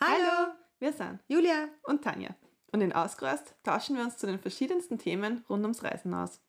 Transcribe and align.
Hallo, 0.00 0.52
wir 0.78 0.92
sind 0.92 1.20
Julia 1.28 1.68
und 1.84 2.02
Tanja. 2.02 2.34
Und 2.72 2.80
in 2.80 2.92
Ausgereist 2.92 3.54
tauschen 3.62 3.96
wir 3.96 4.02
uns 4.02 4.16
zu 4.16 4.26
den 4.26 4.38
verschiedensten 4.38 4.98
Themen 4.98 5.44
rund 5.48 5.62
ums 5.62 5.84
Reisen 5.84 6.12
aus. 6.12 6.40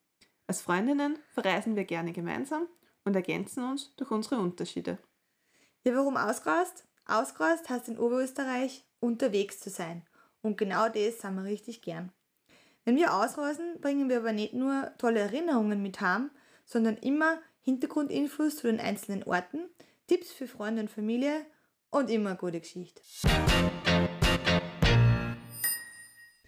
Als 0.47 0.61
Freundinnen 0.61 1.19
verreisen 1.33 1.75
wir 1.75 1.85
gerne 1.85 2.13
gemeinsam 2.13 2.67
und 3.03 3.15
ergänzen 3.15 3.63
uns 3.63 3.95
durch 3.95 4.11
unsere 4.11 4.39
Unterschiede. 4.39 4.97
Ja, 5.83 5.95
warum 5.95 6.17
ausgereist? 6.17 6.87
Ausgereist 7.05 7.69
heißt 7.69 7.89
in 7.89 7.99
Oberösterreich 7.99 8.85
unterwegs 8.99 9.59
zu 9.59 9.69
sein. 9.69 10.03
Und 10.41 10.57
genau 10.57 10.89
das 10.89 11.19
sind 11.19 11.35
wir 11.35 11.43
richtig 11.43 11.81
gern. 11.81 12.11
Wenn 12.87 12.97
wir 12.97 13.15
ausreisen, 13.15 13.81
bringen 13.81 14.09
wir 14.09 14.17
aber 14.17 14.31
nicht 14.31 14.53
nur 14.53 14.91
tolle 14.99 15.21
Erinnerungen 15.21 15.81
mit 15.81 16.01
heim, 16.01 16.29
sondern 16.65 16.97
immer 16.97 17.39
Hintergrundinfos 17.61 18.57
zu 18.57 18.67
den 18.67 18.79
einzelnen 18.79 19.23
Orten, 19.23 19.65
Tipps 20.05 20.31
für 20.31 20.47
Freunde 20.47 20.83
und 20.83 20.91
Familie 20.91 21.47
und 21.89 22.11
immer 22.11 22.29
eine 22.29 22.37
gute 22.37 22.59
Geschichte. 22.59 23.01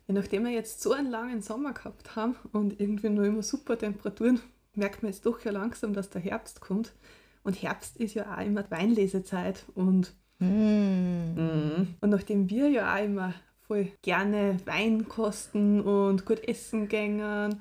Ja, 0.05 0.13
nachdem 0.13 0.45
wir 0.45 0.51
jetzt 0.51 0.83
so 0.83 0.91
einen 0.91 1.09
langen 1.09 1.41
Sommer 1.41 1.73
gehabt 1.73 2.15
haben 2.15 2.35
und 2.51 2.79
irgendwie 2.79 3.09
nur 3.09 3.25
immer 3.25 3.41
super 3.41 3.75
Temperaturen, 3.75 4.39
merkt 4.75 5.01
man 5.01 5.11
jetzt 5.11 5.25
doch 5.25 5.43
ja 5.43 5.49
langsam, 5.49 5.95
dass 5.95 6.11
der 6.11 6.21
Herbst 6.21 6.61
kommt. 6.61 6.93
Und 7.43 7.59
Herbst 7.63 7.97
ist 7.97 8.13
ja 8.13 8.31
auch 8.31 8.45
immer 8.45 8.61
die 8.61 8.69
Weinlesezeit 8.69 9.65
und 9.73 10.13
Mm. 10.39 11.95
Und 11.99 12.09
nachdem 12.09 12.49
wir 12.49 12.69
ja 12.69 12.93
auch 12.93 13.03
immer 13.03 13.33
voll 13.67 13.91
gerne 14.01 14.57
Wein 14.65 15.07
kosten 15.07 15.81
und 15.81 16.25
gut 16.25 16.47
essen 16.47 16.87
gängen, 16.87 17.59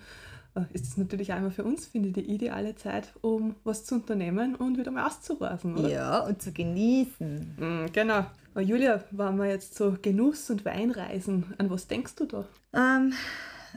äh, 0.55 0.63
ist 0.73 0.87
es 0.87 0.97
natürlich 0.97 1.31
immer 1.31 1.51
für 1.51 1.65
uns, 1.65 1.87
finde 1.87 2.09
ich, 2.09 2.15
die 2.15 2.33
ideale 2.33 2.75
Zeit, 2.77 3.13
um 3.21 3.57
was 3.65 3.85
zu 3.85 3.97
unternehmen 3.97 4.55
und 4.55 4.79
wieder 4.79 4.91
mal 4.91 5.07
auszureisen, 5.07 5.77
oder? 5.77 5.89
Ja, 5.89 6.19
und 6.21 6.41
zu 6.41 6.53
genießen. 6.53 7.57
Mm, 7.59 7.93
genau. 7.93 8.27
Aber 8.55 8.63
Julia, 8.63 9.05
wenn 9.11 9.37
wir 9.37 9.47
jetzt 9.47 9.77
so 9.77 9.97
Genuss- 10.01 10.51
und 10.51 10.65
Weinreisen, 10.65 11.55
an 11.59 11.69
was 11.71 11.89
denkst 11.89 12.15
du 12.15 12.25
da? 12.25 12.45
Ähm, 12.73 13.13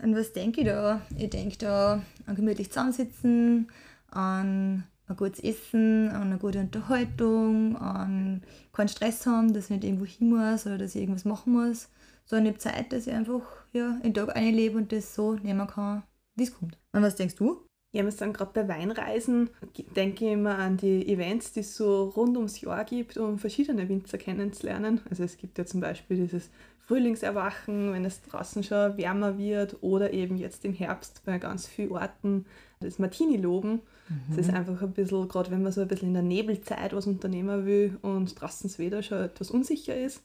an 0.01 0.15
was 0.15 0.31
denke 0.31 0.61
ich 0.61 0.67
da? 0.67 1.01
Ich 1.17 1.29
denke 1.29 1.57
da 1.57 2.01
an 2.25 2.35
gemütlich 2.35 2.69
zusammensitzen, 2.69 3.67
an 4.09 4.85
ein 5.07 5.17
gutes 5.17 5.43
Essen, 5.43 6.09
an 6.09 6.27
eine 6.27 6.37
gute 6.37 6.59
Unterhaltung, 6.59 7.75
an 7.75 8.43
keinen 8.71 8.87
Stress 8.87 9.25
haben, 9.25 9.53
dass 9.53 9.65
ich 9.65 9.71
nicht 9.71 9.83
irgendwo 9.83 10.05
hin 10.05 10.29
muss 10.29 10.65
oder 10.65 10.77
dass 10.77 10.95
ich 10.95 11.01
irgendwas 11.01 11.25
machen 11.25 11.53
muss, 11.53 11.89
sondern 12.29 12.45
ich 12.45 12.51
habe 12.51 12.59
Zeit, 12.59 12.93
dass 12.93 13.07
ich 13.07 13.13
einfach 13.13 13.41
ja, 13.73 13.99
den 14.03 14.13
Tag 14.13 14.35
einlebe 14.35 14.77
und 14.77 14.91
das 14.91 15.15
so 15.15 15.33
nehmen 15.33 15.67
kann, 15.67 16.03
wie 16.35 16.43
es 16.43 16.53
kommt. 16.53 16.77
Und 16.93 17.01
was 17.01 17.15
denkst 17.15 17.35
du? 17.35 17.65
Ja, 17.91 18.03
wir 18.03 18.11
sind 18.11 18.37
gerade 18.37 18.51
bei 18.53 18.67
Weinreisen, 18.67 19.49
denke 19.95 20.25
ich 20.25 20.33
immer 20.33 20.59
an 20.59 20.77
die 20.77 21.07
Events, 21.11 21.53
die 21.53 21.61
es 21.61 21.75
so 21.75 22.03
rund 22.09 22.37
ums 22.37 22.61
Jahr 22.61 22.85
gibt, 22.85 23.17
um 23.17 23.39
verschiedene 23.39 23.89
Winzer 23.89 24.19
kennenzulernen. 24.19 25.01
Also 25.09 25.23
es 25.23 25.37
gibt 25.37 25.57
ja 25.57 25.65
zum 25.65 25.79
Beispiel 25.79 26.17
dieses 26.17 26.51
Frühlingserwachen, 26.85 27.91
wenn 27.93 28.05
es 28.05 28.21
draußen 28.21 28.63
schon 28.63 28.95
wärmer 28.97 29.39
wird, 29.39 29.77
oder 29.81 30.13
eben 30.13 30.37
jetzt 30.37 30.65
im 30.65 30.73
Herbst 30.73 31.23
bei 31.25 31.39
ganz 31.39 31.65
vielen 31.65 31.91
Orten 31.91 32.45
das 32.79 32.99
Martini-Loben. 32.99 33.81
Mhm. 34.07 34.35
Das 34.35 34.47
ist 34.47 34.53
einfach 34.53 34.81
ein 34.83 34.93
bisschen, 34.93 35.27
gerade 35.27 35.49
wenn 35.49 35.63
man 35.63 35.71
so 35.71 35.81
ein 35.81 35.87
bisschen 35.87 36.09
in 36.09 36.13
der 36.13 36.23
Nebelzeit 36.23 36.93
was 36.93 37.07
unternehmen 37.07 37.65
will 37.65 37.97
und 38.03 38.39
draußen 38.39 38.69
das 38.69 38.77
Wetter 38.77 39.01
schon 39.01 39.23
etwas 39.23 39.49
unsicher 39.49 39.99
ist, 39.99 40.23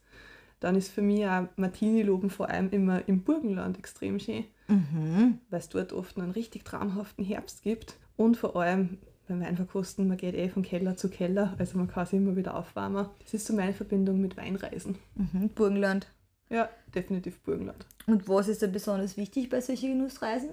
dann 0.65 0.77
ist 0.77 0.89
für 0.89 1.03
mich 1.03 1.27
auch 1.27 1.47
Martini-Loben 1.57 2.31
vor 2.31 2.49
allem 2.49 2.71
immer 2.71 3.07
im 3.07 3.23
Burgenland 3.23 3.79
extrem 3.79 4.19
schön, 4.19 4.45
mhm. 4.67 5.39
weil 5.51 5.61
es 5.61 5.69
dort 5.69 5.93
oft 5.93 6.17
einen 6.17 6.31
richtig 6.31 6.65
traumhaften 6.65 7.23
Herbst 7.23 7.63
gibt 7.63 7.97
und 8.17 8.39
vor 8.39 8.57
allem 8.57 8.97
beim 9.29 9.43
Weinverkosten, 9.43 10.09
man 10.09 10.17
geht 10.17 10.35
eh 10.35 10.49
von 10.49 10.63
Keller 10.63 10.97
zu 10.97 11.11
Keller, 11.11 11.55
also 11.59 11.77
man 11.77 11.89
kann 11.89 12.07
sich 12.07 12.19
immer 12.19 12.37
wieder 12.37 12.57
aufwärmen. 12.57 13.07
Das 13.23 13.35
ist 13.35 13.47
so 13.47 13.53
meine 13.53 13.75
Verbindung 13.75 14.21
mit 14.21 14.39
Weinreisen. 14.39 14.97
Mhm. 15.17 15.51
Burgenland. 15.51 16.07
Ja, 16.49 16.71
definitiv 16.95 17.41
Burgenland. 17.41 17.87
Und 18.07 18.27
was 18.27 18.49
ist 18.49 18.63
da 18.63 18.67
besonders 18.67 19.19
wichtig 19.19 19.51
bei 19.51 19.61
solchen 19.61 19.99
Genussreisen? 19.99 20.51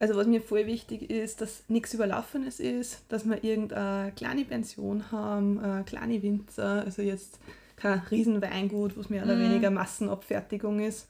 Also 0.00 0.16
was 0.16 0.26
mir 0.26 0.40
voll 0.40 0.66
wichtig 0.66 1.10
ist, 1.10 1.40
dass 1.40 1.62
nichts 1.68 1.94
Überlaufenes 1.94 2.58
ist, 2.58 3.04
dass 3.08 3.24
wir 3.24 3.44
irgendeine 3.44 4.10
kleine 4.12 4.44
Pension 4.44 5.12
haben, 5.12 5.60
eine 5.60 5.84
kleine 5.84 6.20
Winzer, 6.22 6.84
also 6.84 7.02
jetzt 7.02 7.38
kein 7.76 8.00
Riesenweingut, 8.10 8.96
was 8.96 9.10
mehr 9.10 9.24
oder 9.24 9.36
mm. 9.36 9.40
weniger 9.40 9.70
Massenabfertigung 9.70 10.80
ist. 10.80 11.08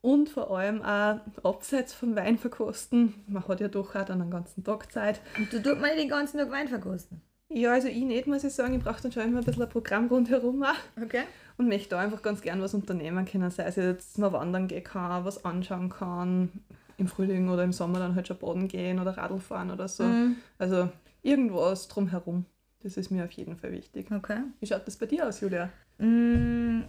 Und 0.00 0.28
vor 0.28 0.50
allem 0.50 0.82
auch 0.82 1.20
abseits 1.42 1.94
vom 1.94 2.14
Wein 2.14 2.36
verkosten. 2.36 3.14
Man 3.26 3.46
hat 3.48 3.60
ja 3.60 3.68
doch 3.68 3.94
auch 3.94 4.04
dann 4.04 4.20
einen 4.20 4.30
ganzen 4.30 4.62
Tag 4.62 4.92
Zeit. 4.92 5.20
Und 5.38 5.50
du 5.50 5.62
tut 5.62 5.80
mal 5.80 5.96
den 5.96 6.10
ganzen 6.10 6.38
Tag 6.38 6.50
Wein 6.50 6.68
verkosten? 6.68 7.22
Ja, 7.48 7.72
also 7.72 7.88
ich 7.88 8.02
nicht, 8.02 8.26
muss 8.26 8.44
ich 8.44 8.52
sagen. 8.52 8.74
Ich 8.74 8.82
brauche 8.82 9.00
dann 9.00 9.12
schon 9.12 9.22
immer 9.22 9.38
ein 9.38 9.44
bisschen 9.44 9.62
ein 9.62 9.68
Programm 9.68 10.08
rundherum 10.08 10.62
auch. 10.62 11.02
Okay. 11.02 11.22
Und 11.56 11.68
möchte 11.68 11.90
da 11.90 12.00
einfach 12.00 12.20
ganz 12.20 12.42
gern 12.42 12.60
was 12.60 12.74
unternehmen 12.74 13.24
können. 13.24 13.50
Sei 13.50 13.64
es 13.64 13.76
jetzt 13.76 14.18
mal 14.18 14.32
wandern 14.32 14.66
gehen 14.66 14.82
kann, 14.82 15.24
was 15.24 15.44
anschauen 15.44 15.88
kann, 15.88 16.50
im 16.96 17.06
Frühling 17.06 17.48
oder 17.48 17.64
im 17.64 17.72
Sommer 17.72 17.98
dann 17.98 18.14
halt 18.14 18.28
schon 18.28 18.38
baden 18.38 18.68
gehen 18.68 18.98
oder 18.98 19.16
Radl 19.16 19.38
fahren 19.38 19.70
oder 19.70 19.88
so. 19.88 20.04
Mhm. 20.04 20.36
Also 20.58 20.88
irgendwas 21.22 21.88
drumherum. 21.88 22.44
Das 22.82 22.96
ist 22.96 23.10
mir 23.10 23.24
auf 23.24 23.30
jeden 23.30 23.56
Fall 23.56 23.72
wichtig. 23.72 24.10
Okay. 24.10 24.42
Wie 24.60 24.66
schaut 24.66 24.86
das 24.86 24.96
bei 24.96 25.06
dir 25.06 25.26
aus, 25.26 25.40
Julia? 25.40 25.70
Mm, 25.98 26.82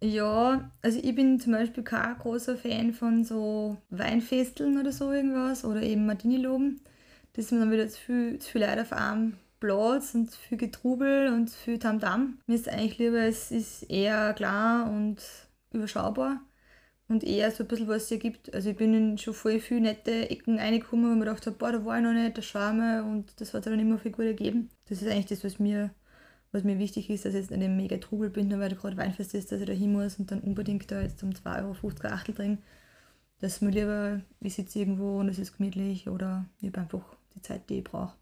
ja, 0.00 0.70
also 0.82 0.98
ich 1.02 1.14
bin 1.14 1.38
zum 1.40 1.52
Beispiel 1.52 1.84
kein 1.84 2.18
großer 2.18 2.56
Fan 2.56 2.92
von 2.92 3.24
so 3.24 3.78
Weinfesteln 3.90 4.78
oder 4.78 4.92
so 4.92 5.12
irgendwas 5.12 5.64
oder 5.64 5.82
eben 5.82 6.06
Martini-Loben. 6.06 6.80
Das 7.34 7.46
ist 7.46 7.52
mir 7.52 7.60
dann 7.60 7.70
wieder 7.72 7.88
zu 7.88 8.00
viel, 8.00 8.38
zu 8.38 8.50
viel 8.50 8.62
Leute 8.62 8.82
auf 8.82 8.92
einem 8.92 9.34
Platz 9.60 10.14
und 10.14 10.30
zu 10.30 10.38
viel 10.40 10.58
Getrubel 10.58 11.28
und 11.32 11.48
zu 11.48 11.56
viel 11.56 11.78
Tamtam. 11.78 12.38
Mir 12.46 12.56
ist 12.56 12.68
eigentlich 12.68 12.98
lieber, 12.98 13.20
es 13.20 13.50
ist 13.52 13.84
eher 13.84 14.34
klar 14.34 14.90
und 14.90 15.18
überschaubar 15.72 16.40
und 17.08 17.24
eher 17.24 17.50
so 17.50 17.64
ein 17.64 17.68
bisschen, 17.68 17.88
was 17.88 18.04
es 18.04 18.08
hier 18.08 18.18
gibt. 18.18 18.52
Also 18.54 18.70
ich 18.70 18.76
bin 18.76 18.94
in 18.94 19.18
schon 19.18 19.34
voll 19.34 19.60
viele 19.60 19.82
nette 19.82 20.30
Ecken 20.30 20.58
reingekommen, 20.58 21.06
wo 21.06 21.12
ich 21.12 21.18
mir 21.18 21.24
gedacht 21.26 21.46
habe, 21.46 21.56
boah, 21.56 21.72
da 21.72 21.84
war 21.84 21.98
ich 21.98 22.02
noch 22.04 22.12
nicht, 22.12 22.36
der 22.36 22.42
Charme 22.42 23.04
und 23.08 23.40
das 23.40 23.54
hat 23.54 23.66
dann 23.66 23.78
immer 23.78 23.98
viel 23.98 24.12
gut 24.12 24.24
ergeben. 24.24 24.70
Das 24.88 25.00
ist 25.00 25.08
eigentlich 25.08 25.26
das, 25.26 25.44
was 25.44 25.58
mir, 25.58 25.90
was 26.52 26.64
mir 26.64 26.78
wichtig 26.78 27.10
ist, 27.10 27.24
dass 27.24 27.34
ich 27.34 27.40
jetzt 27.40 27.50
nicht 27.50 27.62
im 27.62 27.76
mega 27.76 27.96
Trubel 27.96 28.30
bin, 28.30 28.48
nur 28.48 28.60
weil 28.60 28.68
da 28.68 28.76
gerade 28.76 28.96
Weinfest 28.96 29.34
ist, 29.34 29.50
dass 29.50 29.60
ich 29.60 29.66
da 29.66 29.72
hin 29.72 29.92
muss 29.92 30.18
und 30.18 30.30
dann 30.30 30.40
unbedingt 30.40 30.90
da 30.90 31.00
jetzt 31.00 31.22
um 31.22 31.30
2,50 31.30 31.64
Euro 31.64 32.14
Achtel 32.14 32.34
trinken. 32.34 32.62
Das 33.40 33.54
ist 33.54 33.62
mir 33.62 33.70
lieber, 33.70 34.20
ich 34.40 34.54
sitze 34.54 34.78
irgendwo 34.78 35.18
und 35.18 35.28
es 35.28 35.38
ist 35.38 35.56
gemütlich 35.56 36.08
oder 36.08 36.44
ich 36.60 36.68
habe 36.68 36.82
einfach 36.82 37.16
die 37.34 37.42
Zeit, 37.42 37.68
die 37.68 37.78
ich 37.78 37.84
brauche. 37.84 38.14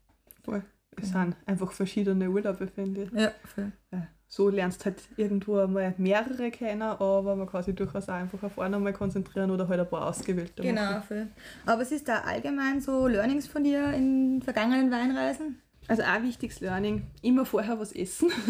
Voll. 0.44 0.64
Es 0.96 1.12
genau. 1.12 1.24
sind 1.24 1.36
einfach 1.46 1.72
verschiedene 1.72 2.30
Urlaube, 2.30 2.68
finde 2.68 3.02
ich. 3.02 3.12
Ja, 3.12 3.32
voll. 3.44 3.72
Ja 3.92 4.06
so 4.30 4.48
lernst 4.48 4.84
halt 4.84 5.02
irgendwo 5.16 5.58
einmal 5.58 5.92
mehrere 5.98 6.52
kennen, 6.52 6.82
aber 6.82 7.34
man 7.34 7.48
kann 7.48 7.64
sich 7.64 7.74
durchaus 7.74 8.08
auch 8.08 8.14
einfach 8.14 8.40
auf 8.44 8.60
einen 8.60 8.74
einmal 8.74 8.92
konzentrieren 8.92 9.50
oder 9.50 9.66
halt 9.66 9.80
ein 9.80 9.88
paar 9.88 10.06
ausgewählte 10.06 10.62
Genau, 10.62 10.82
machen. 10.82 11.02
Voll. 11.02 11.26
Aber 11.66 11.82
was 11.82 11.90
ist 11.90 12.08
da 12.08 12.20
allgemein 12.20 12.80
so 12.80 13.08
Learnings 13.08 13.48
von 13.48 13.64
dir 13.64 13.92
in 13.92 14.40
vergangenen 14.40 14.92
Weinreisen? 14.92 15.60
Also 15.90 16.04
ein 16.04 16.22
wichtiges 16.22 16.60
Learning, 16.60 17.02
immer 17.20 17.44
vorher 17.44 17.80
was 17.80 17.90
essen. 17.90 18.30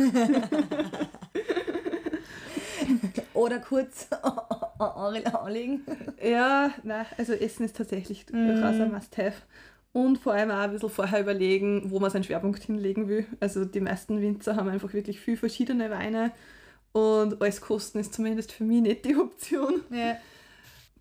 oder 3.33 3.61
kurz 3.61 4.09
anlegen. 4.79 5.83
Ja, 6.23 6.71
nein, 6.83 7.07
also 7.17 7.33
Essen 7.33 7.65
ist 7.65 7.79
tatsächlich 7.79 8.27
mm. 8.31 8.47
durchaus 8.47 8.79
ein 8.79 8.93
Must-Have. 8.93 9.37
Und 9.95 10.19
vor 10.19 10.35
allem 10.35 10.51
auch 10.51 10.59
ein 10.59 10.73
bisschen 10.73 10.91
vorher 10.91 11.23
überlegen, 11.23 11.91
wo 11.91 11.99
man 11.99 12.11
seinen 12.11 12.25
Schwerpunkt 12.25 12.63
hinlegen 12.63 13.09
will. 13.09 13.25
Also 13.41 13.65
die 13.65 13.81
meisten 13.81 14.21
Winzer 14.21 14.57
haben 14.57 14.69
einfach 14.69 14.93
wirklich 14.93 15.19
viel 15.19 15.39
verschiedene 15.39 15.89
Weine 15.89 16.33
und 16.93 17.41
alles 17.41 17.63
kosten 17.63 18.01
ist 18.01 18.13
zumindest 18.13 18.53
für 18.53 18.65
mich 18.65 18.83
nicht 18.83 19.07
die 19.07 19.17
Option. 19.17 19.81
Ja. 19.91 20.19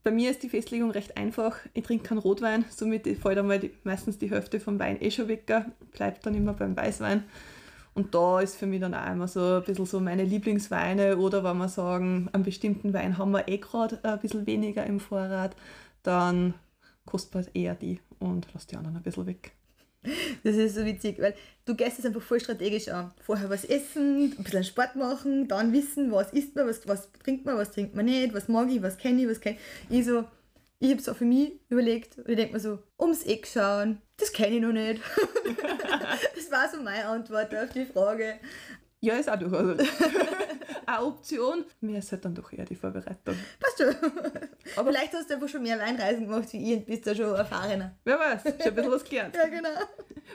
Bei 0.03 0.11
mir 0.11 0.31
ist 0.31 0.43
die 0.43 0.49
Festlegung 0.49 0.91
recht 0.91 1.17
einfach. 1.17 1.57
Ich 1.73 1.83
trinke 1.83 2.07
keinen 2.07 2.19
Rotwein, 2.19 2.65
somit 2.69 3.05
fällt 3.05 3.37
einmal 3.37 3.59
die, 3.59 3.71
meistens 3.83 4.17
die 4.17 4.29
Hälfte 4.29 4.59
vom 4.59 4.79
Wein 4.79 5.01
eh 5.01 5.11
schon 5.11 5.27
weg, 5.27 5.51
bleibt 5.91 6.25
dann 6.25 6.35
immer 6.35 6.53
beim 6.53 6.75
Weißwein. 6.75 7.23
Und 7.93 8.15
da 8.15 8.39
ist 8.39 8.55
für 8.55 8.65
mich 8.65 8.79
dann 8.79 8.93
auch 8.93 9.11
immer 9.11 9.27
so 9.27 9.55
ein 9.57 9.63
bisschen 9.63 9.85
so 9.85 9.99
meine 9.99 10.23
Lieblingsweine 10.23 11.17
oder 11.17 11.43
wenn 11.43 11.57
wir 11.57 11.67
sagen, 11.67 12.29
einen 12.31 12.43
bestimmten 12.43 12.93
Wein 12.93 13.17
haben 13.17 13.31
wir 13.31 13.47
eh 13.47 13.57
gerade 13.57 13.99
ein 14.03 14.19
bisschen 14.19 14.45
weniger 14.45 14.85
im 14.85 15.01
Vorrat, 15.01 15.55
dann 16.03 16.53
kostbar 17.05 17.43
eher 17.53 17.75
die 17.75 17.99
und 18.19 18.47
lass 18.53 18.67
die 18.67 18.77
anderen 18.77 18.97
ein 18.97 19.03
bisschen 19.03 19.25
weg. 19.25 19.58
Das 20.43 20.55
ist 20.55 20.75
so 20.75 20.85
witzig, 20.85 21.19
weil 21.19 21.35
du 21.65 21.75
gehst 21.75 21.99
es 21.99 22.05
einfach 22.05 22.21
voll 22.21 22.39
strategisch 22.39 22.87
an. 22.89 23.11
Vorher 23.21 23.49
was 23.49 23.65
essen, 23.65 24.33
ein 24.37 24.43
bisschen 24.43 24.63
Sport 24.63 24.95
machen, 24.95 25.47
dann 25.47 25.73
wissen, 25.73 26.11
was 26.11 26.31
isst 26.31 26.55
man, 26.55 26.67
was, 26.67 26.87
was 26.87 27.11
trinkt 27.23 27.45
man, 27.45 27.57
was 27.57 27.71
trinkt 27.71 27.95
man 27.95 28.05
nicht, 28.05 28.33
was 28.33 28.47
mag 28.47 28.69
ich, 28.69 28.81
was 28.81 28.97
kenne 28.97 29.21
ich, 29.21 29.27
was 29.27 29.41
kenne 29.41 29.57
ich. 29.89 29.99
Ich 29.99 30.05
so, 30.05 30.25
ich 30.79 30.91
habe 30.91 31.01
es 31.01 31.09
auch 31.09 31.15
für 31.15 31.25
mich 31.25 31.59
überlegt 31.69 32.17
und 32.17 32.29
ich 32.29 32.35
denke 32.37 32.53
mir 32.53 32.59
so, 32.59 32.79
ums 32.99 33.23
Eck 33.23 33.47
schauen, 33.47 34.01
das 34.17 34.31
kenne 34.31 34.55
ich 34.55 34.61
noch 34.61 34.71
nicht. 34.71 35.01
das 36.35 36.51
war 36.51 36.69
so 36.69 36.81
meine 36.81 37.05
Antwort 37.05 37.53
auf 37.53 37.71
die 37.71 37.85
Frage. 37.85 38.39
Ja, 39.01 39.15
ist 39.15 39.29
auch 39.29 39.39
durchaus 39.39 39.77
eine 40.97 41.05
Option. 41.05 41.65
Mir 41.81 41.99
ist 41.99 42.11
halt 42.11 42.25
dann 42.25 42.35
doch 42.35 42.51
eher 42.51 42.65
die 42.65 42.75
Vorbereitung. 42.75 43.35
Passt 43.59 43.77
schon. 43.77 43.95
Aber 44.75 44.91
Vielleicht 44.91 45.13
hast 45.13 45.29
du 45.29 45.35
einfach 45.35 45.49
schon 45.49 45.63
mehr 45.63 45.79
Weinreisen 45.79 46.25
gemacht 46.25 46.51
wie 46.53 46.73
ich 46.73 46.79
und 46.79 46.85
bist 46.85 47.07
da 47.07 47.15
schon 47.15 47.35
erfahrener. 47.35 47.95
Wer 48.03 48.19
weiß, 48.19 48.41
schon 48.43 48.53
ein 48.53 48.75
bisschen 48.75 48.91
was 48.91 49.03
gelernt. 49.03 49.35
Ja, 49.39 49.47
genau. 49.47 49.69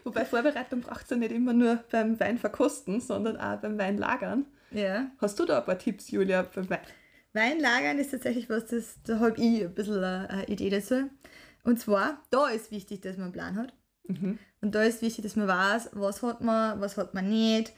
Wobei 0.05 0.25
Vorbereitung 0.25 0.81
braucht 0.81 1.05
es 1.05 1.11
ja 1.11 1.17
nicht 1.17 1.33
immer 1.33 1.53
nur 1.53 1.77
beim 1.91 2.19
Weinverkosten, 2.19 3.01
sondern 3.01 3.37
auch 3.37 3.61
beim 3.61 3.79
Weinlagern. 3.79 4.47
Ja. 4.71 5.07
Hast 5.19 5.39
du 5.39 5.45
da 5.45 5.59
ein 5.59 5.65
paar 5.65 5.79
Tipps, 5.79 6.11
Julia, 6.11 6.43
beim 6.43 6.69
Wein? 6.71 6.81
Weinlagern 7.33 7.99
ist 7.99 8.13
tatsächlich 8.13 8.49
was, 8.49 8.67
das, 8.67 8.97
da 9.05 9.19
habe 9.19 9.41
ich 9.41 9.65
ein 9.65 9.75
bisschen 9.75 10.03
eine 10.03 10.47
Idee 10.47 10.71
dazu. 10.71 11.11
Und 11.65 11.81
zwar, 11.81 12.23
da 12.31 12.49
ist 12.49 12.71
wichtig, 12.71 13.01
dass 13.01 13.17
man 13.17 13.25
einen 13.25 13.33
Plan 13.33 13.57
hat. 13.57 13.73
Mhm. 14.07 14.39
Und 14.61 14.75
da 14.75 14.83
ist 14.83 15.03
wichtig, 15.03 15.25
dass 15.25 15.37
man 15.37 15.49
weiß, 15.49 15.91
was 15.93 16.23
hat 16.23 16.41
man, 16.41 16.81
was 16.81 16.97
hat 16.97 17.15
man 17.15 17.29
nicht. 17.29 17.73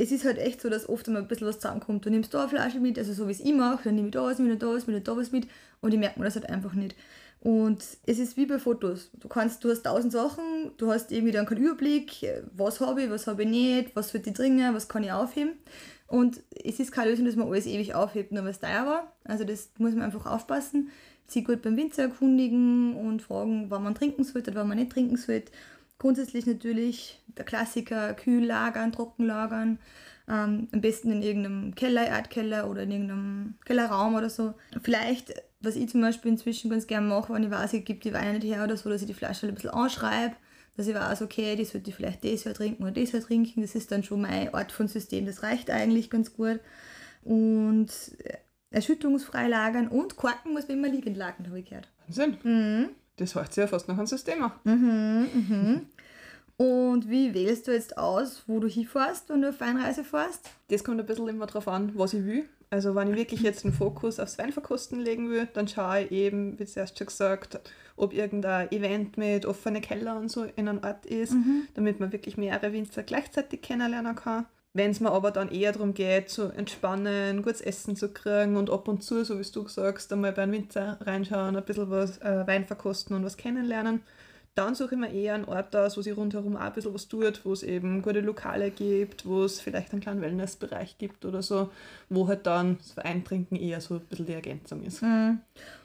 Es 0.00 0.10
ist 0.12 0.24
halt 0.24 0.38
echt 0.38 0.62
so, 0.62 0.70
dass 0.70 0.88
oft 0.88 1.06
einmal 1.06 1.20
ein 1.22 1.28
bisschen 1.28 1.46
was 1.46 1.58
zusammenkommt. 1.58 2.06
Du 2.06 2.10
nimmst 2.10 2.32
da 2.32 2.40
eine 2.40 2.48
Flasche 2.48 2.80
mit, 2.80 2.98
also 2.98 3.12
so 3.12 3.28
wie 3.28 3.32
es 3.32 3.40
ich 3.40 3.52
mache, 3.52 3.84
dann 3.84 3.96
nehme 3.96 4.08
ich 4.08 4.12
da 4.12 4.22
was 4.22 4.38
mit, 4.38 4.62
da 4.62 4.66
was 4.66 4.86
mit, 4.86 5.06
da 5.06 5.14
was 5.14 5.30
mit 5.30 5.46
und 5.82 5.92
ich 5.92 6.00
merke 6.00 6.18
mir 6.18 6.24
das 6.24 6.36
halt 6.36 6.48
einfach 6.48 6.72
nicht. 6.72 6.94
Und 7.40 7.84
es 8.06 8.18
ist 8.18 8.38
wie 8.38 8.46
bei 8.46 8.58
Fotos. 8.58 9.10
Du 9.20 9.28
kannst, 9.28 9.62
du 9.62 9.70
hast 9.70 9.82
tausend 9.82 10.12
Sachen, 10.12 10.72
du 10.78 10.90
hast 10.90 11.12
irgendwie 11.12 11.32
dann 11.32 11.44
keinen 11.44 11.64
Überblick, 11.64 12.26
was 12.54 12.80
habe 12.80 13.02
ich, 13.02 13.10
was 13.10 13.26
habe 13.26 13.42
ich 13.42 13.48
nicht, 13.48 13.94
was 13.94 14.14
wird 14.14 14.24
die 14.24 14.32
dringen, 14.32 14.74
was 14.74 14.88
kann 14.88 15.04
ich 15.04 15.12
aufheben. 15.12 15.52
Und 16.06 16.40
es 16.64 16.80
ist 16.80 16.92
keine 16.92 17.10
Lösung, 17.10 17.26
dass 17.26 17.36
man 17.36 17.48
alles 17.48 17.66
ewig 17.66 17.94
aufhebt, 17.94 18.32
nur 18.32 18.42
weil 18.44 18.52
es 18.52 18.60
teuer 18.60 18.86
war. 18.86 19.12
Also 19.24 19.44
das 19.44 19.68
muss 19.76 19.92
man 19.92 20.02
einfach 20.02 20.24
aufpassen. 20.24 20.90
Sich 21.26 21.44
gut 21.44 21.60
beim 21.60 21.76
Winzer 21.76 22.04
erkundigen 22.04 22.96
und 22.96 23.20
fragen, 23.20 23.66
wann 23.68 23.84
man 23.84 23.94
trinken 23.94 24.24
sollte, 24.24 24.54
wann 24.54 24.66
man 24.66 24.78
nicht 24.78 24.92
trinken 24.92 25.18
sollte. 25.18 25.52
Grundsätzlich 26.00 26.46
natürlich 26.46 27.20
der 27.36 27.44
Klassiker, 27.44 28.14
kühl 28.14 28.44
lagern, 28.44 28.90
trocken 28.90 29.26
lagern. 29.26 29.78
Ähm, 30.28 30.68
am 30.72 30.80
besten 30.80 31.12
in 31.12 31.22
irgendeinem 31.22 31.74
Keller, 31.74 32.06
Erdkeller 32.06 32.70
oder 32.70 32.84
in 32.84 32.90
irgendeinem 32.90 33.54
Kellerraum 33.66 34.14
oder 34.14 34.30
so. 34.30 34.54
Vielleicht, 34.82 35.34
was 35.60 35.76
ich 35.76 35.90
zum 35.90 36.00
Beispiel 36.00 36.30
inzwischen 36.30 36.70
ganz 36.70 36.86
gerne 36.86 37.06
mache, 37.06 37.34
wenn 37.34 37.44
ich 37.44 37.50
weiß, 37.50 37.74
ich 37.74 37.84
gebe 37.84 38.00
die 38.00 38.14
Weine 38.14 38.38
nicht 38.38 38.46
her 38.46 38.64
oder 38.64 38.78
so, 38.78 38.88
dass 38.88 39.02
ich 39.02 39.08
die 39.08 39.14
Flasche 39.14 39.46
ein 39.46 39.54
bisschen 39.54 39.70
anschreibe 39.70 40.36
dass 40.76 40.86
ich 40.86 40.94
weiß, 40.94 41.20
okay, 41.20 41.56
die 41.56 41.66
sollte 41.66 41.90
ich 41.90 41.96
vielleicht 41.96 42.24
das 42.24 42.44
Jahr 42.44 42.54
trinken 42.54 42.84
oder 42.84 42.92
das 42.92 43.12
Jahr 43.12 43.20
trinken. 43.20 43.60
Das 43.60 43.74
ist 43.74 43.92
dann 43.92 44.02
schon 44.02 44.22
mein 44.22 44.54
Art 44.54 44.72
von 44.72 44.88
System, 44.88 45.26
das 45.26 45.42
reicht 45.42 45.68
eigentlich 45.68 46.08
ganz 46.08 46.32
gut. 46.32 46.60
Und 47.22 47.88
erschütterungsfrei 48.70 49.48
lagern 49.48 49.88
und 49.88 50.16
Korken 50.16 50.54
muss 50.54 50.68
man 50.68 50.78
immer 50.78 50.88
liegend 50.88 51.18
lagern, 51.18 51.48
habe 51.48 51.58
ich 51.58 51.66
gehört. 51.66 51.88
Wahnsinn. 52.06 52.38
Mhm. 52.42 52.88
Das 53.20 53.32
sich 53.32 53.56
ja 53.56 53.66
fast 53.66 53.86
nach 53.88 53.98
einem 53.98 54.06
System. 54.06 54.50
Mhm, 54.64 55.26
mhm. 55.34 55.86
Und 56.56 57.08
wie 57.08 57.32
wählst 57.32 57.68
du 57.68 57.72
jetzt 57.72 57.96
aus, 57.96 58.42
wo 58.46 58.60
du 58.60 58.68
hinfährst, 58.68 59.28
wenn 59.30 59.42
du 59.42 59.48
auf 59.50 59.60
Weinreise 59.60 60.04
fährst? 60.04 60.50
Das 60.68 60.84
kommt 60.84 61.00
ein 61.00 61.06
bisschen 61.06 61.28
immer 61.28 61.46
darauf 61.46 61.68
an, 61.68 61.92
was 61.94 62.14
ich 62.14 62.24
will. 62.24 62.44
Also 62.70 62.94
wenn 62.94 63.08
ich 63.08 63.16
wirklich 63.16 63.40
jetzt 63.40 63.64
den 63.64 63.72
Fokus 63.72 64.20
aufs 64.20 64.38
Weinverkosten 64.38 65.00
legen 65.00 65.28
will, 65.30 65.48
dann 65.52 65.66
schaue 65.66 66.02
ich 66.02 66.12
eben, 66.12 66.58
wie 66.58 66.64
zuerst 66.66 66.98
schon 66.98 67.08
gesagt, 67.08 67.58
ob 67.96 68.12
irgendein 68.12 68.70
Event 68.72 69.16
mit 69.16 69.44
offenen 69.44 69.82
Keller 69.82 70.16
und 70.18 70.30
so 70.30 70.44
in 70.44 70.68
einem 70.68 70.84
Ort 70.84 71.04
ist, 71.06 71.32
Mhm. 71.32 71.66
damit 71.74 71.98
man 71.98 72.12
wirklich 72.12 72.36
mehrere 72.36 72.72
Winzer 72.72 73.02
gleichzeitig 73.02 73.60
kennenlernen 73.62 74.14
kann. 74.14 74.46
Wenn 74.72 74.92
es 74.92 75.00
mir 75.00 75.10
aber 75.10 75.32
dann 75.32 75.50
eher 75.50 75.72
darum 75.72 75.94
geht, 75.94 76.30
zu 76.30 76.44
entspannen, 76.44 77.42
gutes 77.42 77.60
Essen 77.60 77.96
zu 77.96 78.12
kriegen 78.12 78.56
und 78.56 78.70
ab 78.70 78.86
und 78.86 79.02
zu, 79.02 79.24
so 79.24 79.40
wie 79.40 79.50
du 79.50 79.66
sagst, 79.66 80.12
einmal 80.12 80.32
bei 80.32 80.42
einem 80.42 80.52
Winzer 80.52 80.98
reinschauen, 81.00 81.56
ein 81.56 81.64
bisschen 81.64 81.90
was 81.90 82.18
äh, 82.18 82.46
Wein 82.46 82.66
verkosten 82.66 83.16
und 83.16 83.24
was 83.24 83.36
kennenlernen, 83.36 84.02
dann 84.54 84.74
suche 84.74 84.94
ich 84.94 85.00
mir 85.00 85.12
eher 85.12 85.34
einen 85.34 85.44
Ort 85.44 85.74
aus, 85.74 85.96
wo 85.96 86.02
sich 86.02 86.16
rundherum 86.16 86.56
auch 86.56 86.60
ein 86.60 86.72
bisschen 86.72 86.94
was 86.94 87.08
tut, 87.08 87.44
wo 87.44 87.52
es 87.52 87.62
eben 87.62 88.02
gute 88.02 88.20
Lokale 88.20 88.70
gibt, 88.70 89.26
wo 89.26 89.44
es 89.44 89.60
vielleicht 89.60 89.92
einen 89.92 90.02
kleinen 90.02 90.20
Wellnessbereich 90.20 90.98
gibt 90.98 91.24
oder 91.24 91.42
so, 91.42 91.70
wo 92.08 92.28
halt 92.28 92.46
dann 92.46 92.78
das 92.78 92.96
Weintrinken 92.96 93.56
eher 93.56 93.80
so 93.80 93.94
ein 93.94 94.00
bisschen 94.00 94.26
die 94.26 94.34
Ergänzung 94.34 94.82
ist. 94.84 95.02
Mhm. 95.02 95.40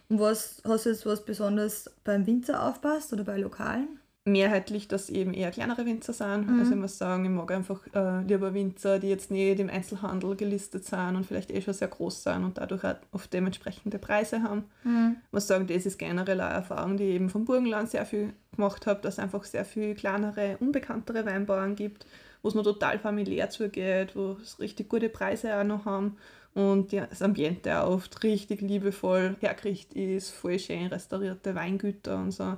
Und 0.10 0.20
was 0.20 0.62
hast 0.64 0.86
du 0.86 0.90
jetzt 0.90 1.06
was 1.06 1.26
besonders 1.26 1.90
beim 2.04 2.28
Winzer 2.28 2.64
aufpasst 2.68 3.14
oder 3.14 3.24
bei 3.24 3.38
Lokalen? 3.38 4.00
Mehrheitlich, 4.28 4.88
dass 4.88 5.12
eben 5.12 5.36
eher 5.36 5.52
kleinere 5.52 5.86
Winzer 5.86 6.12
sind. 6.12 6.50
Mhm. 6.50 6.60
Also 6.60 6.72
ich 6.72 6.80
muss 6.80 6.98
sagen, 6.98 7.26
ich 7.26 7.32
mag 7.32 7.52
einfach 7.52 7.82
äh, 7.94 8.24
lieber 8.24 8.56
Winzer, 8.56 8.98
die 8.98 9.10
jetzt 9.10 9.30
nicht 9.30 9.60
im 9.60 9.70
Einzelhandel 9.70 10.36
gelistet 10.36 10.84
sind 10.84 11.16
und 11.16 11.28
vielleicht 11.28 11.52
eh 11.52 11.62
schon 11.62 11.76
sehr 11.76 11.90
groß 11.90 12.24
sind 12.24 12.44
und 12.44 12.58
dadurch 12.58 12.84
auch 12.84 12.96
oft 13.12 13.32
dementsprechende 13.32 14.00
Preise 14.00 14.42
haben. 14.42 14.64
Mhm. 14.84 15.18
Ich 15.28 15.32
muss 15.32 15.46
sagen, 15.46 15.68
das 15.68 15.86
ist 15.86 16.00
generell 16.00 16.42
eine 16.42 16.56
Erfahrung, 16.56 16.98
die 16.98 17.04
ich 17.04 17.16
eben 17.16 17.30
vom 17.30 17.46
Burgenland 17.46 17.92
sehr 17.92 18.04
viel 18.04 18.34
gemacht 18.56 18.88
habe, 18.88 19.00
dass 19.02 19.16
es 19.16 19.20
einfach 19.20 19.44
sehr 19.44 19.64
viel 19.64 19.94
kleinere, 19.94 20.58
unbekanntere 20.60 21.24
Weinbauern 21.28 21.76
gibt, 21.76 22.08
wo 22.42 22.50
es 22.50 22.56
noch 22.56 22.64
total 22.64 22.98
familiär 22.98 23.52
zugeht, 23.52 24.16
wo 24.16 24.38
es 24.42 24.60
richtig 24.60 24.90
gute 24.90 25.10
Preise 25.10 25.56
auch 25.56 25.64
noch 25.64 25.86
haben 25.86 26.18
und 26.56 26.94
das 26.94 27.22
Ambiente 27.22 27.80
auch 27.80 27.92
oft 27.92 28.24
richtig 28.24 28.62
liebevoll 28.62 29.36
hergerichtet 29.40 29.98
ist, 29.98 30.32
voll 30.32 30.58
schön 30.58 30.88
restaurierte 30.88 31.54
Weingüter 31.54 32.18
und 32.18 32.32
so 32.32 32.58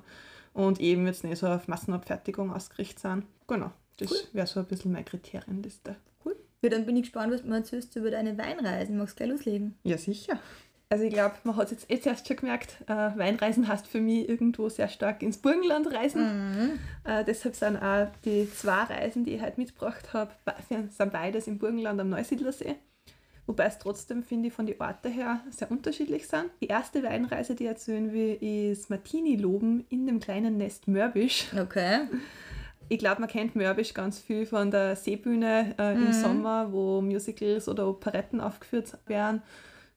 und 0.57 0.79
eben 0.81 1.05
jetzt 1.05 1.23
nicht 1.23 1.37
so 1.37 1.47
auf 1.47 1.67
Massenabfertigung 1.67 2.51
ausgerichtet 2.53 2.99
sind. 2.99 3.25
Genau, 3.47 3.71
das 3.97 4.11
Cool. 4.11 4.17
wäre 4.33 4.47
so 4.47 4.59
ein 4.59 4.65
bisschen 4.65 4.91
meine 4.91 5.05
Kriterienliste. 5.05 5.95
Ja, 6.63 6.69
dann 6.69 6.87
bin 6.87 6.95
ich 6.97 7.03
gespannt, 7.03 7.31
was 7.31 7.43
du 7.43 7.47
mir 7.47 7.57
erzählst 7.57 7.95
über 7.95 8.09
deine 8.09 8.35
Weinreisen. 8.37 8.97
Magst 8.97 9.13
du 9.13 9.17
gleich 9.23 9.29
loslegen? 9.29 9.75
Ja, 9.83 9.95
sicher. 9.97 10.39
Also 10.89 11.03
ich 11.03 11.13
glaube, 11.13 11.35
man 11.43 11.55
hat 11.55 11.65
es 11.65 11.71
jetzt 11.71 11.91
eh 11.91 11.99
zuerst 11.99 12.27
schon 12.27 12.37
gemerkt, 12.37 12.77
äh, 12.87 12.93
Weinreisen 12.93 13.67
heißt 13.67 13.85
für 13.85 13.99
mich 14.01 14.27
irgendwo 14.27 14.67
sehr 14.69 14.87
stark 14.87 15.21
ins 15.21 15.37
Burgenland 15.37 15.93
reisen. 15.93 16.23
Mhm. 16.23 16.79
Äh, 17.03 17.23
deshalb 17.25 17.55
sind 17.55 17.77
auch 17.77 18.07
die 18.25 18.49
zwei 18.51 18.83
Reisen, 18.83 19.23
die 19.23 19.35
ich 19.35 19.41
heute 19.41 19.59
mitgebracht 19.59 20.13
habe, 20.13 20.31
be- 20.45 20.55
sind 20.89 21.11
beides 21.11 21.45
im 21.47 21.59
Burgenland 21.59 21.99
am 22.01 22.09
Neusiedlersee. 22.09 22.75
Wobei 23.47 23.65
es 23.65 23.79
trotzdem, 23.79 24.23
finde 24.23 24.49
ich, 24.49 24.53
von 24.53 24.65
den 24.65 24.79
Orten 24.79 25.09
her 25.11 25.39
sehr 25.49 25.71
unterschiedlich 25.71 26.27
sind. 26.27 26.51
Die 26.61 26.67
erste 26.67 27.01
Weinreise, 27.01 27.55
die 27.55 27.63
ich 27.63 27.69
erzählen 27.69 28.11
will, 28.11 28.35
ist 28.41 28.89
Martini-Loben 28.89 29.85
in 29.89 30.05
dem 30.05 30.19
kleinen 30.19 30.57
Nest 30.57 30.87
Mörbisch. 30.87 31.47
Okay. 31.59 32.01
Ich 32.89 32.99
glaube, 32.99 33.21
man 33.21 33.29
kennt 33.29 33.55
Mörbisch 33.55 33.93
ganz 33.93 34.19
viel 34.19 34.45
von 34.45 34.69
der 34.69 34.95
Seebühne 34.95 35.75
äh, 35.79 35.93
im 35.93 36.07
Mhm. 36.07 36.13
Sommer, 36.13 36.71
wo 36.71 37.01
Musicals 37.01 37.67
oder 37.67 37.87
Operetten 37.87 38.39
aufgeführt 38.41 38.97
werden, 39.07 39.41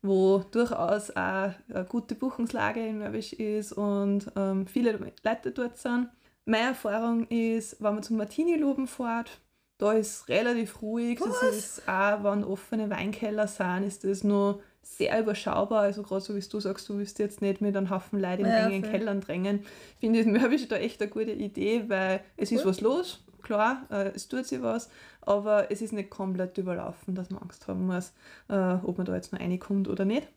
wo 0.03 0.45
durchaus 0.51 1.11
auch 1.11 1.53
eine 1.69 1.87
gute 1.89 2.15
Buchungslage 2.15 2.85
in 2.87 2.99
Mörbisch 2.99 3.33
ist 3.33 3.73
und 3.73 4.31
ähm, 4.37 4.67
viele 4.67 4.93
Leute 4.93 5.51
dort 5.53 5.77
sind. 5.77 6.09
Meine 6.47 6.69
Erfahrung 6.69 7.27
ist, 7.29 7.81
wenn 7.83 7.95
man 7.95 8.03
zum 8.03 8.17
Martini-Loben 8.17 8.87
fährt, 8.89 9.41
da 9.81 9.93
ist 9.93 10.29
relativ 10.29 10.83
ruhig. 10.83 11.21
Was? 11.21 11.41
Das 11.41 11.57
ist 11.57 11.89
auch, 11.89 12.23
wenn 12.25 12.45
offene 12.45 12.91
Weinkeller 12.91 13.47
sind, 13.49 13.85
ist 13.85 14.05
das 14.05 14.25
nur 14.25 14.63
sehr 14.83 15.21
überschaubar. 15.21 15.83
Also 15.83 16.03
gerade 16.03 16.21
so 16.21 16.35
wie 16.37 16.41
du 16.41 16.61
sagst, 16.61 16.89
du 16.89 16.99
willst 16.99 17.19
jetzt 17.19 17.41
nicht 17.43 17.61
mit 17.61 17.77
einem 17.77 17.91
Haufen 17.91 18.21
Leute 18.21 18.43
in 18.43 18.49
Ja, 18.49 18.69
engen. 18.69 18.83
Kellern 18.83 19.21
drängen. 19.21 19.61
Ich 19.95 20.01
finde 20.01 20.25
das 20.25 20.41
Mörbisch 20.41 20.69
da 20.69 20.77
echt 20.77 21.01
eine 21.01 21.11
gute 21.11 21.33
Idee, 21.33 21.85
weil 21.89 22.21
es 22.37 22.53
ist 22.53 22.65
Cool. 22.65 22.71
was 22.71 22.81
los, 22.81 23.25
klar, 23.43 23.87
äh, 23.91 24.09
es 24.15 24.29
tut 24.29 24.47
sich 24.47 24.61
was, 24.63 24.91
aber 25.23 25.71
es 25.71 25.81
ist 25.83 25.93
nicht 25.93 26.11
komplett 26.11 26.59
überlaufen, 26.59 27.15
dass 27.15 27.31
man 27.31 27.43
Angst 27.43 27.67
haben 27.69 27.87
muss, 27.87 28.13
äh, 28.49 28.55
ob 28.83 28.99
man 28.99 29.07
da 29.07 29.15
jetzt 29.15 29.33
noch 29.33 29.41
reinkommt 29.41 29.89
oder 29.89 30.05
nicht. 30.05 30.29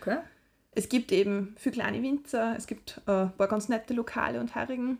Okay. 0.00 0.18
Es 0.72 0.88
gibt 0.88 1.12
eben 1.12 1.54
viele 1.58 1.74
kleine 1.74 2.02
Winzer, 2.02 2.54
es 2.56 2.66
gibt 2.66 3.00
äh, 3.06 3.10
ein 3.24 3.36
paar 3.36 3.48
ganz 3.48 3.68
nette 3.68 3.94
Lokale 3.94 4.38
und 4.40 4.54
Herrigen. 4.54 4.98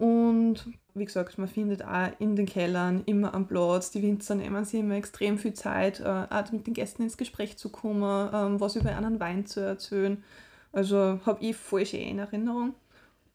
Und 0.00 0.66
wie 0.94 1.04
gesagt, 1.04 1.36
man 1.36 1.46
findet 1.46 1.84
auch 1.84 2.08
in 2.18 2.34
den 2.34 2.46
Kellern 2.46 3.02
immer 3.04 3.34
am 3.34 3.46
Platz. 3.46 3.90
Die 3.90 4.02
Winzer 4.02 4.34
nehmen 4.34 4.64
sich 4.64 4.80
immer 4.80 4.94
extrem 4.94 5.36
viel 5.36 5.52
Zeit, 5.52 6.00
äh, 6.00 6.04
auch 6.30 6.50
mit 6.52 6.66
den 6.66 6.72
Gästen 6.72 7.02
ins 7.02 7.18
Gespräch 7.18 7.58
zu 7.58 7.68
kommen, 7.68 8.30
ähm, 8.32 8.60
was 8.60 8.76
über 8.76 8.96
einen 8.96 9.20
Wein 9.20 9.44
zu 9.44 9.60
erzählen. 9.60 10.24
Also 10.72 11.20
habe 11.26 11.44
ich 11.44 11.54
voll 11.54 11.84
schön 11.84 12.00
in 12.00 12.18
Erinnerung. 12.18 12.74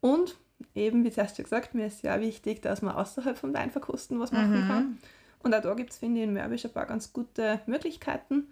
Und 0.02 0.38
eben, 0.74 1.04
wie 1.04 1.12
zuerst 1.12 1.36
schon 1.36 1.44
gesagt, 1.44 1.76
mir 1.76 1.86
ist 1.86 2.02
ja 2.02 2.20
wichtig, 2.20 2.64
dass 2.64 2.82
man 2.82 2.96
außerhalb 2.96 3.38
vom 3.38 3.54
Weinverkosten 3.54 4.20
was 4.20 4.32
machen 4.32 4.64
Mhm. 4.64 4.68
kann. 4.68 4.98
Und 5.44 5.54
auch 5.54 5.62
da 5.62 5.74
gibt 5.76 5.92
es, 5.92 6.00
finde 6.00 6.22
ich, 6.22 6.28
in 6.28 6.34
Mörbisch 6.34 6.66
ein 6.66 6.72
paar 6.74 6.88
ganz 6.88 7.14
gute 7.14 7.60
Möglichkeiten. 7.68 8.48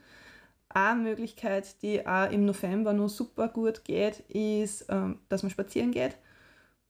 Eine 0.69 1.01
Möglichkeit, 1.01 1.81
die 1.81 2.05
auch 2.05 2.29
im 2.31 2.45
November 2.45 2.93
noch 2.93 3.09
super 3.09 3.47
gut 3.47 3.83
geht, 3.83 4.19
ist, 4.29 4.85
ähm, 4.89 5.17
dass 5.29 5.41
man 5.41 5.49
spazieren 5.49 5.91
geht. 5.91 6.15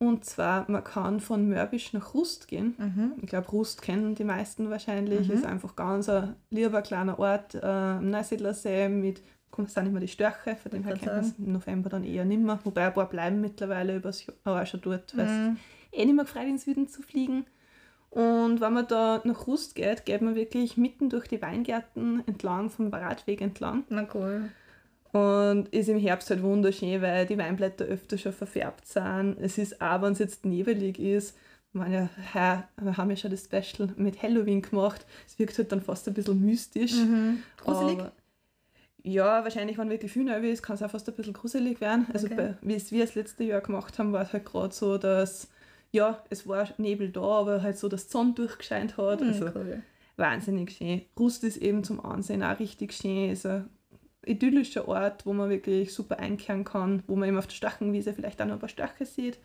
Und 0.08 0.26
zwar, 0.26 0.70
man 0.70 0.84
kann 0.84 1.20
von 1.22 1.48
Mörbisch 1.48 1.94
nach 1.94 2.14
Rust 2.14 2.48
gehen. 2.50 2.76
Mhm. 2.78 3.12
Ich 3.22 3.30
glaube, 3.30 3.48
Rust 3.50 3.82
kennen 3.82 4.16
die 4.16 4.26
meisten 4.26 4.70
wahrscheinlich. 4.70 5.28
Mhm. 5.30 5.34
Ist 5.36 5.46
einfach 5.46 5.76
ganz 5.76 6.10
ein 6.10 6.36
lieber 6.50 6.82
kleiner 6.82 7.18
Ort 7.20 7.56
äh, 7.56 7.66
am 7.66 8.10
Neusiedlersee 8.10 8.90
mit, 8.90 9.22
kommt 9.50 9.70
sind 9.70 9.86
immer 9.86 10.00
die 10.02 10.08
Störche, 10.10 10.56
von 10.56 10.72
dem 10.72 10.84
her 10.84 10.96
kennt 10.96 11.06
man 11.06 11.20
es 11.24 11.34
im 11.38 11.54
November 11.54 11.90
dann 11.90 12.04
eher 12.04 12.26
nicht 12.26 12.42
mehr. 12.42 12.60
Wobei 12.64 12.88
ein 12.88 12.94
paar 12.94 13.08
bleiben 13.08 13.40
mittlerweile 13.40 13.96
übers 13.96 14.26
Jahr 14.26 14.62
auch 14.62 14.66
schon 14.66 14.82
dort, 14.82 15.16
weil 15.16 15.26
es 15.26 15.32
Mhm. 15.32 15.58
eh 15.92 16.06
nicht 16.06 16.16
mehr 16.16 16.26
gefreut 16.26 16.44
in 16.44 16.50
den 16.50 16.58
Süden 16.58 16.88
zu 16.90 17.02
fliegen. 17.02 17.46
Und 18.10 18.62
wenn 18.62 18.74
man 18.74 18.88
da 18.88 19.22
nach 19.24 19.48
Rust 19.48 19.74
geht, 19.76 20.06
geht 20.06 20.22
man 20.22 20.36
wirklich 20.36 20.78
mitten 20.78 21.10
durch 21.10 21.28
die 21.28 21.42
Weingärten 21.42 22.24
entlang, 22.28 22.70
vom 22.70 22.90
Radweg 22.94 23.42
entlang. 23.42 23.86
Na 23.90 24.06
cool. 24.14 24.50
Und 25.14 25.68
ist 25.70 25.90
im 25.90 26.00
Herbst 26.00 26.30
halt 26.32 26.42
wunderschön, 26.42 27.02
weil 27.02 27.26
die 27.28 27.38
Weinblätter 27.38 27.86
öfter 27.86 28.18
schon 28.18 28.34
verfärbt 28.34 28.88
sind. 28.88 29.38
Es 29.40 29.58
ist 29.58 29.80
auch, 29.82 30.02
wenn 30.02 30.14
es 30.14 30.20
jetzt 30.20 30.44
nebelig 30.44 31.00
ist, 31.00 31.38
meine, 31.72 32.10
heuer- 32.34 32.68
wir 32.82 32.98
haben 32.98 33.10
ja 33.10 33.16
schon 33.16 33.32
das 33.32 33.46
Special 33.46 33.90
mit 33.96 34.22
Halloween 34.22 34.62
gemacht. 34.62 35.06
Es 35.28 35.38
wirkt 35.40 35.58
halt 35.58 35.72
dann 35.72 35.82
fast 35.82 36.08
ein 36.08 36.14
bisschen 36.14 36.40
mystisch. 36.44 36.94
Mhm. 36.94 37.44
Gruselig? 37.58 38.00
Aber 38.00 38.12
Ja, 39.04 39.44
wahrscheinlich, 39.44 39.78
wenn 39.78 39.90
wirklich 39.90 40.12
viel 40.12 40.24
neu 40.24 40.40
ist, 40.50 40.64
kann 40.64 40.76
es 40.76 40.84
auch 40.84 40.90
fast 40.90 41.08
ein 41.10 41.16
bisschen 41.16 41.34
gruselig 41.34 41.82
werden. 41.82 42.08
Also, 42.14 42.28
Okay. 42.28 42.54
wie 42.62 42.76
es 42.76 42.92
wir 42.92 43.06
das 43.06 43.16
letzte 43.16 43.44
Jahr 43.44 43.62
gemacht 43.62 44.00
haben, 44.00 44.14
war 44.14 44.22
es 44.24 44.34
halt 44.34 44.46
gerade 44.46 44.74
so, 44.74 44.98
dass, 44.98 45.50
ja, 45.92 46.24
es 46.30 46.48
war 46.48 46.70
Nebel 46.78 47.10
da, 47.10 47.22
aber 47.22 47.62
halt 47.62 47.78
so, 47.78 47.90
dass 47.90 48.06
die 48.08 48.12
Sonne 48.14 48.34
durchgescheint 48.34 48.98
hat. 48.98 49.20
Hm, 49.22 49.28
Also, 49.28 49.46
cool. 49.54 49.84
wahnsinnig 50.16 50.72
schön. 50.72 51.02
Rust 51.20 51.44
ist 51.44 51.58
eben 51.58 51.84
zum 51.84 52.04
Ansehen 52.06 52.44
auch 52.44 52.60
richtig 52.60 52.94
schön. 52.94 53.30
Ein 53.30 53.68
idyllischer 54.26 54.88
Ort, 54.88 55.26
wo 55.26 55.34
man 55.34 55.50
wirklich 55.50 55.94
super 55.94 56.20
einkehren 56.20 56.64
kann, 56.64 57.04
wo 57.08 57.16
man 57.16 57.28
eben 57.28 57.38
auf 57.38 57.48
der 57.48 57.56
Stachenwiese 57.56 58.14
vielleicht 58.14 58.42
auch 58.42 58.46
noch 58.46 58.54
ein 58.54 58.60
paar 58.60 58.70
Stachel 58.70 59.06
sieht. 59.06 59.40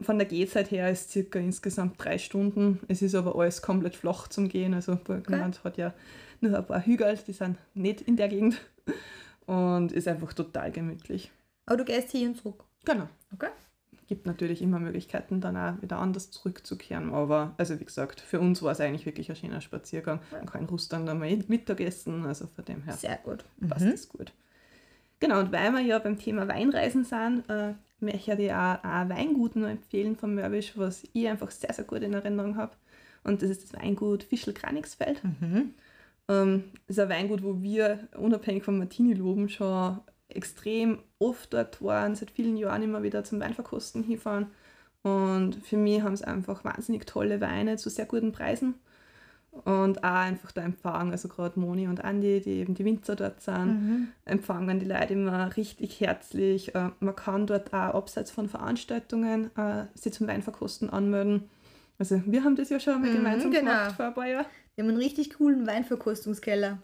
Von 0.00 0.18
der 0.18 0.26
Gehzeit 0.26 0.70
her 0.70 0.90
ist 0.90 1.10
circa 1.10 1.38
insgesamt 1.38 2.02
drei 2.02 2.16
Stunden. 2.16 2.80
Es 2.88 3.02
ist 3.02 3.14
aber 3.14 3.36
alles 3.36 3.60
komplett 3.60 3.94
flach 3.94 4.28
zum 4.28 4.48
Gehen. 4.48 4.72
Also 4.72 4.96
Burgenland 4.96 5.62
hat 5.62 5.76
ja 5.76 5.92
nur 6.40 6.56
ein 6.56 6.66
paar 6.66 6.84
Hügel, 6.84 7.18
die 7.26 7.32
sind 7.32 7.58
nicht 7.74 8.00
in 8.00 8.16
der 8.16 8.28
Gegend. 8.28 8.60
Und 9.46 9.92
ist 9.92 10.08
einfach 10.08 10.32
total 10.32 10.70
gemütlich. 10.70 11.30
Aber 11.66 11.76
du 11.76 11.84
gehst 11.84 12.10
hier 12.12 12.28
und 12.28 12.36
zurück. 12.36 12.64
Genau. 12.84 13.08
Okay. 13.32 13.50
Gibt 14.10 14.26
natürlich 14.26 14.60
immer 14.60 14.80
Möglichkeiten, 14.80 15.40
dann 15.40 15.56
auch 15.56 15.80
wieder 15.82 16.00
anders 16.00 16.32
zurückzukehren. 16.32 17.14
Aber, 17.14 17.54
also 17.58 17.78
wie 17.78 17.84
gesagt, 17.84 18.20
für 18.20 18.40
uns 18.40 18.60
war 18.60 18.72
es 18.72 18.80
eigentlich 18.80 19.06
wirklich 19.06 19.30
ein 19.30 19.36
schöner 19.36 19.60
Spaziergang. 19.60 20.18
Man 20.32 20.46
kann 20.46 20.64
Russland 20.64 21.08
einmal 21.08 21.38
Mittagessen, 21.46 22.26
also 22.26 22.48
von 22.48 22.64
dem 22.64 22.82
her 22.82 22.94
Sehr 22.94 23.18
gut. 23.18 23.44
passt 23.68 23.86
das 23.86 24.08
gut. 24.08 24.32
Genau, 25.20 25.38
und 25.38 25.52
weil 25.52 25.70
wir 25.70 25.82
ja 25.82 26.00
beim 26.00 26.18
Thema 26.18 26.48
Weinreisen 26.48 27.04
sind, 27.04 27.48
äh, 27.48 27.74
möchte 28.00 28.32
ich 28.32 28.36
dir 28.36 28.58
auch 28.58 28.82
ein 28.82 29.10
Weingut 29.10 29.54
nur 29.54 29.68
empfehlen 29.68 30.16
von 30.16 30.34
Mörbisch, 30.34 30.72
was 30.74 31.04
ich 31.12 31.28
einfach 31.28 31.52
sehr, 31.52 31.72
sehr 31.72 31.84
gut 31.84 32.02
in 32.02 32.12
Erinnerung 32.12 32.56
habe. 32.56 32.72
Und 33.22 33.42
das 33.42 33.50
ist 33.50 33.62
das 33.62 33.80
Weingut 33.80 34.24
Fischl-Kranigsfeld. 34.24 35.22
Mhm. 35.22 35.74
Ähm, 36.26 36.64
das 36.88 36.96
ist 36.96 36.98
ein 36.98 37.10
Weingut, 37.10 37.44
wo 37.44 37.62
wir 37.62 38.08
unabhängig 38.16 38.64
vom 38.64 38.78
Martini-Loben 38.78 39.48
schon 39.48 40.00
extrem 40.36 40.98
oft 41.18 41.52
dort 41.52 41.82
waren, 41.82 42.14
seit 42.14 42.30
vielen 42.30 42.56
Jahren 42.56 42.82
immer 42.82 43.02
wieder 43.02 43.24
zum 43.24 43.40
Weinverkosten 43.40 44.02
hinfahren. 44.02 44.48
Und 45.02 45.56
für 45.64 45.76
mich 45.76 46.02
haben 46.02 46.12
es 46.12 46.22
einfach 46.22 46.64
wahnsinnig 46.64 47.06
tolle 47.06 47.40
Weine 47.40 47.76
zu 47.76 47.88
sehr 47.90 48.06
guten 48.06 48.32
Preisen. 48.32 48.74
Und 49.64 50.04
auch 50.04 50.14
einfach 50.14 50.52
der 50.52 50.62
Empfang, 50.64 51.10
also 51.10 51.26
gerade 51.26 51.58
Moni 51.58 51.88
und 51.88 52.04
Andi, 52.04 52.40
die 52.40 52.60
eben 52.60 52.74
die 52.74 52.84
Winzer 52.84 53.16
dort 53.16 53.40
sind, 53.42 53.66
Mhm. 53.66 54.08
empfangen 54.24 54.78
die 54.78 54.86
Leute 54.86 55.14
immer 55.14 55.56
richtig 55.56 56.00
herzlich. 56.00 56.72
Äh, 56.76 56.90
Man 57.00 57.16
kann 57.16 57.48
dort 57.48 57.72
auch 57.74 57.94
abseits 57.94 58.30
von 58.30 58.48
Veranstaltungen 58.48 59.50
äh, 59.56 59.86
sich 59.94 60.12
zum 60.12 60.28
Weinverkosten 60.28 60.88
anmelden. 60.88 61.50
Also 61.98 62.22
wir 62.26 62.44
haben 62.44 62.54
das 62.54 62.68
ja 62.70 62.78
schon 62.78 63.00
mal 63.02 63.10
Mhm, 63.10 63.14
gemeinsam 63.14 63.50
genau. 63.50 63.70
gemacht 63.72 63.96
vor 63.96 64.06
ein 64.06 64.14
paar 64.14 64.26
Jahren. 64.28 64.46
Wir 64.76 64.84
haben 64.84 64.88
einen 64.90 64.98
richtig 64.98 65.34
coolen 65.34 65.66
Weinverkostungskeller. 65.66 66.78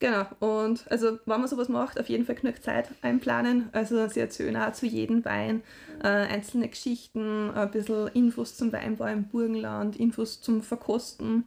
Genau, 0.00 0.24
und 0.40 0.90
also 0.90 1.18
wenn 1.26 1.40
man 1.40 1.46
sowas 1.46 1.68
macht, 1.68 2.00
auf 2.00 2.08
jeden 2.08 2.24
Fall 2.24 2.34
genug 2.34 2.62
Zeit 2.62 2.88
einplanen. 3.02 3.68
Also 3.72 4.08
sie 4.08 4.20
erzählen 4.20 4.56
auch 4.56 4.72
zu 4.72 4.86
jedem 4.86 5.24
Wein 5.26 5.62
äh, 6.02 6.08
einzelne 6.08 6.68
Geschichten, 6.68 7.50
ein 7.50 7.70
bisschen 7.70 8.08
Infos 8.14 8.56
zum 8.56 8.72
Weinbau 8.72 9.04
im 9.06 9.24
Burgenland, 9.28 9.96
Infos 9.96 10.40
zum 10.40 10.62
Verkosten. 10.62 11.44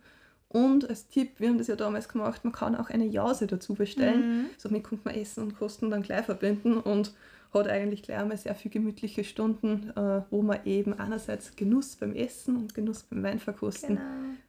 Und 0.50 0.88
als 0.88 1.08
Tipp, 1.08 1.40
wir 1.40 1.50
haben 1.50 1.58
das 1.58 1.66
ja 1.66 1.76
damals 1.76 2.08
gemacht, 2.08 2.44
man 2.44 2.54
kann 2.54 2.76
auch 2.76 2.92
eine 2.92 3.08
Jause 3.08 3.48
dazu 3.48 3.74
bestellen. 3.74 4.44
Mhm. 4.44 4.46
Somit 4.60 4.84
kommt 4.84 5.04
man 5.04 5.16
Essen 5.16 5.42
und 5.42 5.58
Kosten 5.58 5.90
dann 5.90 6.04
gleich 6.04 6.26
verbinden 6.26 6.78
und 6.78 7.12
hat 7.56 7.68
eigentlich 7.68 8.04
gleich 8.04 8.20
einmal 8.20 8.38
sehr 8.38 8.54
viel 8.54 8.70
gemütliche 8.70 9.24
Stunden, 9.24 9.92
äh, 9.96 10.22
wo 10.30 10.44
man 10.44 10.60
eben 10.66 10.94
einerseits 10.94 11.56
Genuss 11.56 11.96
beim 11.96 12.14
Essen 12.14 12.56
und 12.56 12.76
Genuss 12.76 13.02
beim 13.02 13.24
Weinverkosten 13.24 13.96
Genau. 13.96 14.08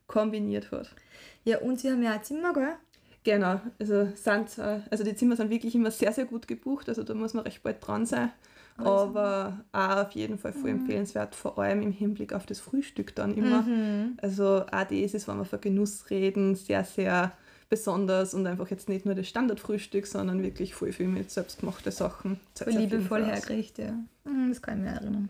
kombiniert 0.08 0.70
hat. 0.72 0.94
Ja, 1.44 1.58
und 1.60 1.80
sie 1.80 1.90
haben 1.90 2.02
ja 2.02 2.12
ein 2.12 2.22
Zimmer, 2.22 2.52
gell? 2.52 2.74
Genau, 3.24 3.60
also, 3.78 4.08
sind, 4.14 4.58
also 4.58 5.02
die 5.02 5.16
Zimmer 5.16 5.36
sind 5.36 5.50
wirklich 5.50 5.74
immer 5.74 5.90
sehr, 5.90 6.12
sehr 6.12 6.26
gut 6.26 6.46
gebucht, 6.46 6.88
also 6.88 7.02
da 7.02 7.14
muss 7.14 7.34
man 7.34 7.44
recht 7.44 7.62
bald 7.62 7.86
dran 7.86 8.06
sein. 8.06 8.30
Aber 8.76 9.64
auch 9.72 9.96
auf 10.06 10.10
jeden 10.12 10.36
Fall 10.36 10.52
voll 10.52 10.70
empfehlenswert, 10.70 11.34
vor 11.34 11.58
allem 11.58 11.80
im 11.80 11.92
Hinblick 11.92 12.32
auf 12.32 12.44
das 12.44 12.60
Frühstück 12.60 13.14
dann 13.14 13.34
immer. 13.34 13.62
Mhm. 13.62 14.18
Also 14.20 14.64
auch 14.70 14.84
das 14.84 15.14
ist, 15.14 15.28
wenn 15.28 15.38
wir 15.38 15.44
von 15.44 15.60
Genuss 15.60 16.10
reden, 16.10 16.54
sehr, 16.56 16.84
sehr 16.84 17.32
besonders 17.68 18.34
und 18.34 18.46
einfach 18.46 18.70
jetzt 18.70 18.88
nicht 18.88 19.06
nur 19.06 19.14
das 19.14 19.28
Standardfrühstück, 19.28 20.06
sondern 20.06 20.42
wirklich 20.42 20.74
voll 20.74 20.92
viel 20.92 21.08
mit 21.08 21.30
selbstgemachten 21.30 21.92
Sachen. 21.92 22.40
Voll 22.54 22.72
liebevoll 22.72 23.24
hergerichtet, 23.24 23.86
ja. 23.88 24.30
Mhm, 24.30 24.50
Das 24.50 24.60
kann 24.60 24.78
ich 24.78 24.84
mir 24.84 24.96
erinnern. 24.96 25.28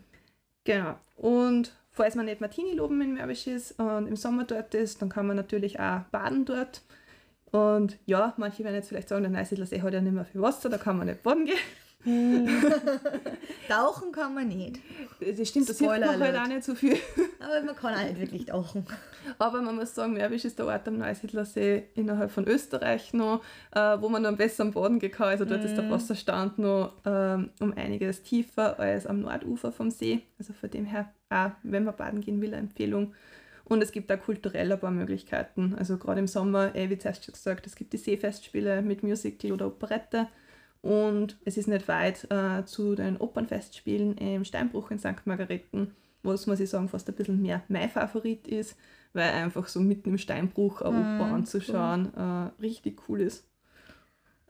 Genau. 0.63 0.95
Und 1.15 1.71
falls 1.91 2.15
man 2.15 2.25
nicht 2.25 2.41
Martini-Loben 2.41 2.99
in 3.01 3.13
Mörbisch 3.13 3.47
ist 3.47 3.79
und 3.79 4.07
im 4.07 4.15
Sommer 4.15 4.43
dort 4.43 4.73
ist, 4.73 5.01
dann 5.01 5.09
kann 5.09 5.27
man 5.27 5.37
natürlich 5.37 5.79
auch 5.79 6.01
baden 6.11 6.45
dort. 6.45 6.81
Und 7.55 7.97
ja, 8.05 8.33
manche 8.35 8.63
werden 8.65 8.75
jetzt 8.75 8.89
vielleicht 8.89 9.07
sagen, 9.07 9.23
der 9.23 9.31
Neusiedler 9.31 9.65
See 9.65 9.81
hat 9.81 9.93
ja 9.93 10.01
nicht 10.01 10.13
mehr 10.13 10.25
viel 10.25 10.41
Wasser, 10.41 10.67
da 10.67 10.77
kann 10.77 10.97
man 10.97 11.07
nicht 11.07 11.23
baden 11.23 11.45
gehen. 11.45 11.57
Tauchen 13.67 14.11
kann 14.11 14.35
man 14.35 14.49
nicht. 14.49 14.79
Das 15.19 15.47
stimmt, 15.47 15.69
da 15.69 15.73
sieht 15.73 15.87
man 15.87 16.03
Spoiler 16.03 16.19
halt 16.19 16.35
auch 16.37 16.47
nicht 16.47 16.63
so 16.63 16.75
viel. 16.75 16.97
Aber 17.39 17.63
man 17.65 17.75
kann 17.75 17.95
auch 17.95 18.03
nicht 18.03 18.19
wirklich 18.19 18.45
tauchen. 18.45 18.85
Aber 19.39 19.61
man 19.61 19.75
muss 19.75 19.95
sagen, 19.95 20.13
Mörbisch 20.13 20.45
ist 20.45 20.59
der 20.59 20.67
Ort 20.67 20.87
am 20.87 20.97
Neusiedler 20.97 21.45
See 21.45 21.85
innerhalb 21.95 22.29
von 22.29 22.45
Österreich 22.45 23.13
noch, 23.13 23.41
äh, 23.71 23.99
wo 24.01 24.09
man 24.09 24.21
noch 24.21 24.29
am 24.29 24.37
besten 24.37 24.63
am 24.63 24.71
Boden 24.71 24.99
gehen 24.99 25.11
kann. 25.11 25.29
Also 25.29 25.45
dort 25.45 25.63
ist 25.63 25.77
der 25.77 25.89
Wasserstand 25.89 26.59
noch 26.59 26.91
ähm, 27.05 27.51
um 27.61 27.73
einiges 27.73 28.21
tiefer 28.21 28.77
als 28.77 29.07
am 29.07 29.21
Nordufer 29.21 29.71
vom 29.71 29.89
See. 29.89 30.21
Also 30.37 30.53
von 30.53 30.69
dem 30.69 30.85
her, 30.85 31.11
auch 31.29 31.51
wenn 31.63 31.85
man 31.85 31.95
baden 31.95 32.21
gehen 32.21 32.41
will, 32.41 32.53
eine 32.53 32.57
Empfehlung. 32.57 33.13
Und 33.65 33.81
es 33.83 33.91
gibt 33.91 34.11
auch 34.11 34.19
kulturell 34.21 34.71
ein 34.71 34.79
paar 34.79 34.91
Möglichkeiten. 34.91 35.75
Also 35.75 35.97
gerade 35.97 36.19
im 36.19 36.27
Sommer, 36.27 36.75
eh, 36.75 36.89
wie 36.89 36.97
zuerst 36.99 37.25
schon 37.25 37.33
gesagt, 37.33 37.67
es 37.67 37.75
gibt 37.75 37.93
die 37.93 37.97
Seefestspiele 37.97 38.81
mit 38.83 39.03
Musical 39.03 39.51
oder 39.53 39.67
Operette. 39.67 40.27
Und 40.81 41.37
es 41.45 41.57
ist 41.57 41.67
nicht 41.67 41.87
weit 41.87 42.27
äh, 42.31 42.63
zu 42.65 42.95
den 42.95 43.17
Opernfestspielen 43.17 44.17
im 44.17 44.45
Steinbruch 44.45 44.91
in 44.91 44.99
St. 44.99 45.25
Margareten, 45.25 45.95
was, 46.23 46.45
muss 46.47 46.59
ich 46.59 46.69
sagen, 46.69 46.89
fast 46.89 47.09
ein 47.09 47.15
bisschen 47.15 47.41
mehr 47.41 47.63
mein 47.69 47.89
Favorit 47.89 48.47
ist, 48.47 48.77
weil 49.13 49.31
einfach 49.31 49.67
so 49.67 49.79
mitten 49.79 50.09
im 50.11 50.17
Steinbruch 50.19 50.81
eine 50.81 50.91
Mhm, 50.91 50.97
Oper 50.99 51.31
anzuschauen 51.31 52.13
äh, 52.15 52.51
richtig 52.61 53.09
cool 53.09 53.21
ist. 53.21 53.47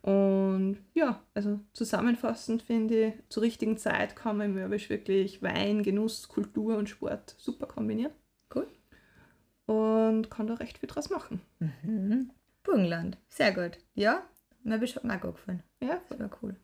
Und 0.01 0.77
ja, 0.93 1.24
also 1.34 1.60
zusammenfassend 1.74 2.62
finde 2.62 3.07
ich, 3.07 3.13
zur 3.29 3.43
richtigen 3.43 3.77
Zeit 3.77 4.15
kann 4.15 4.38
man 4.38 4.48
im 4.48 4.55
Mörbisch 4.55 4.89
wirklich 4.89 5.41
Wein, 5.41 5.81
Genuss, 5.84 6.27
Kultur 6.27 6.77
und 6.77 6.89
Sport 6.89 7.36
super 7.39 7.65
kombinieren. 7.67 8.13
Cool. 8.53 8.67
Und 9.65 10.29
kann 10.29 10.48
da 10.48 10.53
recht 10.55 10.77
viel 10.77 10.88
draus 10.88 11.10
machen. 11.10 11.41
Mhm. 11.60 12.29
Burgenland. 12.63 13.17
Sehr 13.29 13.51
gut. 13.53 13.77
Ja, 13.95 14.22
Mörbisch 14.63 14.95
hat 14.95 15.03
mir 15.03 15.15
auch 15.15 15.22
gut 15.22 15.36
gefallen. 15.36 15.63
Ja, 15.81 16.00
Das 16.10 16.19
war 16.19 16.29
cool. 16.41 16.55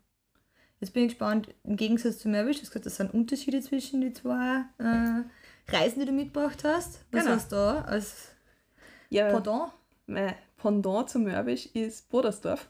Jetzt 0.79 0.93
bin 0.93 1.03
ich 1.03 1.09
gespannt, 1.09 1.49
im 1.63 1.75
Gegensatz 1.75 2.17
zu 2.19 2.27
Mörbisch, 2.29 2.57
du 2.57 2.63
hast 2.63 2.69
gesagt, 2.71 2.87
das 2.87 2.95
sind 2.97 3.13
Unterschiede 3.13 3.61
zwischen 3.61 4.01
die 4.01 4.13
zwei 4.13 4.63
äh, 4.79 5.23
Reisen, 5.71 5.99
die 5.99 6.05
du 6.07 6.11
mitgebracht 6.11 6.63
hast. 6.63 7.05
Was 7.11 7.23
Genau. 7.23 7.35
hast 7.35 7.51
du 7.51 7.55
da 7.55 7.81
als 7.81 8.31
ja 9.09 9.29
Pendant? 9.31 9.71
mein 10.07 10.33
Pendant 10.57 11.09
zu 11.09 11.19
Mörbisch 11.19 11.67
ist 11.67 12.09
Bodersdorf. 12.09 12.67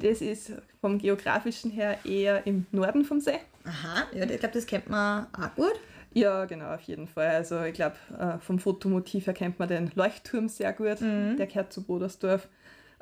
Das 0.00 0.20
ist 0.20 0.52
vom 0.80 0.98
geografischen 0.98 1.70
her 1.70 1.98
eher 2.04 2.44
im 2.46 2.66
Norden 2.72 3.04
vom 3.04 3.20
See. 3.20 3.38
Aha, 3.64 4.06
ja, 4.12 4.24
ich 4.28 4.40
glaube, 4.40 4.54
das 4.54 4.66
kennt 4.66 4.88
man 4.88 5.26
auch 5.32 5.54
gut. 5.54 5.74
Ja, 6.14 6.44
genau, 6.44 6.74
auf 6.74 6.82
jeden 6.82 7.06
Fall. 7.06 7.28
Also 7.28 7.62
ich 7.62 7.74
glaube, 7.74 7.96
äh, 8.18 8.38
vom 8.38 8.58
Fotomotiv 8.58 9.26
her 9.26 9.34
kennt 9.34 9.58
man 9.58 9.68
den 9.68 9.90
Leuchtturm 9.94 10.48
sehr 10.48 10.72
gut. 10.72 11.00
Der 11.38 11.46
gehört 11.46 11.72
zu 11.72 11.82
Bodersdorf. 11.84 12.48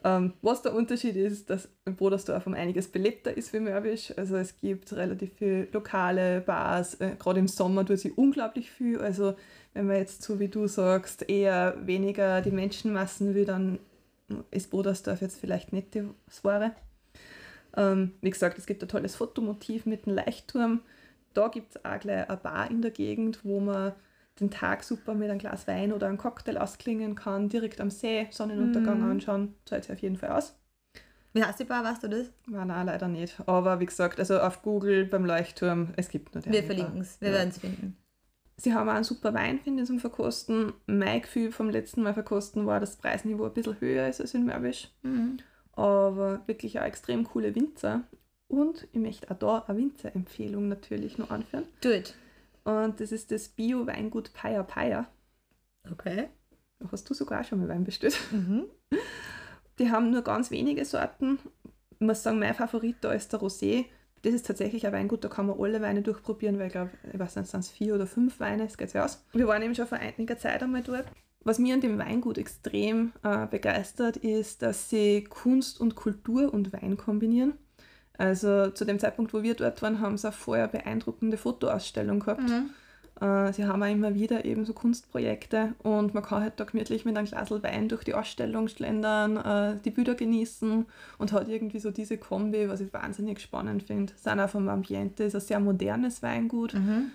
Ähm, 0.03 0.33
was 0.41 0.63
der 0.63 0.75
Unterschied 0.75 1.17
ist, 1.17 1.51
dass 1.51 1.69
Bodersdorf 1.85 2.47
um 2.47 2.55
einiges 2.55 2.89
belebter 2.89 3.37
ist 3.37 3.53
wie 3.53 3.61
Mörbisch. 3.61 4.15
Also 4.17 4.37
es 4.37 4.57
gibt 4.57 4.93
relativ 4.95 5.33
viele 5.37 5.69
lokale 5.73 6.41
Bars. 6.41 6.95
Äh, 6.95 7.17
Gerade 7.19 7.41
im 7.41 7.49
Sommer 7.49 7.85
tut 7.85 7.99
sie 7.99 8.13
unglaublich 8.13 8.71
viel. 8.71 8.99
Also 9.01 9.35
wenn 9.75 9.87
man 9.87 9.97
jetzt 9.97 10.23
so 10.23 10.41
wie 10.41 10.49
du 10.49 10.67
sagst, 10.69 11.29
eher 11.29 11.77
weniger 11.87 12.41
die 12.41 12.51
Menschenmassen 12.51 13.35
will, 13.35 13.45
dann 13.45 13.79
ist 14.51 14.71
Bodersdorf 14.71 15.21
jetzt 15.21 15.39
vielleicht 15.39 15.73
nicht 15.73 15.89
das 16.27 16.45
Wahre. 16.45 16.73
Ähm, 17.77 18.13
wie 18.21 18.31
gesagt, 18.31 18.59
es 18.59 18.67
gibt 18.67 18.83
ein 18.83 18.89
tolles 18.89 19.17
Fotomotiv 19.17 19.85
mit 19.85 20.07
dem 20.07 20.15
Leuchtturm. 20.15 20.81
Da 21.35 21.49
gibt 21.49 21.77
es 21.77 21.85
auch 21.85 21.99
gleich 22.01 22.29
eine 22.29 22.37
Bar 22.39 22.71
in 22.71 22.83
der 22.83 22.91
Gegend, 22.91 23.45
wo 23.45 23.61
man 23.61 23.93
den 24.41 24.51
Tag 24.51 24.83
super 24.83 25.15
mit 25.15 25.29
einem 25.31 25.39
Glas 25.39 25.67
Wein 25.69 25.93
oder 25.93 26.07
einem 26.09 26.19
Cocktail 26.19 26.57
ausklingen 26.59 27.15
kann, 27.15 27.49
direkt 27.49 27.81
am 27.81 27.91
See, 27.91 28.27
Sonnenuntergang 28.31 28.99
Mhm. 29.01 29.11
anschauen. 29.11 29.55
Zahlt 29.67 29.85
sich 29.85 29.93
auf 29.93 29.99
jeden 30.01 30.17
Fall 30.17 30.31
aus. 30.31 30.57
Wie 31.33 31.45
heißt 31.45 31.61
die 31.61 31.65
Bar, 31.65 31.85
weißt 31.85 32.03
du 32.03 32.09
das? 32.09 32.33
War 32.47 32.65
nein, 32.65 32.87
leider 32.87 33.07
nicht. 33.07 33.37
Aber 33.47 33.79
wie 33.79 33.87
gesagt, 33.87 34.19
also 34.19 34.41
auf 34.41 34.63
Google 34.63 35.05
beim 35.05 35.25
Leuchtturm, 35.25 35.93
es 35.97 36.09
gibt 36.09 36.35
nur 36.35 36.43
den. 36.43 36.53
Wir 36.53 36.65
verlinken 36.65 37.01
es, 37.03 37.21
wir 37.21 37.29
Ja. 37.29 37.35
werden 37.35 37.51
es 37.51 37.59
finden. 37.59 37.97
Sie 38.57 38.75
haben 38.75 38.89
auch 38.89 38.95
einen 38.95 39.05
super 39.05 39.33
Wein, 39.33 39.59
finde 39.61 39.83
ich, 39.83 39.87
zum 39.87 40.01
Verkosten. 40.01 40.73
Mein 40.87 41.23
Gefühl 41.23 41.53
vom 41.53 41.71
letzten 41.71 42.03
Mal 42.03 42.13
verkosten 42.15 42.67
war, 42.67 42.81
dass 42.81 42.91
das 42.91 42.99
Preisniveau 43.01 43.45
ein 43.47 43.55
bisschen 43.55 43.81
höher 43.81 44.09
ist 44.09 44.21
als 44.21 44.35
in 44.35 44.45
Mörbisch. 44.45 44.89
Mhm. 45.03 45.39
aber 45.73 46.43
wirklich 46.47 46.79
auch 46.79 46.85
extrem 46.85 47.25
coole 47.25 47.55
Winzer. 47.55 48.03
Und 48.51 48.89
ich 48.91 48.99
möchte 48.99 49.31
auch 49.31 49.39
da 49.39 49.65
eine 49.69 49.79
Winzerempfehlung 49.79 50.69
natürlich 50.69 51.19
noch 51.19 51.31
anführen. 51.31 51.65
Do 51.81 51.91
it. 51.91 52.15
Und 52.65 52.99
das 52.99 53.13
ist 53.13 53.31
das 53.31 53.49
Bio-Weingut 53.49 54.33
Paya 54.33 54.65
Paya. 54.65 55.07
Okay. 55.89 56.29
Hast 56.91 57.09
du 57.09 57.15
sogar 57.15 57.45
schon 57.45 57.61
mal 57.61 57.69
Wein 57.69 57.85
bestellt. 57.85 58.19
Mhm. 58.33 58.65
Die 59.79 59.91
haben 59.91 60.11
nur 60.11 60.23
ganz 60.23 60.51
wenige 60.51 60.85
Sorten. 60.85 61.39
Ich 61.93 62.01
muss 62.01 62.23
sagen, 62.23 62.39
mein 62.39 62.55
Favorit 62.55 62.97
da 63.01 63.13
ist 63.13 63.33
der 63.33 63.41
Rosé. 63.41 63.87
Das 64.21 64.35
ist 64.35 64.47
tatsächlich 64.47 64.87
ein 64.87 64.93
Weingut, 64.93 65.25
da 65.25 65.29
kann 65.29 65.47
man 65.47 65.59
alle 65.59 65.81
Weine 65.81 66.03
durchprobieren, 66.03 66.59
weil 66.59 66.67
ich 66.67 66.73
glaube, 66.73 66.91
ich 67.11 67.19
weiß 67.19 67.37
nicht, 67.37 67.49
sind 67.49 67.61
es 67.61 67.71
vier 67.71 67.95
oder 67.95 68.07
fünf 68.07 68.41
Weine, 68.41 68.65
es 68.65 68.77
geht 68.77 68.91
sich 68.91 69.01
aus. 69.01 69.25
Wir 69.33 69.47
waren 69.47 69.63
eben 69.63 69.75
schon 69.75 69.87
vor 69.87 69.97
einiger 69.97 70.37
Zeit 70.37 70.63
einmal 70.63 70.83
dort. 70.83 71.07
Was 71.43 71.59
mir 71.59 71.73
an 71.73 71.81
dem 71.81 71.99
Weingut 71.99 72.37
extrem 72.37 73.13
äh, 73.23 73.47
begeistert, 73.47 74.19
ist, 74.19 74.61
dass 74.61 74.91
sie 74.91 75.25
Kunst 75.25 75.81
und 75.81 75.95
Kultur 75.95 76.53
und 76.53 76.75
Wein 76.75 76.99
kombinieren. 76.99 77.55
Also 78.21 78.69
zu 78.69 78.85
dem 78.85 78.99
Zeitpunkt, 78.99 79.33
wo 79.33 79.43
wir 79.43 79.55
dort 79.55 79.81
waren, 79.81 80.01
haben 80.01 80.19
sie 80.19 80.27
eine 80.27 80.37
vorher 80.37 80.69
beeindruckende 80.69 81.39
Fotoausstellung 81.39 82.21
gehabt. 82.21 82.43
Mhm. 82.43 82.69
Äh, 83.19 83.51
sie 83.55 83.65
haben 83.65 83.83
auch 83.83 83.91
immer 83.91 84.15
wieder 84.15 84.45
eben 84.45 84.67
so 84.67 84.75
Kunstprojekte 84.75 85.73
und 85.83 86.13
man 86.13 86.23
kann 86.23 86.43
halt 86.43 86.61
da 86.61 86.65
gemütlich 86.65 87.07
mit 87.07 87.17
einem 87.17 87.27
Glas 87.27 87.51
Wein 87.51 87.89
durch 87.89 88.05
die 88.05 88.13
Ausstellung 88.13 88.69
schlendern, 88.69 89.39
äh, 89.39 89.81
die 89.83 89.91
Bilder 89.91 90.15
genießen 90.15 90.85
und 91.17 91.33
hat 91.33 91.49
irgendwie 91.49 91.81
so 91.81 91.91
diese 91.91 92.19
Kombi, 92.19 92.69
was 92.69 92.83
ich 92.83 92.93
wahnsinnig 92.93 93.41
spannend 93.41 93.85
finde. 93.85 94.13
Sind 94.17 94.39
auch 94.39 94.51
vom 94.51 94.69
Ambiente, 94.69 95.25
ist 95.25 95.35
ein 95.35 95.41
sehr 95.41 95.61
modernes 95.61 96.23
Weingut. 96.23 96.75
Mhm. 96.75 97.13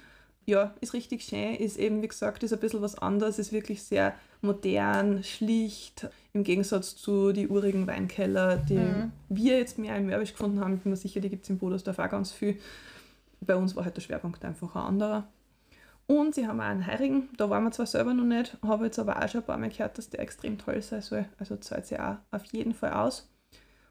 Ja, 0.47 0.75
ist 0.79 0.93
richtig 0.93 1.23
schön, 1.23 1.55
ist 1.55 1.77
eben, 1.77 2.03
wie 2.03 2.07
gesagt, 2.07 2.43
ist 2.43 2.53
ein 2.53 2.59
bisschen 2.59 2.81
was 2.81 2.97
anderes, 2.99 3.39
ist 3.39 3.51
wirklich 3.51 3.81
sehr 3.81 4.13
modern, 4.41 5.23
schlicht, 5.23 6.07
im 6.33 6.43
Gegensatz 6.43 6.95
zu 6.95 7.31
den 7.31 7.49
urigen 7.49 7.87
Weinkeller, 7.87 8.57
die 8.57 8.77
mhm. 8.77 9.11
wir 9.29 9.57
jetzt 9.57 9.79
mehr 9.79 9.95
in 9.95 10.05
Mörbisch 10.05 10.33
gefunden 10.33 10.59
haben. 10.59 10.75
Ich 10.75 10.81
bin 10.81 10.91
mir 10.91 10.97
sicher, 10.97 11.19
die 11.19 11.29
gibt 11.29 11.43
es 11.43 11.49
in 11.49 11.57
Bodersdorf 11.57 11.97
auch 11.97 12.09
ganz 12.09 12.31
viel. 12.31 12.59
Bei 13.41 13.55
uns 13.55 13.75
war 13.75 13.85
halt 13.85 13.97
der 13.97 14.01
Schwerpunkt 14.01 14.45
einfach 14.45 14.75
ein 14.75 14.83
anderer. 14.83 15.27
Und 16.07 16.35
sie 16.35 16.47
haben 16.47 16.59
auch 16.59 16.65
einen 16.65 16.85
Heirigen, 16.85 17.29
da 17.37 17.49
waren 17.49 17.63
wir 17.63 17.71
zwar 17.71 17.87
selber 17.87 18.13
noch 18.13 18.25
nicht, 18.25 18.55
habe 18.61 18.85
jetzt 18.85 18.99
aber 18.99 19.17
auch 19.17 19.27
schon 19.27 19.41
ein 19.41 19.47
paar 19.47 19.57
Mal 19.57 19.69
gehört, 19.69 19.97
dass 19.97 20.11
der 20.11 20.19
extrem 20.19 20.59
toll 20.59 20.79
sein 20.83 21.01
soll. 21.01 21.25
Also 21.39 21.55
zahlt 21.57 21.87
sich 21.87 21.99
auch 21.99 22.17
auf 22.29 22.45
jeden 22.45 22.75
Fall 22.75 22.93
aus. 22.93 23.31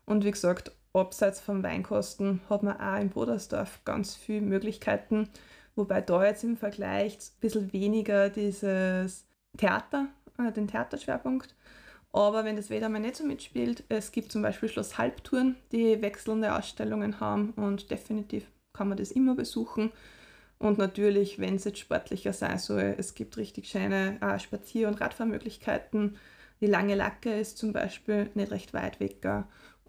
Und 0.06 0.24
wie 0.24 0.30
gesagt, 0.30 0.70
abseits 0.92 1.40
vom 1.40 1.64
Weinkosten 1.64 2.40
hat 2.48 2.62
man 2.62 2.78
auch 2.78 3.00
in 3.00 3.10
Bodersdorf 3.10 3.80
ganz 3.84 4.14
viele 4.14 4.42
Möglichkeiten, 4.42 5.28
wobei 5.76 6.00
da 6.00 6.24
jetzt 6.24 6.44
im 6.44 6.56
Vergleich 6.56 7.14
ein 7.14 7.40
bisschen 7.40 7.72
weniger 7.72 8.30
dieses 8.30 9.26
Theater, 9.56 10.08
äh, 10.38 10.52
den 10.52 10.68
Theaterschwerpunkt. 10.68 11.54
Aber 12.12 12.44
wenn 12.44 12.56
das 12.56 12.70
Wetter 12.70 12.88
mal 12.88 13.00
nicht 13.00 13.16
so 13.16 13.24
mitspielt, 13.24 13.82
es 13.88 14.12
gibt 14.12 14.30
zum 14.30 14.42
Beispiel 14.42 14.68
Schloss 14.68 14.98
Halbtouren, 14.98 15.56
die 15.72 16.00
wechselnde 16.00 16.54
Ausstellungen 16.54 17.18
haben 17.18 17.50
und 17.56 17.90
definitiv 17.90 18.46
kann 18.72 18.88
man 18.88 18.98
das 18.98 19.10
immer 19.10 19.34
besuchen. 19.34 19.90
Und 20.58 20.78
natürlich, 20.78 21.38
wenn 21.38 21.56
es 21.56 21.64
jetzt 21.64 21.80
sportlicher 21.80 22.32
sein 22.32 22.58
soll, 22.58 22.94
es 22.98 23.14
gibt 23.14 23.36
richtig 23.36 23.68
schöne 23.68 24.18
äh, 24.20 24.38
Spazier- 24.38 24.88
und 24.88 25.00
Radfahrmöglichkeiten. 25.00 26.16
Die 26.60 26.66
lange 26.66 26.94
Lacke 26.94 27.34
ist 27.34 27.58
zum 27.58 27.72
Beispiel 27.72 28.30
nicht 28.34 28.52
recht 28.52 28.72
weit 28.74 29.00
weg. 29.00 29.26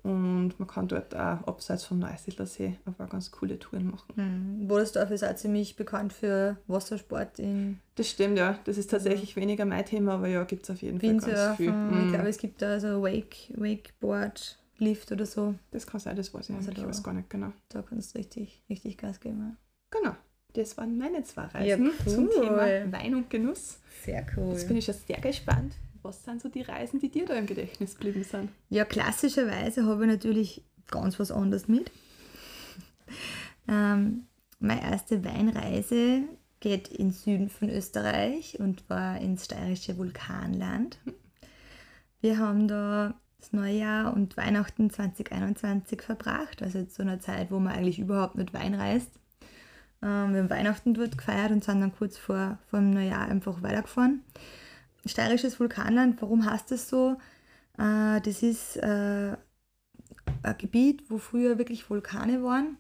Und 0.06 0.54
man 0.60 0.68
kann 0.68 0.88
dort 0.88 1.16
auch 1.16 1.48
abseits 1.48 1.84
vom 1.84 1.98
Neusiedler 1.98 2.46
See 2.46 2.78
ein 2.86 2.94
paar 2.94 3.08
ganz 3.08 3.32
coole 3.32 3.58
Touren 3.58 3.90
machen. 3.90 4.14
Mhm. 4.16 4.68
Bodersdorf 4.68 5.10
ist 5.10 5.24
auch 5.24 5.36
ziemlich 5.36 5.76
bekannt 5.76 6.14
für 6.14 6.58
Wassersport. 6.68 7.40
In 7.40 7.80
das 7.96 8.12
stimmt, 8.12 8.38
ja. 8.38 8.60
Das 8.66 8.78
ist 8.78 8.92
tatsächlich 8.92 9.32
ja. 9.32 9.38
weniger 9.38 9.66
mein 9.66 9.84
Thema, 9.84 10.14
aber 10.14 10.28
ja, 10.28 10.44
gibt 10.44 10.66
es 10.66 10.70
auf 10.70 10.84
jeden 10.84 11.00
Fall 11.00 11.18
ganz 11.18 11.58
viel. 11.58 11.72
Mhm. 11.72 12.06
Ich 12.06 12.14
glaube, 12.14 12.30
es 12.30 12.38
gibt 12.38 12.62
da 12.62 12.80
so 12.80 13.02
Wake, 13.02 13.52
Wakeboard, 13.56 14.60
Lift 14.78 15.12
oder 15.12 15.26
so. 15.26 15.56
Das 15.72 15.88
kann 15.88 16.00
sein, 16.00 16.16
das 16.16 16.32
weiß 16.32 16.52
ich 16.52 16.56
also 16.56 16.70
nicht. 16.70 16.82
Ich 16.82 16.88
weiß 16.88 17.02
gar 17.02 17.14
nicht 17.16 17.32
genau. 17.32 17.52
Da 17.70 17.82
kannst 17.82 18.14
du 18.14 18.20
richtig, 18.20 18.62
richtig 18.70 19.00
Gas 19.00 19.20
geben. 19.20 19.40
Ja. 19.40 20.00
Genau. 20.00 20.16
Das 20.54 20.78
waren 20.78 21.00
meine 21.00 21.24
zwei 21.24 21.46
Reisen 21.46 21.86
ja, 21.86 21.92
cool. 22.06 22.14
zum 22.14 22.30
Thema 22.30 22.92
Wein 22.92 23.16
und 23.16 23.28
Genuss. 23.32 23.80
Sehr 24.04 24.24
cool. 24.38 24.52
Jetzt 24.52 24.68
bin 24.68 24.78
ich 24.78 24.86
schon 24.86 24.94
sehr 24.94 25.20
gespannt. 25.20 25.74
Was 26.06 26.24
sind 26.24 26.40
so 26.40 26.50
die 26.50 26.62
Reisen, 26.62 27.00
die 27.00 27.10
dir 27.10 27.26
da 27.26 27.34
im 27.34 27.48
Gedächtnis 27.48 27.96
geblieben 27.96 28.24
sind? 28.24 28.52
Ja, 28.70 28.86
klassischerweise 28.86 29.86
habe 29.86 30.04
ich 30.04 30.12
natürlich 30.12 30.64
ganz 30.92 31.20
was 31.20 31.32
anderes 31.32 31.68
mit. 31.68 31.90
ähm, 33.68 34.28
meine 34.60 34.84
erste 34.84 35.26
Weinreise 35.26 36.22
geht 36.60 36.90
in 36.90 37.10
Süden 37.10 37.50
von 37.50 37.72
Österreich 37.72 38.60
und 38.60 38.88
war 38.88 39.20
ins 39.20 39.46
steirische 39.46 39.98
Vulkanland. 39.98 41.00
Wir 42.22 42.38
haben 42.38 42.68
da 42.68 43.20
das 43.40 43.52
Neujahr 43.52 44.14
und 44.14 44.38
Weihnachten 44.38 44.92
2021 44.92 46.04
verbracht, 46.04 46.62
also 46.62 46.84
zu 46.84 47.02
einer 47.02 47.20
Zeit, 47.20 47.50
wo 47.50 47.58
man 47.58 47.74
eigentlich 47.74 47.98
überhaupt 47.98 48.36
nicht 48.36 48.54
Wein 48.54 48.76
reist. 48.76 49.10
Ähm, 50.04 50.34
wir 50.34 50.42
haben 50.42 50.50
Weihnachten 50.52 50.94
dort 50.94 51.18
gefeiert 51.18 51.50
und 51.50 51.64
sind 51.64 51.82
dann 51.82 51.96
kurz 51.96 52.16
vor, 52.16 52.60
vor 52.70 52.78
dem 52.78 52.92
Neujahr 52.92 53.28
einfach 53.28 53.64
weitergefahren. 53.64 54.22
Steirisches 55.06 55.60
Vulkanland, 55.60 56.22
warum 56.22 56.50
heißt 56.50 56.72
das 56.72 56.90
so? 56.90 57.18
Äh, 57.78 58.22
das 58.22 58.44
ist 58.44 58.78
äh, 58.78 59.36
ein 60.44 60.58
Gebiet, 60.58 61.10
wo 61.10 61.18
früher 61.18 61.58
wirklich 61.58 61.90
Vulkane 61.90 62.44
waren 62.44 62.78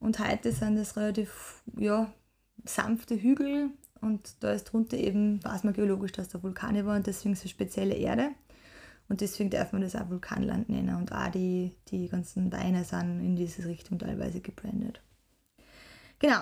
und 0.00 0.18
heute 0.18 0.52
sind 0.52 0.76
das 0.76 0.96
relativ 0.96 1.62
ja, 1.78 2.12
sanfte 2.64 3.20
Hügel 3.20 3.70
und 4.04 4.42
da 4.42 4.52
ist 4.52 4.64
drunter 4.64 4.98
eben, 4.98 5.42
weiß 5.42 5.64
man 5.64 5.72
geologisch, 5.72 6.12
dass 6.12 6.28
da 6.28 6.42
Vulkane 6.42 6.84
waren 6.84 7.02
deswegen 7.02 7.32
es 7.32 7.48
spezielle 7.48 7.94
Erde. 7.94 8.30
Und 9.08 9.20
deswegen 9.20 9.50
darf 9.50 9.72
man 9.72 9.82
das 9.82 9.96
auch 9.96 10.08
Vulkanland 10.08 10.68
nennen. 10.68 10.94
Und 10.96 11.12
auch 11.12 11.30
die, 11.30 11.72
die 11.88 12.08
ganzen 12.08 12.52
Weine 12.52 12.84
sind 12.84 13.20
in 13.20 13.36
diese 13.36 13.66
Richtung 13.66 13.98
teilweise 13.98 14.40
gebrandet. 14.40 15.00
Genau. 16.18 16.40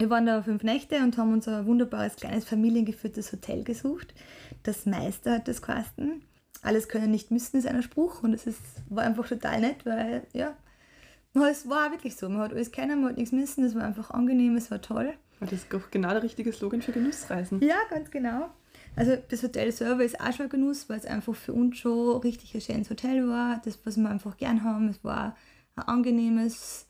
Wir 0.00 0.08
waren 0.08 0.24
da 0.24 0.42
fünf 0.42 0.62
Nächte 0.62 0.96
und 0.96 1.18
haben 1.18 1.34
uns 1.34 1.46
ein 1.46 1.66
wunderbares, 1.66 2.16
kleines, 2.16 2.46
familiengeführtes 2.46 3.32
Hotel 3.32 3.64
gesucht. 3.64 4.14
Das 4.62 4.86
Meister 4.86 5.34
hat 5.34 5.46
das 5.46 5.60
geheißen. 5.60 6.22
Alles 6.62 6.88
können 6.88 7.10
nicht 7.10 7.30
müssen 7.30 7.58
ist 7.58 7.66
ein 7.66 7.82
Spruch 7.82 8.22
und 8.22 8.32
es 8.32 8.46
ist, 8.46 8.62
war 8.88 9.04
einfach 9.04 9.28
total 9.28 9.60
nett, 9.60 9.84
weil, 9.84 10.26
ja, 10.32 10.56
es 11.34 11.68
war 11.68 11.90
wirklich 11.90 12.16
so. 12.16 12.30
Man 12.30 12.40
hat 12.40 12.54
alles 12.54 12.72
kennen, 12.72 13.02
man 13.02 13.10
hat 13.10 13.18
nichts 13.18 13.32
müssen, 13.32 13.62
es 13.62 13.74
war 13.74 13.84
einfach 13.84 14.10
angenehm, 14.10 14.56
es 14.56 14.70
war 14.70 14.80
toll. 14.80 15.12
Das 15.38 15.52
ist 15.52 15.74
auch 15.74 15.90
genau 15.90 16.10
der 16.10 16.22
richtige 16.22 16.50
Slogan 16.50 16.80
für 16.80 16.92
Genussreisen. 16.92 17.60
Ja, 17.62 17.76
ganz 17.90 18.10
genau. 18.10 18.48
Also 18.96 19.18
das 19.28 19.42
Hotel 19.42 19.70
selber 19.70 20.02
ist 20.02 20.18
auch 20.18 20.32
schon 20.32 20.46
ein 20.46 20.50
Genuss, 20.50 20.88
weil 20.88 20.98
es 20.98 21.04
einfach 21.04 21.34
für 21.34 21.52
uns 21.52 21.76
schon 21.76 22.22
richtig 22.22 22.54
ein 22.54 22.62
schönes 22.62 22.88
Hotel 22.88 23.28
war. 23.28 23.60
Das, 23.66 23.78
was 23.84 23.98
wir 23.98 24.08
einfach 24.08 24.38
gern 24.38 24.64
haben. 24.64 24.88
Es 24.88 25.04
war 25.04 25.36
ein 25.76 25.82
angenehmes, 25.82 26.86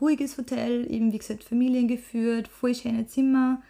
ruhiges 0.00 0.36
Hotel, 0.38 0.90
eben 0.90 1.12
wie 1.12 1.18
gesagt 1.18 1.44
familiengeführt, 1.44 2.48
voll 2.48 2.74
schöne 2.74 3.06
Zimmer, 3.06 3.62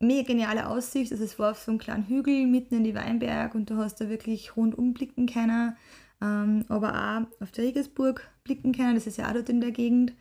mega 0.00 0.28
geniale 0.28 0.68
Aussicht. 0.68 1.12
Also 1.12 1.24
es 1.24 1.38
war 1.38 1.52
auf 1.52 1.58
so 1.58 1.70
einem 1.70 1.78
kleinen 1.78 2.06
Hügel 2.08 2.46
mitten 2.46 2.76
in 2.76 2.84
die 2.84 2.94
Weinberg 2.94 3.54
und 3.54 3.70
du 3.70 3.76
hast 3.76 4.00
da 4.00 4.08
wirklich 4.08 4.56
rundum 4.56 4.94
blicken 4.94 5.26
können, 5.26 5.76
ähm, 6.20 6.64
aber 6.68 6.94
auch 6.94 7.42
auf 7.42 7.52
die 7.52 7.62
Regensburg 7.62 8.28
blicken 8.44 8.72
können, 8.72 8.94
das 8.94 9.06
ist 9.06 9.18
ja 9.18 9.28
auch 9.28 9.34
dort 9.34 9.48
in 9.48 9.60
der 9.60 9.70
Gegend. 9.70 10.12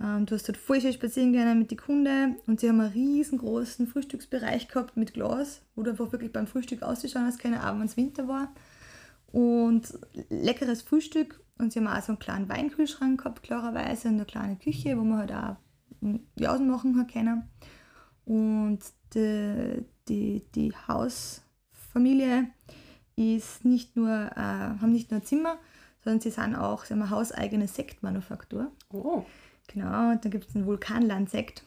Ähm, 0.00 0.26
du 0.26 0.34
hast 0.34 0.48
dort 0.48 0.58
voll 0.58 0.80
schön 0.80 0.92
spazieren 0.92 1.32
können 1.32 1.58
mit 1.58 1.70
den 1.70 1.78
Kunden 1.78 2.36
und 2.46 2.60
sie 2.60 2.68
haben 2.68 2.80
einen 2.80 2.92
riesengroßen 2.92 3.86
Frühstücksbereich 3.86 4.68
gehabt 4.68 4.96
mit 4.96 5.14
Glas, 5.14 5.62
wo 5.74 5.82
du 5.82 5.90
einfach 5.90 6.12
wirklich 6.12 6.32
beim 6.32 6.46
Frühstück 6.46 6.82
auszuschauen 6.82 7.26
hast 7.26 7.38
können, 7.38 7.58
auch 7.58 7.78
wenn 7.78 7.86
es 7.86 7.96
Winter 7.96 8.28
war. 8.28 8.52
Und 9.32 9.98
leckeres 10.28 10.82
Frühstück 10.82 11.40
und 11.58 11.72
sie 11.72 11.80
haben 11.80 11.88
auch 11.88 12.02
so 12.02 12.12
einen 12.12 12.18
kleinen 12.18 12.48
Weinkühlschrank 12.48 13.18
gehabt, 13.18 13.42
klarerweise, 13.42 14.08
und 14.08 14.14
eine 14.14 14.24
kleine 14.24 14.56
Küche, 14.56 14.96
wo 14.98 15.02
man 15.02 15.18
halt 15.18 15.32
auch 15.32 15.56
Jausen 16.36 16.68
machen 16.68 16.98
hat 16.98 17.12
können. 17.12 17.48
Und 18.24 18.80
die, 19.14 19.84
die, 20.08 20.44
die 20.54 20.72
Hausfamilie 20.88 22.50
ist 23.16 23.64
nicht 23.64 23.96
nur, 23.96 24.10
äh, 24.10 24.36
haben 24.36 24.92
nicht 24.92 25.10
nur 25.10 25.20
ein 25.20 25.26
Zimmer, 25.26 25.56
sondern 26.04 26.20
sie 26.20 26.30
sind 26.30 26.54
auch, 26.54 26.84
sie 26.84 26.92
haben 26.92 27.02
eine 27.02 27.10
hauseigene 27.10 27.68
Sektmanufaktur. 27.68 28.70
Oh. 28.92 29.24
Genau, 29.68 30.12
und 30.12 30.24
da 30.24 30.28
gibt 30.28 30.48
es 30.48 30.54
einen 30.54 30.66
Vulkanlandsekt. 30.66 31.64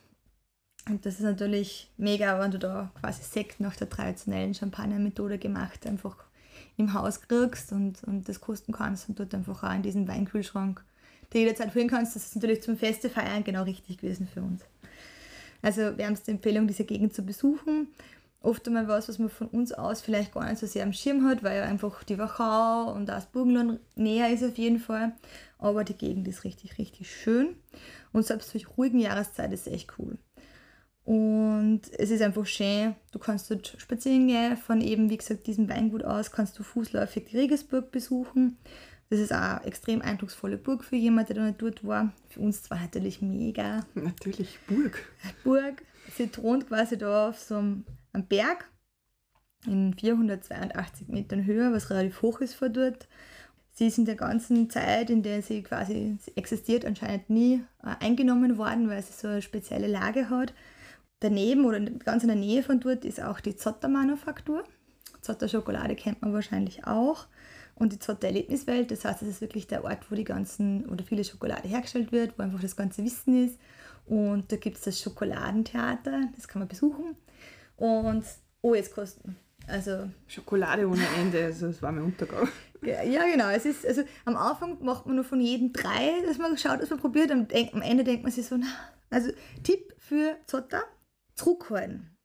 Und 0.88 1.06
das 1.06 1.16
ist 1.16 1.22
natürlich 1.22 1.92
mega, 1.98 2.40
wenn 2.40 2.52
du 2.52 2.60
da 2.60 2.92
quasi 3.00 3.24
Sekt 3.24 3.60
nach 3.60 3.76
der 3.76 3.90
traditionellen 3.90 4.54
Champagner-Methode 4.54 5.38
gemacht 5.38 5.86
einfach 5.86 6.29
im 6.80 6.94
Haus 6.94 7.22
kriegst 7.22 7.72
und, 7.72 8.04
und 8.06 8.28
das 8.28 8.42
kosten 8.42 8.72
kannst 8.72 9.10
und 9.10 9.20
dort 9.20 9.36
einfach 9.36 9.64
auch 9.64 9.76
in 9.76 9.84
diesem 9.84 10.08
Weinkühlschrank 10.08 10.84
dir 11.34 11.42
jederzeit 11.42 11.72
füllen 11.72 11.90
kannst. 11.90 12.16
Das 12.16 12.26
ist 12.26 12.36
natürlich 12.36 12.64
zum 12.64 12.78
Feste 12.78 13.10
feiern 13.10 13.44
genau 13.44 13.64
richtig 13.64 13.98
gewesen 13.98 14.28
für 14.28 14.42
uns. 14.42 14.64
Also 15.62 15.98
wärmste 15.98 16.32
Empfehlung, 16.32 16.68
diese 16.68 16.86
Gegend 16.86 17.14
zu 17.14 17.22
besuchen. 17.22 17.90
Oft 18.42 18.66
einmal 18.68 18.88
was, 18.88 19.10
was 19.10 19.20
man 19.20 19.30
von 19.30 19.48
uns 19.48 19.74
aus 19.74 20.00
vielleicht 20.00 20.34
gar 20.34 20.50
nicht 20.50 20.60
so 20.60 20.66
sehr 20.66 20.84
am 20.84 20.94
Schirm 20.94 21.26
hat, 21.26 21.44
weil 21.44 21.58
ja 21.58 21.64
einfach 21.64 22.04
die 22.06 22.18
Wachau 22.18 22.94
und 22.94 23.08
das 23.08 23.26
Burgenland 23.26 23.82
näher 23.96 24.32
ist 24.32 24.44
auf 24.46 24.58
jeden 24.58 24.80
Fall. 24.80 25.12
Aber 25.58 25.84
die 25.84 25.96
Gegend 25.96 26.26
ist 26.30 26.46
richtig, 26.46 26.78
richtig 26.78 27.14
schön. 27.14 27.58
Und 28.14 28.26
selbst 28.26 28.54
durch 28.54 28.78
ruhigen 28.78 29.00
Jahreszeit 29.00 29.52
ist 29.52 29.68
es 29.68 29.74
echt 29.74 29.94
cool. 30.00 30.18
Und 31.10 31.82
es 31.98 32.12
ist 32.12 32.22
einfach 32.22 32.46
schön, 32.46 32.94
du 33.12 33.18
kannst 33.18 33.50
dort 33.50 33.74
spazieren 33.80 34.28
gehen, 34.28 34.56
von 34.56 34.80
eben, 34.80 35.10
wie 35.10 35.18
gesagt, 35.18 35.48
diesem 35.48 35.68
Weingut 35.68 36.04
aus 36.04 36.30
kannst 36.30 36.60
du 36.60 36.62
fußläufig 36.62 37.26
die 37.26 37.38
Regensburg 37.38 37.90
besuchen. 37.90 38.60
Das 39.10 39.18
ist 39.18 39.34
auch 39.34 39.40
eine 39.40 39.66
extrem 39.66 40.04
eindrucksvolle 40.04 40.58
Burg 40.58 40.84
für 40.84 40.98
jemanden, 40.98 41.34
der 41.34 41.46
nicht 41.46 41.64
dort 41.64 41.84
war. 41.84 42.14
Für 42.30 42.42
uns 42.42 42.62
zwar 42.62 42.80
natürlich 42.80 43.24
mega. 43.24 43.88
Natürlich 43.96 44.60
Burg. 44.68 45.04
Burg. 45.44 45.82
Sie 46.16 46.28
thront 46.28 46.68
quasi 46.68 46.96
da 46.96 47.30
auf 47.30 47.40
so 47.40 47.56
einem, 47.56 47.86
einem 48.14 48.28
Berg 48.28 48.70
in 49.66 49.96
482 49.96 51.08
Metern 51.08 51.44
Höhe, 51.44 51.74
was 51.74 51.90
relativ 51.90 52.22
hoch 52.22 52.40
ist 52.40 52.54
vor 52.54 52.70
dort. 52.70 53.08
Sie 53.74 53.88
ist 53.88 53.98
in 53.98 54.06
der 54.06 54.14
ganzen 54.14 54.70
Zeit, 54.70 55.10
in 55.10 55.24
der 55.24 55.42
sie 55.42 55.64
quasi 55.64 56.20
existiert, 56.36 56.86
anscheinend 56.86 57.32
nie 57.32 57.64
äh, 57.82 57.96
eingenommen 58.00 58.60
worden, 58.60 58.90
weil 58.90 59.02
sie 59.02 59.14
so 59.14 59.28
eine 59.28 59.42
spezielle 59.42 59.88
Lage 59.88 60.30
hat. 60.30 60.54
Daneben 61.20 61.66
oder 61.66 61.80
ganz 61.80 62.24
in 62.24 62.30
der 62.30 62.38
Nähe 62.38 62.64
von 62.64 62.80
dort 62.80 63.04
ist 63.04 63.22
auch 63.22 63.40
die 63.40 63.56
Zotter-Manufaktur. 63.56 64.64
Zotter-Schokolade 65.22 65.96
kennt 65.96 66.22
man 66.22 66.34
wahrscheinlich 66.34 66.86
auch. 66.86 67.28
Und 67.76 67.94
die 67.94 68.00
Zotter 68.00 68.28
Erlebniswelt, 68.28 68.92
das 68.92 69.06
heißt, 69.06 69.22
es 69.22 69.28
ist 69.28 69.42
wirklich 69.42 69.68
der 69.68 69.84
Ort, 69.84 70.12
wo 70.12 70.16
die 70.16 70.26
ganzen 70.26 70.86
oder 70.88 71.04
viele 71.04 71.24
Schokolade 71.24 71.68
hergestellt 71.68 72.12
wird, 72.12 72.38
wo 72.38 72.44
einfach 72.44 72.60
das 72.60 72.76
ganze 72.76 73.04
Wissen 73.04 73.46
ist. 73.46 73.58
Und 74.06 74.52
da 74.52 74.58
gibt 74.58 74.78
es 74.78 74.84
das 74.84 75.02
Schokoladentheater, 75.02 76.30
das 76.36 76.48
kann 76.48 76.60
man 76.60 76.68
besuchen. 76.68 77.16
Und 77.78 78.26
oh, 78.62 78.74
jetzt 78.74 78.94
kosten. 78.94 79.38
Also 79.68 80.10
Schokolade 80.28 80.88
ohne 80.88 81.04
Ende, 81.20 81.46
also 81.46 81.68
das 81.68 81.82
war 81.82 81.92
mein 81.92 82.04
Untergang. 82.04 82.48
Ja, 82.82 83.26
genau. 83.26 83.50
Es 83.50 83.66
ist, 83.66 83.86
also 83.86 84.04
am 84.24 84.38
Anfang 84.38 84.82
macht 84.82 85.06
man 85.06 85.16
nur 85.16 85.26
von 85.26 85.42
jedem 85.42 85.74
drei, 85.74 86.24
dass 86.26 86.38
man 86.38 86.58
schaut, 86.58 86.82
dass 86.82 86.90
man 86.90 86.98
probiert. 86.98 87.30
Am, 87.30 87.46
am 87.74 87.82
Ende 87.82 88.06
denkt 88.06 88.24
man 88.24 88.32
sich 88.32 88.46
so, 88.46 88.56
na, 88.56 88.68
also 89.10 89.32
Tipp 89.64 89.94
für 89.98 90.38
Zotter, 90.46 90.84
zurückhalten. 91.40 92.16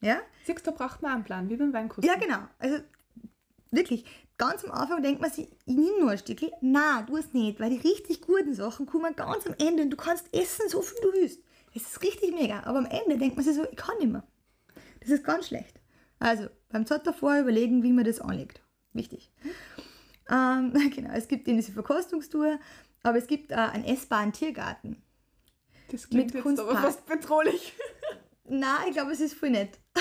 Ja? 0.00 0.20
Siehst 0.44 0.66
du, 0.66 0.70
da 0.70 0.76
braucht 0.76 1.02
man 1.02 1.12
einen 1.12 1.24
Plan, 1.24 1.48
wie 1.48 1.56
beim 1.56 1.72
Weinkosten. 1.72 2.08
Ja, 2.08 2.18
genau. 2.18 2.40
Also 2.58 2.78
wirklich, 3.70 4.04
ganz 4.36 4.64
am 4.64 4.70
Anfang 4.70 5.02
denkt 5.02 5.20
man 5.20 5.30
sich, 5.30 5.48
ich 5.66 5.74
nehme 5.74 6.00
nur 6.00 6.10
ein 6.10 6.18
Stückchen. 6.18 6.50
Nein, 6.60 7.06
tu 7.06 7.16
es 7.16 7.32
nicht, 7.32 7.60
weil 7.60 7.70
die 7.70 7.88
richtig 7.88 8.22
guten 8.22 8.54
Sachen 8.54 8.86
kommen 8.86 9.14
ganz 9.16 9.46
am 9.46 9.54
Ende 9.58 9.82
und 9.82 9.90
du 9.90 9.96
kannst 9.96 10.32
essen, 10.34 10.68
so 10.68 10.82
viel 10.82 10.98
du 11.02 11.12
willst. 11.12 11.40
Es 11.74 11.82
ist 11.82 12.02
richtig 12.02 12.32
mega, 12.32 12.62
aber 12.64 12.78
am 12.78 12.86
Ende 12.86 13.18
denkt 13.18 13.36
man 13.36 13.44
sich 13.44 13.54
so, 13.54 13.64
ich 13.70 13.76
kann 13.76 13.98
nicht 13.98 14.10
mehr. 14.10 14.24
Das 15.00 15.10
ist 15.10 15.24
ganz 15.24 15.48
schlecht. 15.48 15.80
Also 16.18 16.48
beim 16.70 16.86
Zotter 16.86 17.12
vorher 17.12 17.42
überlegen, 17.42 17.82
wie 17.82 17.92
man 17.92 18.04
das 18.04 18.20
anlegt. 18.20 18.62
Wichtig. 18.92 19.30
Ähm, 20.30 20.72
genau, 20.94 21.10
es 21.14 21.28
gibt 21.28 21.46
diese 21.46 21.72
Verkostungstour, 21.72 22.58
aber 23.02 23.18
es 23.18 23.26
gibt 23.26 23.52
äh, 23.52 23.56
einen 23.56 23.84
essbaren 23.84 24.32
Tiergarten. 24.32 25.02
Das 25.90 26.08
klingt 26.08 26.34
Mit 26.34 26.44
jetzt 26.44 26.60
aber 26.60 26.76
fast 26.76 27.06
bedrohlich. 27.06 27.74
Nein, 28.48 28.86
ich 28.88 28.94
glaube, 28.94 29.12
es 29.12 29.20
ist 29.20 29.34
voll 29.34 29.50
nett. 29.50 29.78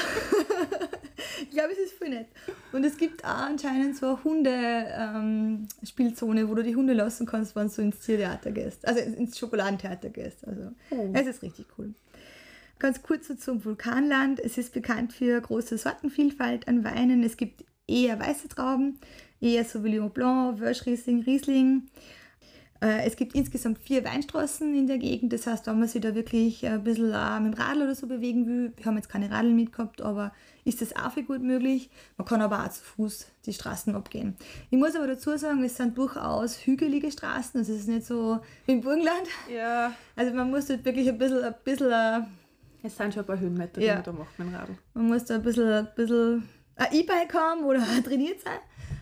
ich 1.41 1.49
glaube, 1.51 1.71
es 1.73 1.77
ist 1.79 1.93
voll 1.97 2.09
nett. 2.09 2.27
Und 2.71 2.83
es 2.83 2.97
gibt 2.97 3.23
auch 3.23 3.29
anscheinend 3.29 3.95
so 3.97 4.07
eine 4.07 4.23
Hunde-Spielzone, 4.23 6.47
wo 6.49 6.55
du 6.55 6.63
die 6.63 6.75
Hunde 6.75 6.93
lassen 6.93 7.25
kannst, 7.25 7.55
wenn 7.55 7.69
du 7.69 7.81
ins 7.81 7.99
Tiertheater 7.99 8.51
gehst. 8.51 8.87
Also 8.87 9.01
ins 9.01 9.37
Schokoladentheater 9.37 10.09
gehst. 10.09 10.47
Also 10.47 10.71
Oh. 10.91 11.09
es 11.13 11.27
ist 11.27 11.41
richtig 11.41 11.65
cool. 11.77 11.93
Ganz 12.79 13.01
kurz 13.01 13.27
so 13.27 13.35
zum 13.35 13.63
Vulkanland. 13.65 14.39
Es 14.39 14.57
ist 14.57 14.73
bekannt 14.73 15.13
für 15.13 15.39
große 15.41 15.77
Sortenvielfalt 15.77 16.67
an 16.67 16.83
Weinen. 16.83 17.23
Es 17.23 17.37
gibt 17.37 17.63
eher 17.87 18.19
weiße 18.19 18.49
Trauben, 18.49 18.99
eher 19.41 19.63
Sauvignon 19.65 20.11
Blanc, 20.11 20.59
Wölschriesling, 20.59 21.23
Riesling. 21.23 21.83
Äh, 21.85 21.89
Es 22.79 23.15
gibt 23.15 23.33
insgesamt 23.33 23.79
vier 23.79 24.03
Weinstraßen 24.05 24.75
in 24.75 24.85
der 24.87 24.97
Gegend. 24.99 25.33
Das 25.33 25.47
heißt, 25.47 25.65
wenn 25.67 25.79
man 25.79 25.87
sich 25.87 26.01
da 26.01 26.13
wirklich 26.13 26.65
ein 26.67 26.83
bisschen 26.83 27.13
auch 27.13 27.39
mit 27.39 27.53
dem 27.55 27.59
Radl 27.61 27.81
oder 27.81 27.95
so 27.95 28.05
bewegen 28.07 28.45
will, 28.45 28.73
wir 28.77 28.85
haben 28.85 28.95
jetzt 28.97 29.09
keine 29.09 29.31
Radl 29.31 29.51
mitgehabt, 29.51 30.01
aber 30.01 30.31
ist 30.63 30.81
das 30.81 30.95
auch 30.95 31.11
viel 31.11 31.23
gut 31.23 31.41
möglich. 31.41 31.89
Man 32.17 32.27
kann 32.27 32.41
aber 32.41 32.63
auch 32.63 32.69
zu 32.69 32.83
Fuß 32.83 33.27
die 33.45 33.53
Straßen 33.53 33.95
abgehen. 33.95 34.35
Ich 34.69 34.77
muss 34.77 34.95
aber 34.95 35.07
dazu 35.07 35.35
sagen, 35.37 35.63
es 35.63 35.77
sind 35.77 35.97
durchaus 35.97 36.65
hügelige 36.67 37.11
Straßen. 37.11 37.59
Also 37.59 37.73
es 37.73 37.79
ist 37.79 37.87
nicht 37.87 38.05
so 38.05 38.39
wie 38.65 38.73
im 38.73 38.81
Burgenland. 38.81 39.27
Ja, 39.51 39.93
Also 40.15 40.33
man 40.33 40.51
muss 40.51 40.67
dort 40.67 40.85
wirklich 40.85 41.07
ein 41.09 41.17
bisschen, 41.17 41.43
ein 41.43 41.55
bisschen, 41.63 41.91
äh, 41.91 42.19
es 42.83 42.95
sind 42.95 43.13
schon 43.13 43.23
ein 43.23 43.27
paar 43.27 43.39
Höhenmeter, 43.39 43.81
Ja. 43.81 43.93
die 43.93 43.95
man 43.95 44.03
da 44.03 44.11
macht 44.23 44.37
mit 44.39 44.47
dem 44.49 44.55
Radl. 44.55 44.77
man 44.93 45.07
muss 45.07 45.25
da 45.25 45.35
ein 45.35 45.41
bisschen, 45.43 45.67
ein 45.71 45.87
bisschen 45.95 46.47
ein 46.75 46.87
E-Bike 46.93 47.33
haben 47.33 47.63
oder 47.63 47.79
trainiert 48.03 48.39
sein. 48.41 48.59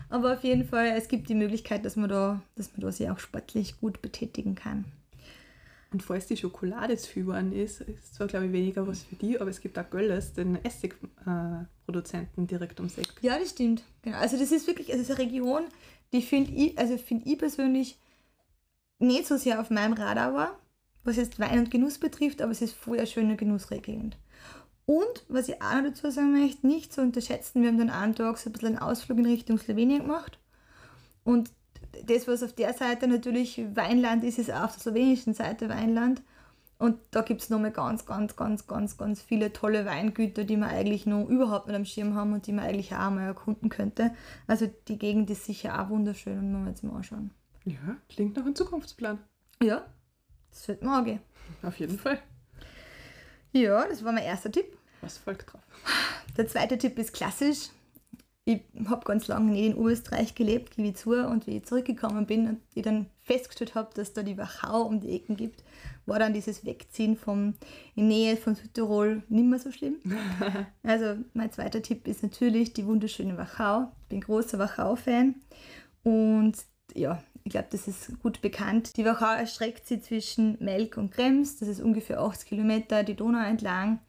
Aber 0.08 0.34
auf 0.34 0.44
jeden 0.44 0.64
Fall, 0.64 0.92
es 0.96 1.08
gibt 1.08 1.28
die 1.28 1.34
Möglichkeit, 1.34 1.84
dass 1.84 1.96
man 1.96 2.08
da, 2.08 2.40
dass 2.54 2.72
man 2.72 2.80
da 2.80 2.92
sich 2.92 3.10
auch 3.10 3.18
sportlich 3.18 3.80
gut 3.80 4.02
betätigen 4.02 4.54
kann. 4.54 4.84
Und 5.92 6.02
falls 6.02 6.26
die 6.26 6.36
Schokolade 6.36 6.96
zu 6.96 7.12
geworden 7.14 7.52
ist, 7.52 7.80
ist 7.80 8.14
zwar, 8.14 8.26
glaube 8.26 8.46
ich, 8.46 8.52
weniger 8.52 8.86
was 8.86 9.04
für 9.04 9.16
die, 9.16 9.40
aber 9.40 9.50
es 9.50 9.60
gibt 9.60 9.78
auch 9.78 9.88
Gölles, 9.88 10.32
den 10.34 10.62
Essigproduzenten 10.64 12.44
äh, 12.44 12.46
direkt 12.46 12.80
ums 12.80 12.98
Eck. 12.98 13.14
Ja, 13.22 13.38
das 13.38 13.50
stimmt. 13.50 13.82
Genau. 14.02 14.18
Also 14.18 14.36
das 14.36 14.52
ist 14.52 14.66
wirklich, 14.66 14.90
also 14.90 15.02
es 15.02 15.08
ist 15.08 15.16
eine 15.18 15.26
Region, 15.26 15.62
die 16.12 16.22
finde 16.22 16.52
ich, 16.52 16.76
also 16.78 16.98
finde 16.98 17.28
ich 17.30 17.38
persönlich 17.38 17.98
nicht 18.98 19.26
so 19.26 19.36
sehr 19.36 19.60
auf 19.60 19.70
meinem 19.70 19.92
Radar 19.92 20.34
war, 20.34 20.58
was 21.04 21.16
jetzt 21.16 21.38
Wein 21.38 21.60
und 21.60 21.70
Genuss 21.70 21.98
betrifft, 21.98 22.42
aber 22.42 22.52
es 22.52 22.62
ist 22.62 22.74
voll 22.74 22.98
eine 22.98 23.06
schöne 23.06 23.36
Genussregion. 23.36 24.14
Und, 24.86 25.24
was 25.28 25.48
ich 25.48 25.60
auch 25.60 25.74
noch 25.74 25.84
dazu 25.84 26.10
sagen 26.10 26.32
möchte, 26.32 26.66
nicht 26.66 26.92
zu 26.92 27.02
unterschätzen, 27.02 27.60
wir 27.60 27.68
haben 27.68 27.78
dann 27.78 27.90
einen 27.90 28.14
Tag 28.14 28.38
so 28.38 28.48
ein 28.48 28.52
bisschen 28.52 28.68
einen 28.68 28.78
Ausflug 28.78 29.18
in 29.18 29.26
Richtung 29.26 29.58
Slowenien 29.58 30.02
gemacht. 30.02 30.38
Und 31.24 31.50
das, 32.04 32.28
was 32.28 32.42
auf 32.42 32.52
der 32.52 32.72
Seite 32.72 33.08
natürlich 33.08 33.60
Weinland 33.74 34.22
ist, 34.22 34.38
ist 34.38 34.50
auch 34.50 34.64
auf 34.64 34.74
der 34.74 34.82
slowenischen 34.82 35.34
Seite 35.34 35.68
Weinland. 35.68 36.22
Und 36.78 36.98
da 37.10 37.22
gibt 37.22 37.40
es 37.40 37.50
nochmal 37.50 37.72
ganz, 37.72 38.04
ganz, 38.04 38.36
ganz, 38.36 38.66
ganz, 38.66 38.96
ganz 38.98 39.22
viele 39.22 39.52
tolle 39.52 39.86
Weingüter, 39.86 40.44
die 40.44 40.58
man 40.58 40.68
eigentlich 40.68 41.06
noch 41.06 41.26
überhaupt 41.26 41.66
nicht 41.68 41.76
am 41.76 41.84
Schirm 41.86 42.14
haben 42.14 42.34
und 42.34 42.46
die 42.46 42.52
man 42.52 42.66
eigentlich 42.66 42.94
auch 42.94 43.10
mal 43.10 43.24
erkunden 43.24 43.70
könnte. 43.70 44.12
Also 44.46 44.70
die 44.86 44.98
Gegend 44.98 45.30
ist 45.30 45.46
sicher 45.46 45.82
auch 45.82 45.88
wunderschön 45.88 46.38
und 46.38 46.52
man 46.52 46.68
jetzt 46.68 46.84
mal 46.84 46.96
anschauen. 46.96 47.30
Ja, 47.64 47.96
klingt 48.08 48.36
nach 48.36 48.44
einem 48.44 48.54
Zukunftsplan. 48.54 49.18
Ja, 49.62 49.86
das 50.50 50.68
wird 50.68 50.82
mir 50.82 50.90
angehen. 50.90 51.20
Auf 51.62 51.78
jeden 51.80 51.98
Fall. 51.98 52.20
Ja, 53.52 53.86
das 53.88 54.04
war 54.04 54.12
mein 54.12 54.24
erster 54.24 54.50
Tipp. 54.50 54.76
Was 55.00 55.18
folgt 55.18 55.52
drauf? 55.52 55.62
Der 56.36 56.48
zweite 56.48 56.78
Tipp 56.78 56.98
ist 56.98 57.12
klassisch. 57.12 57.70
Ich 58.48 58.60
habe 58.88 59.04
ganz 59.04 59.26
lange 59.26 59.50
nicht 59.50 59.64
in 59.64 59.84
Österreich 59.84 60.36
gelebt, 60.36 60.76
gebe 60.76 60.88
ich 60.88 60.96
zu. 60.96 61.10
Und 61.10 61.46
wie 61.46 61.56
ich 61.56 61.64
zurückgekommen 61.64 62.26
bin 62.26 62.46
und 62.46 62.60
ich 62.74 62.82
dann 62.84 63.06
festgestellt 63.22 63.74
habe, 63.74 63.90
dass 63.94 64.12
da 64.12 64.22
die 64.22 64.38
Wachau 64.38 64.82
um 64.82 65.00
die 65.00 65.10
Ecken 65.16 65.36
gibt, 65.36 65.64
war 66.06 66.20
dann 66.20 66.32
dieses 66.32 66.64
Wegziehen 66.64 67.16
vom, 67.16 67.54
in 67.96 68.06
Nähe 68.06 68.36
von 68.36 68.54
Südtirol 68.54 69.24
nicht 69.28 69.46
mehr 69.46 69.58
so 69.58 69.72
schlimm. 69.72 69.96
Also 70.84 71.16
mein 71.34 71.50
zweiter 71.50 71.82
Tipp 71.82 72.06
ist 72.06 72.22
natürlich 72.22 72.72
die 72.72 72.86
wunderschöne 72.86 73.36
Wachau. 73.36 73.90
Ich 74.02 74.08
bin 74.10 74.20
großer 74.20 74.60
Wachau-Fan. 74.60 75.34
Und 76.04 76.54
ja, 76.94 77.20
ich 77.46 77.52
glaube, 77.52 77.68
das 77.70 77.86
ist 77.86 78.20
gut 78.22 78.40
bekannt. 78.40 78.96
Die 78.96 79.04
Wachau 79.04 79.32
erstreckt 79.32 79.86
sich 79.86 80.02
zwischen 80.02 80.56
Melk 80.58 80.96
und 80.96 81.12
Krems. 81.12 81.58
Das 81.58 81.68
ist 81.68 81.80
ungefähr 81.80 82.18
80 82.20 82.48
Kilometer 82.48 83.04
die 83.04 83.14
Donau 83.14 83.38
entlang. 83.38 84.00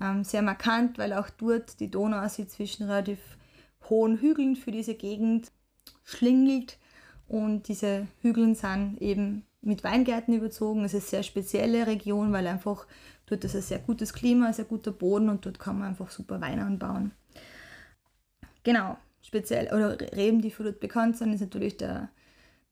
Ähm, 0.00 0.22
sehr 0.22 0.42
markant, 0.42 0.96
weil 0.96 1.12
auch 1.12 1.28
dort 1.28 1.80
die 1.80 1.90
Donau 1.90 2.28
sich 2.28 2.48
zwischen 2.50 2.84
relativ 2.84 3.18
hohen 3.90 4.20
Hügeln 4.20 4.54
für 4.54 4.70
diese 4.70 4.94
Gegend 4.94 5.50
schlingelt. 6.04 6.78
Und 7.26 7.66
diese 7.66 8.06
Hügeln 8.20 8.54
sind 8.54 8.98
eben 9.00 9.44
mit 9.60 9.82
Weingärten 9.82 10.32
überzogen. 10.32 10.84
Es 10.84 10.94
ist 10.94 11.02
eine 11.02 11.10
sehr 11.10 11.22
spezielle 11.24 11.88
Region, 11.88 12.32
weil 12.32 12.46
einfach 12.46 12.86
dort 13.26 13.42
ist 13.42 13.56
ein 13.56 13.62
sehr 13.62 13.80
gutes 13.80 14.12
Klima, 14.12 14.46
ein 14.46 14.54
sehr 14.54 14.66
guter 14.66 14.92
Boden 14.92 15.30
und 15.30 15.44
dort 15.44 15.58
kann 15.58 15.80
man 15.80 15.88
einfach 15.88 16.12
super 16.12 16.40
Wein 16.40 16.60
anbauen. 16.60 17.10
Genau, 18.62 18.96
speziell, 19.20 19.74
oder 19.74 19.98
Reben, 20.14 20.42
die 20.42 20.52
für 20.52 20.62
dort 20.62 20.78
bekannt 20.78 21.16
sind, 21.16 21.32
ist 21.32 21.40
natürlich 21.40 21.76
der, 21.76 22.10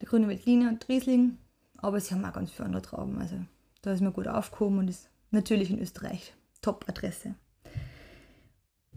der 0.02 0.08
grüne 0.08 0.28
Veltliner 0.28 0.68
und 0.68 0.88
Riesling, 0.88 1.38
aber 1.78 2.00
sie 2.00 2.14
haben 2.14 2.24
auch 2.24 2.32
ganz 2.32 2.50
viele 2.50 2.66
andere 2.66 2.82
Trauben. 2.82 3.18
Also 3.18 3.36
da 3.80 3.92
ist 3.92 4.02
man 4.02 4.12
gut 4.12 4.28
aufgehoben 4.28 4.78
und 4.78 4.88
ist 4.88 5.08
natürlich 5.30 5.70
in 5.70 5.80
Österreich 5.80 6.34
Top-Adresse. 6.60 7.34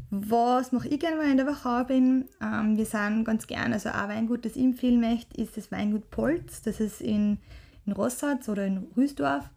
Was 0.10 0.72
mache 0.72 0.88
ich 0.88 1.00
gerne, 1.00 1.18
wenn 1.18 1.26
ich 1.26 1.32
in 1.32 1.38
der 1.38 1.48
Wachau 1.48 1.84
bin? 1.84 2.26
Ähm, 2.42 2.78
wir 2.78 2.86
sind 2.86 3.26
ganz 3.26 3.48
gern, 3.48 3.74
also 3.74 3.90
ein 3.90 4.10
Weingut, 4.10 4.46
das 4.46 4.56
ich 4.56 4.64
empfehlen 4.64 5.00
möchte, 5.00 5.40
ist 5.42 5.58
das 5.58 5.72
Weingut 5.72 6.10
Polz. 6.10 6.62
Das 6.62 6.80
ist 6.80 7.02
in, 7.02 7.40
in 7.86 7.94
Rossatz 7.94 8.50
oder 8.50 8.66
in 8.66 8.78
Rüsdorf. 8.96 9.50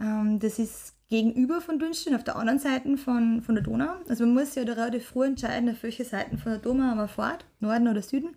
Ähm, 0.00 0.38
das 0.38 0.58
ist 0.58 0.94
gegenüber 1.08 1.60
von 1.60 1.78
Dünstein, 1.78 2.14
auf 2.14 2.24
der 2.24 2.36
anderen 2.36 2.58
Seite 2.58 2.96
von, 2.96 3.42
von 3.42 3.54
der 3.54 3.64
Donau. 3.64 3.94
Also 4.08 4.24
man 4.24 4.34
muss 4.34 4.54
ja 4.54 4.64
da 4.64 4.74
relativ 4.74 5.06
früh 5.06 5.26
entscheiden, 5.26 5.68
auf 5.68 5.82
welche 5.82 6.04
Seiten 6.04 6.38
von 6.38 6.52
der 6.52 6.60
Donau 6.60 6.94
man 6.94 7.08
fährt, 7.08 7.44
Norden 7.58 7.88
oder 7.88 8.02
Süden. 8.02 8.36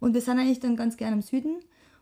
Und 0.00 0.14
wir 0.14 0.20
sind 0.20 0.38
eigentlich 0.38 0.60
dann 0.60 0.76
ganz 0.76 0.96
gern 0.96 1.12
im 1.12 1.22
Süden. 1.22 1.60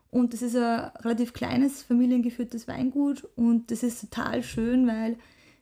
Und 0.09 0.33
das 0.33 0.41
ist 0.41 0.55
ein 0.55 0.91
relativ 1.01 1.33
kleines, 1.33 1.83
familiengeführtes 1.83 2.67
Weingut. 2.67 3.27
Und 3.35 3.71
das 3.71 3.83
ist 3.83 4.01
total 4.01 4.43
schön, 4.43 4.87
weil 4.87 5.17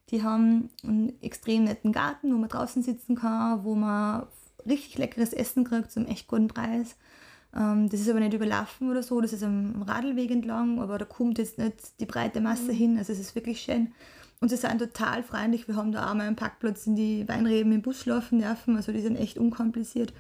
die 0.10 0.23
haben 0.23 0.69
einen 0.84 1.13
extrem 1.21 1.63
netten 1.63 1.91
Garten, 1.91 2.31
wo 2.34 2.38
man 2.38 2.49
draußen 2.49 2.84
sitzen 2.84 3.15
kann, 3.15 3.63
wo 3.63 3.75
man 3.75 4.27
richtig 4.67 4.97
leckeres 4.97 5.34
Essen 5.34 5.63
kriegt 5.63 5.91
zum 5.91 6.05
echt 6.05 6.27
guten 6.27 6.47
Preis. 6.47 6.95
Ähm, 7.55 7.89
das 7.89 8.01
ist 8.01 8.10
aber 8.10 8.19
nicht 8.19 8.34
überlaufen 8.34 8.89
oder 8.89 9.01
so, 9.01 9.21
das 9.21 9.34
ist 9.34 9.43
am 9.43 9.81
Radlweg 9.84 10.29
entlang, 10.29 10.79
aber 10.79 10.97
da 10.97 11.05
kommt 11.05 11.38
jetzt 11.38 11.58
nicht 11.58 11.99
die 11.99 12.05
breite 12.05 12.41
Masse 12.41 12.71
hin. 12.71 12.97
Also 12.97 13.13
es 13.13 13.19
ist 13.19 13.36
wirklich 13.36 13.62
schön. 13.62 13.93
Und 14.41 14.49
sie 14.49 14.58
sind 14.58 14.79
total 14.79 15.23
freundlich. 15.23 15.67
Wir 15.67 15.75
haben 15.75 15.91
da 15.91 16.10
auch 16.10 16.13
mal 16.13 16.27
einen 16.27 16.36
Parkplatz 16.36 16.86
in 16.86 16.95
die 16.95 17.27
Weinreben 17.27 17.71
im 17.71 17.81
Bus 17.81 18.01
schlafen 18.01 18.39
dürfen. 18.39 18.75
Also 18.75 18.91
die 18.91 19.01
sind 19.01 19.15
echt 19.15 19.38
unkompliziert. 19.38 20.13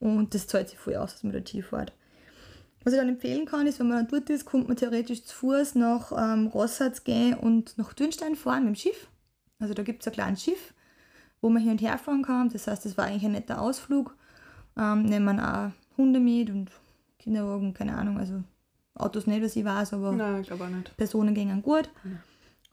Und 0.00 0.34
das 0.34 0.46
zahlt 0.46 0.70
sich 0.70 0.78
voll 0.78 0.96
aus, 0.96 1.12
dass 1.12 1.22
man 1.22 1.32
da 1.32 1.40
tief 1.40 1.68
fährt. 1.68 1.92
Was 2.84 2.92
ich 2.92 2.98
dann 2.98 3.08
empfehlen 3.08 3.44
kann, 3.44 3.66
ist, 3.66 3.80
wenn 3.80 3.88
man 3.88 3.98
dann 3.98 4.08
dort 4.08 4.30
ist, 4.30 4.44
kommt 4.44 4.68
man 4.68 4.76
theoretisch 4.76 5.24
zu 5.24 5.34
Fuß 5.34 5.74
nach 5.74 6.12
ähm, 6.12 6.46
Rossatz 6.46 7.04
gehen 7.04 7.34
und 7.34 7.76
nach 7.76 7.92
Dürnstein 7.92 8.36
fahren 8.36 8.64
mit 8.64 8.74
dem 8.74 8.76
Schiff. 8.76 9.08
Also 9.58 9.74
da 9.74 9.82
gibt 9.82 10.02
es 10.02 10.06
ein 10.06 10.12
kleines 10.12 10.42
Schiff, 10.42 10.72
wo 11.40 11.50
man 11.50 11.62
hin 11.62 11.72
und 11.72 11.80
her 11.80 11.98
fahren 11.98 12.22
kann. 12.22 12.48
Das 12.50 12.66
heißt, 12.66 12.84
das 12.84 12.96
war 12.96 13.06
eigentlich 13.06 13.24
ein 13.24 13.32
netter 13.32 13.60
Ausflug. 13.60 14.16
Ähm, 14.76 15.02
nehmen 15.02 15.36
wir 15.36 15.42
auch 15.42 15.96
Hunde 15.98 16.20
mit 16.20 16.50
und 16.50 16.70
Kinderwagen, 17.18 17.74
keine 17.74 17.96
Ahnung, 17.96 18.18
also 18.18 18.42
Autos 18.94 19.26
nicht, 19.26 19.42
was 19.42 19.56
ich 19.56 19.64
weiß, 19.64 19.92
aber 19.92 20.12
Nein, 20.12 20.42
ich. 20.42 20.96
Personen 20.96 21.34
gehen 21.34 21.62
gut. 21.62 21.90
Ja. 22.04 22.10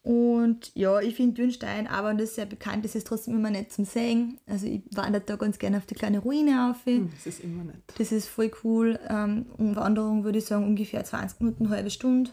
Und 0.05 0.71
ja, 0.75 0.99
ich 0.99 1.15
finde 1.15 1.33
Dürnstein, 1.33 1.87
aber 1.87 2.13
das 2.13 2.35
sehr 2.35 2.45
bekannt 2.45 2.85
ist, 2.85 2.93
ist 2.95 3.07
trotzdem 3.07 3.33
immer 3.33 3.49
nicht 3.49 3.73
zum 3.73 3.85
Sehen. 3.85 4.39
Also 4.45 4.67
ich 4.67 4.83
wandere 4.91 5.23
da 5.25 5.35
ganz 5.35 5.57
gerne 5.57 5.77
auf 5.77 5.87
die 5.87 5.95
kleine 5.95 6.19
Ruine 6.19 6.69
auf. 6.69 6.85
Hm, 6.85 7.09
Das 7.15 7.25
ist 7.25 7.43
immer 7.43 7.63
nett. 7.63 7.81
Das 7.97 8.11
ist 8.11 8.27
voll 8.27 8.51
cool. 8.63 8.99
Ähm, 9.09 9.47
um 9.57 9.75
Wanderung 9.75 10.23
würde 10.23 10.37
ich 10.37 10.45
sagen 10.45 10.63
ungefähr 10.63 11.03
20 11.03 11.39
Minuten, 11.39 11.71
halbe 11.71 11.89
Stunde. 11.89 12.29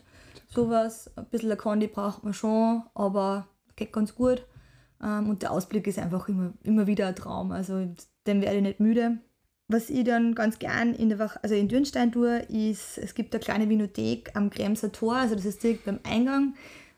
Sowas. 0.50 1.11
Ein 1.16 1.24
bisschen 1.30 1.50
eine 1.50 1.56
Kondi 1.56 1.87
braucht 1.87 2.24
man 2.24 2.35
schon, 2.35 2.82
aber 2.92 3.48
geht 3.74 3.90
ganz 3.90 4.14
gut. 4.14 4.46
Ähm, 5.02 5.30
und 5.30 5.40
der 5.40 5.52
Ausblick 5.52 5.87
ist 5.87 5.98
einfach 5.98 6.28
immer, 6.28 6.52
immer 6.64 6.87
wieder 6.87 7.06
ein 7.06 7.16
Traum. 7.16 7.52
Also 7.52 7.88
den 8.26 8.42
werde 8.42 8.56
ich 8.58 8.62
nicht 8.62 8.80
müde. 8.80 9.16
Was 9.68 9.88
ich 9.88 10.04
dann 10.04 10.35
ganz 10.35 10.58
gern 10.58 10.92
in 10.92 11.08
der 11.08 11.18
Woche, 11.18 11.42
also 11.42 11.54
in 11.54 11.68
Dürnstein 11.68 12.12
tue, 12.12 12.40
ist, 12.50 12.98
es 12.98 13.14
gibt 13.14 13.35
eine 13.35 13.42
kleine 13.42 13.70
Vinothek 13.70 14.32
am 14.35 14.50
Kremser 14.50 14.92
Tor, 14.92 15.14
also 15.14 15.35
das 15.35 15.46
ist 15.46 15.62
direkt 15.62 15.87
beim 15.87 16.00
Eingang. 16.02 16.54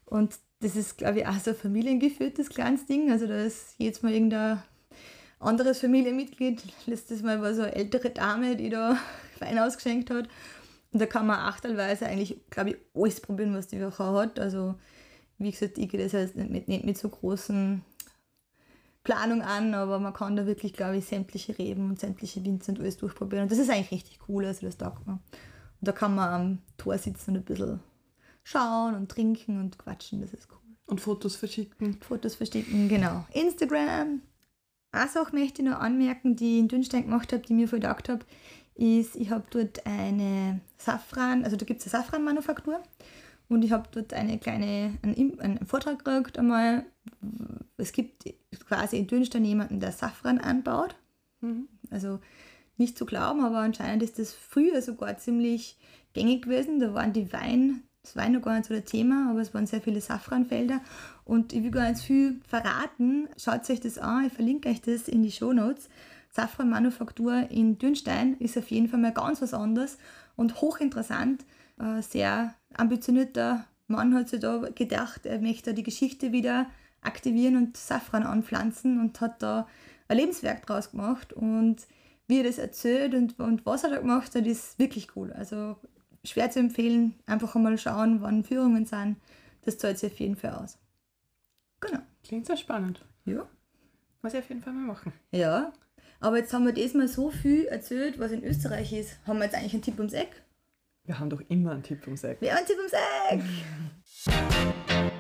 Und 0.07 0.35
das 0.65 0.77
ist, 0.77 0.97
glaube 0.97 1.21
ich, 1.21 1.27
auch 1.27 1.39
so 1.39 1.51
ein 1.51 1.57
familiengeführtes 1.57 2.49
kleines 2.49 2.87
Ding. 2.87 3.13
Also 3.13 3.27
da 3.27 3.45
ist 3.45 3.75
jedes 3.77 4.03
Mal 4.03 4.13
irgendein 4.13 4.63
anderes 5.39 5.81
Familienmitglied. 5.81 6.63
Letztes 6.87 7.23
Mal 7.23 7.43
war 7.43 7.55
so 7.55 7.63
eine 7.63 7.75
ältere 7.75 8.11
Dame, 8.11 8.57
die 8.57 8.71
da 8.71 8.97
Wein 9.41 9.59
ausgeschenkt 9.59 10.11
hat. 10.11 10.27
Und 10.91 11.01
da 11.03 11.07
kann 11.07 11.27
man 11.27 11.53
auch 11.53 11.61
teilweise 11.61 12.07
eigentlich, 12.07 12.39
glaube 12.49 12.71
ich, 12.71 12.77
alles 12.95 13.21
probieren, 13.21 13.55
was 13.55 13.69
die 13.69 13.81
Woche 13.81 14.05
hat. 14.05 14.39
Also, 14.39 14.77
wie 15.39 15.51
gesagt, 15.51 15.77
ich 15.77 15.89
gehe 15.91 16.03
das 16.03 16.13
jetzt 16.13 16.37
nicht 16.37 16.51
mit, 16.51 16.69
nicht 16.69 16.85
mit 16.85 16.97
so 16.97 17.11
großen 17.11 17.83
Planung 19.03 19.43
an, 19.43 19.75
aber 19.75 19.99
man 19.99 20.15
kann 20.15 20.37
da 20.37 20.47
wirklich, 20.47 20.73
glaube 20.73 20.97
ich, 20.97 21.05
sämtliche 21.05 21.59
Reben 21.59 21.91
und 21.91 22.01
sämtliche 22.01 22.43
Winzer 22.43 22.73
und 22.73 22.81
alles 22.81 22.97
durchprobieren. 22.97 23.43
Und 23.43 23.53
das 23.53 23.59
ist 23.59 23.69
eigentlich 23.69 23.91
richtig 23.91 24.19
cool, 24.29 24.47
also 24.47 24.65
das 24.65 24.79
taugt 24.79 25.07
mir. 25.07 25.15
Und 25.15 25.21
da 25.81 25.93
kann 25.93 26.15
man 26.15 26.29
am 26.31 26.59
Tor 26.79 26.97
sitzen 26.97 27.33
und 27.33 27.37
ein 27.39 27.45
bisschen 27.45 27.81
schauen 28.45 28.95
und 28.95 29.11
trinken 29.11 29.59
und 29.61 29.79
quatschen, 29.79 30.21
das 30.21 30.33
ist 30.33 30.49
cool. 30.51 30.59
Und 30.87 31.01
Fotos 31.01 31.35
verschicken. 31.35 31.99
Fotos 32.01 32.37
verstecken, 32.37 32.89
genau. 32.89 33.25
Instagram. 33.33 34.21
Eine 34.93 35.11
Sache 35.11 35.35
möchte 35.35 35.63
ich 35.63 35.69
noch 35.69 35.81
anmerken, 35.81 36.37
die 36.37 36.55
ich 36.55 36.61
in 36.61 36.69
Dünstein 36.69 37.05
gemacht 37.05 37.33
habe, 37.33 37.43
die 37.43 37.55
mir 37.55 37.67
voll 37.67 37.81
gedacht 37.81 38.09
habe, 38.09 38.25
ist, 38.77 39.17
ich 39.17 39.31
habe 39.31 39.45
dort 39.51 39.87
eine 39.87 40.61
Safran, 40.79 41.45
also 41.45 41.57
da 41.57 41.65
gibt 41.65 41.81
es 41.81 41.93
eine 41.93 42.03
Safranmanufaktur 42.03 42.81
und 43.49 43.65
ich 43.65 43.73
habe 43.73 43.89
dort 43.91 44.13
eine 44.13 44.39
kleine, 44.39 44.99
einen, 45.03 45.41
einen 45.41 45.67
Vortrag 45.67 46.05
gekriegt 46.05 46.39
einmal. 46.39 46.85
Es 47.77 47.93
gibt 47.93 48.25
quasi 48.69 48.99
in 48.99 49.07
Dünstein 49.07 49.45
jemanden, 49.45 49.81
der 49.81 49.93
Safran 49.93 50.39
anbaut. 50.39 50.97
Mhm. 51.41 51.69
Also 51.91 52.21
nicht 52.77 52.99
zu 52.99 53.07
glauben, 53.07 53.45
aber 53.45 53.59
anscheinend 53.59 54.03
ist 54.03 54.19
das 54.19 54.33
früher 54.33 54.83
sogar 54.83 55.19
ziemlich 55.19 55.79
gängig 56.13 56.43
gewesen. 56.43 56.81
Da 56.81 56.95
waren 56.95 57.13
die 57.13 57.33
Wein, 57.33 57.85
das 58.05 58.17
Wein 58.17 58.33
noch 58.33 58.43
gar 58.43 58.55
nicht 58.55 58.67
so 58.67 58.75
das 58.75 58.85
Thema, 58.85 59.31
aber 59.31 59.41
es 59.41 59.55
waren 59.55 59.67
sehr 59.67 59.81
viele 59.81 60.01
Safranfelder. 60.01 60.81
Und 61.25 61.53
ich 61.53 61.63
will 61.63 61.71
gar 61.71 61.89
nicht 61.91 62.03
viel 62.03 62.41
verraten. 62.47 63.29
Schaut 63.39 63.69
euch 63.71 63.81
das 63.81 63.99
an, 63.99 64.27
ich 64.27 64.33
verlinke 64.33 64.69
euch 64.69 64.83
das 64.83 65.09
in 65.09 65.23
die 65.23 65.33
Shownotes. 65.33 65.89
Safranmanufaktur 66.31 67.51
in 67.51 67.79
Dürnstein 67.79 68.35
ist 68.39 68.59
auf 68.59 68.71
jeden 68.71 68.89
Fall 68.89 69.01
mal 69.01 69.13
ganz 69.13 69.41
was 69.41 69.55
anderes 69.55 69.99
und 70.37 70.61
hochinteressant. 70.61 71.45
Ein 71.79 72.03
sehr 72.03 72.55
ambitionierter 72.75 73.65
Mann 73.87 74.15
hat 74.15 74.29
sich 74.29 74.41
da 74.41 74.59
gedacht, 74.75 75.25
er 75.27 75.41
möchte 75.41 75.73
die 75.73 75.83
Geschichte 75.83 76.33
wieder 76.33 76.67
aktivieren 77.01 77.57
und 77.57 77.77
Safran 77.77 78.25
anpflanzen 78.25 79.01
und 79.01 79.21
hat 79.21 79.43
da 79.43 79.67
ein 80.09 80.19
Lebenswerk 80.19 80.67
draus 80.67 80.91
gemacht. 80.91 81.33
Und 81.33 81.87
wie 82.27 82.39
er 82.39 82.45
das 82.45 82.59
erzählt 82.59 83.15
und, 83.15 83.39
und 83.39 83.65
was 83.65 83.85
er 83.85 83.91
da 83.91 83.99
gemacht 83.99 84.35
hat, 84.35 84.47
ist 84.47 84.79
wirklich 84.79 85.17
cool. 85.17 85.33
Also 85.33 85.77
schwer 86.25 86.51
zu 86.51 86.59
empfehlen, 86.59 87.15
einfach 87.27 87.55
einmal 87.55 87.79
schauen, 87.79 88.21
wann 88.23 88.45
Führungen 88.45 88.87
sind. 88.87 89.17
Das 89.63 89.79
zahlt 89.79 89.99
sich 89.99 90.13
auf 90.13 90.19
jeden 90.19 90.37
Fall 90.37 90.55
aus. 90.55 90.79
Genau. 91.81 92.01
Klingt 92.23 92.47
sehr 92.47 92.57
spannend. 92.57 93.05
Ja. 93.25 93.47
Muss 94.23 94.33
ich 94.33 94.39
auf 94.41 94.49
jeden 94.49 94.63
Fall 94.63 94.73
mal 94.73 94.87
machen. 94.87 95.13
Ja. 95.31 95.73
Aber 96.21 96.39
jetzt 96.39 96.53
haben 96.55 96.65
wir 96.65 96.73
diesmal 96.73 97.09
so 97.09 97.31
viel 97.31 97.67
erzählt, 97.67 98.19
was 98.19 98.33
in 98.33 98.43
Österreich 98.43 98.93
ist. 98.93 99.19
Haben 99.27 99.39
wir 99.39 99.45
jetzt 99.45 99.55
eigentlich 99.55 99.75
einen 99.75 99.83
Tipp 99.83 99.99
ums 99.99 100.15
Eck? 100.15 100.43
Wir 101.05 101.19
haben 101.19 101.29
doch 101.29 101.43
immer 101.49 101.73
einen 101.73 101.83
Tipp 101.83 102.07
ums 102.07 102.25
Eck. 102.25 102.41
Wir 102.41 102.53
haben 102.53 102.59
einen 102.59 102.67
Tipp 102.67 102.79
ums 102.79 102.93
Eck! 103.31 103.43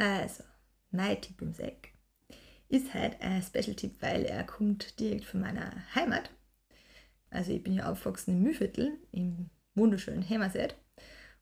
Also, 0.00 0.44
mein 0.92 1.20
Tipp 1.20 1.42
ums 1.42 1.58
Eck 1.58 1.92
ist 2.68 2.94
halt 2.94 3.20
ein 3.20 3.42
Special-Tipp, 3.42 3.96
weil 4.00 4.24
er 4.24 4.44
kommt 4.44 5.00
direkt 5.00 5.24
von 5.24 5.40
meiner 5.40 5.72
Heimat. 5.94 6.30
Also 7.30 7.52
ich 7.52 7.62
bin 7.62 7.74
ja 7.74 7.90
aufgewachsen 7.90 8.32
im 8.32 8.42
Mühlviertel, 8.42 8.98
im 9.12 9.50
wunderschönen 9.74 10.22
Hämmerset. 10.22 10.76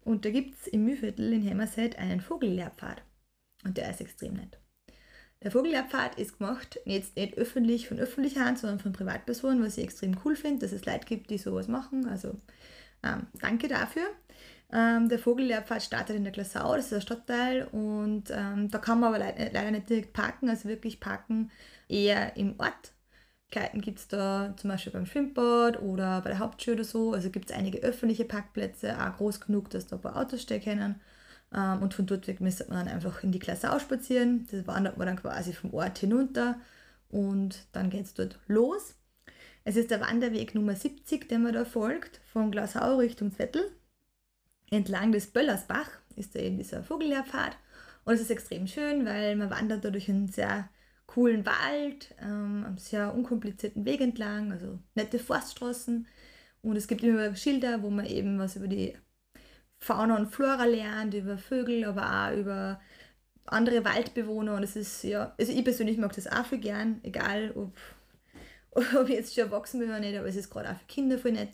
Und 0.01 0.25
da 0.25 0.31
gibt 0.31 0.55
es 0.61 0.69
im 0.69 0.85
Mühlviertel 0.85 1.33
in 1.33 1.43
Hämmerset 1.43 1.99
einen 1.99 2.21
Vogellehrpfad. 2.21 3.03
Und 3.65 3.77
der 3.77 3.91
ist 3.91 4.01
extrem 4.01 4.35
nett. 4.35 4.59
Der 5.43 5.51
Vogellehrpfad 5.51 6.19
ist 6.19 6.39
gemacht, 6.39 6.81
jetzt 6.85 7.17
nicht 7.17 7.37
öffentlich 7.37 7.89
von 7.89 7.99
öffentlicher 7.99 8.45
Hand, 8.45 8.59
sondern 8.59 8.79
von 8.79 8.93
Privatpersonen, 8.93 9.63
was 9.63 9.77
ich 9.77 9.85
extrem 9.85 10.17
cool 10.25 10.35
finde, 10.35 10.61
dass 10.61 10.73
es 10.73 10.87
Leute 10.87 11.07
gibt, 11.07 11.31
die 11.31 11.39
sowas 11.39 11.69
machen. 11.69 12.09
Also 12.09 12.41
ähm, 13.03 13.27
danke 13.41 13.69
dafür. 13.69 14.07
Ähm, 14.73 15.09
der 15.09 15.19
Vogellehrpfad 15.19 15.83
startet 15.83 16.17
in 16.17 16.25
der 16.25 16.33
Glasau, 16.33 16.75
das 16.75 16.87
ist 16.87 16.95
ein 16.95 17.01
Stadtteil 17.01 17.69
und 17.71 18.25
ähm, 18.31 18.69
da 18.69 18.79
kann 18.79 18.99
man 18.99 19.15
aber 19.15 19.19
leider, 19.21 19.53
leider 19.53 19.71
nicht 19.71 19.89
direkt 19.89 20.13
parken, 20.13 20.49
also 20.49 20.69
wirklich 20.69 20.99
parken 20.99 21.53
eher 21.89 22.37
im 22.37 22.59
Ort. 22.59 22.93
Gleiten 23.51 23.81
gibt 23.81 24.01
es 24.01 24.09
da 24.09 24.55
zum 24.57 24.71
Beispiel 24.71 24.93
beim 24.93 25.07
Schwimmbad 25.07 25.81
oder 25.81 26.21
bei 26.21 26.31
der 26.31 26.41
Hauptschule 26.41 26.77
oder 26.77 26.85
so. 26.85 27.13
Also 27.13 27.31
gibt 27.31 27.51
es 27.51 27.57
einige 27.57 27.79
öffentliche 27.79 28.25
Parkplätze, 28.25 29.01
auch 29.01 29.17
groß 29.17 29.41
genug, 29.41 29.71
dass 29.71 29.87
da 29.87 29.97
ein 29.97 30.03
paar 30.03 30.17
Autos 30.17 30.43
stehen 30.43 30.63
können. 30.63 31.01
Ähm, 31.55 31.83
und 31.83 31.95
von 31.95 32.07
dort 32.07 32.27
weg 32.27 32.41
müsste 32.41 32.67
man 32.69 32.87
dann 32.87 32.95
einfach 32.95 33.23
in 33.23 33.33
die 33.33 33.39
Klasse 33.39 33.69
spazieren. 33.81 34.47
Das 34.51 34.67
wandert 34.67 34.97
man 34.97 35.07
dann 35.07 35.17
quasi 35.17 35.53
vom 35.53 35.73
Ort 35.75 35.99
hinunter 35.99 36.61
und 37.09 37.67
dann 37.73 37.91
geht 37.91 38.07
es 38.07 38.15
dort 38.15 38.39
los. 38.49 38.95
Es 39.65 39.77
ist 39.77 39.91
der 39.91 40.01
Wanderweg 40.01 40.55
Nummer 40.55 40.75
70, 40.77 41.29
den 41.29 41.43
man 41.43 41.53
da 41.53 41.65
folgt, 41.65 42.21
von 42.33 42.51
Glasau 42.51 42.99
Richtung 42.99 43.33
Zettel. 43.33 43.71
Entlang 44.71 45.13
des 45.13 45.29
Böllersbach 45.29 45.89
ist 46.17 46.35
da 46.35 46.41
eben 46.41 46.59
dieser 46.59 46.83
Vogellehrpfad. 46.83 47.57
Und 48.05 48.15
es 48.15 48.21
ist 48.21 48.31
extrem 48.31 48.67
schön, 48.67 49.05
weil 49.07 49.35
man 49.37 49.51
wandert 49.51 49.85
da 49.85 49.91
durch 49.91 50.09
einen 50.09 50.29
sehr 50.29 50.69
coolen 51.07 51.47
Wald, 51.47 52.15
ähm, 52.21 52.65
am 52.67 52.79
sehr 52.79 53.15
unkomplizierten 53.15 53.85
Weg 53.85 54.01
entlang, 54.01 54.53
also 54.53 54.79
nette 54.95 55.19
Forststraßen. 55.19 56.07
Und 56.63 56.77
es 56.77 56.89
gibt 56.89 57.03
immer 57.03 57.35
Schilder, 57.37 57.83
wo 57.83 57.91
man 57.91 58.07
eben 58.07 58.39
was 58.39 58.57
über 58.57 58.69
die 58.69 58.97
Fauna 59.79 60.17
und 60.17 60.29
Flora 60.29 60.65
lernt, 60.65 61.15
über 61.15 61.39
Vögel, 61.39 61.85
aber 61.85 62.07
auch 62.07 62.37
über 62.37 62.81
andere 63.45 63.85
Waldbewohner. 63.85 64.57
Und 64.57 64.63
es 64.63 64.77
ist 64.77 65.05
ja, 65.05 65.35
also 65.39 65.53
ich 65.53 65.65
persönlich 65.65 65.99
mag 65.99 66.13
das 66.15 66.27
auch 66.27 66.45
viel 66.47 66.59
gern, 66.59 67.01
egal 67.03 67.53
ob, 67.55 67.77
ob 68.73 69.09
ich 69.09 69.15
jetzt 69.15 69.35
schon 69.35 69.45
erwachsen 69.45 69.81
bin 69.81 69.89
oder 69.89 70.01
nicht, 70.01 70.17
aber 70.17 70.29
es 70.29 70.37
ist 70.37 70.51
gerade 70.51 70.71
auch 70.71 70.77
für 70.77 70.87
Kinder 70.87 71.19
voll 71.19 71.33
nett. 71.33 71.51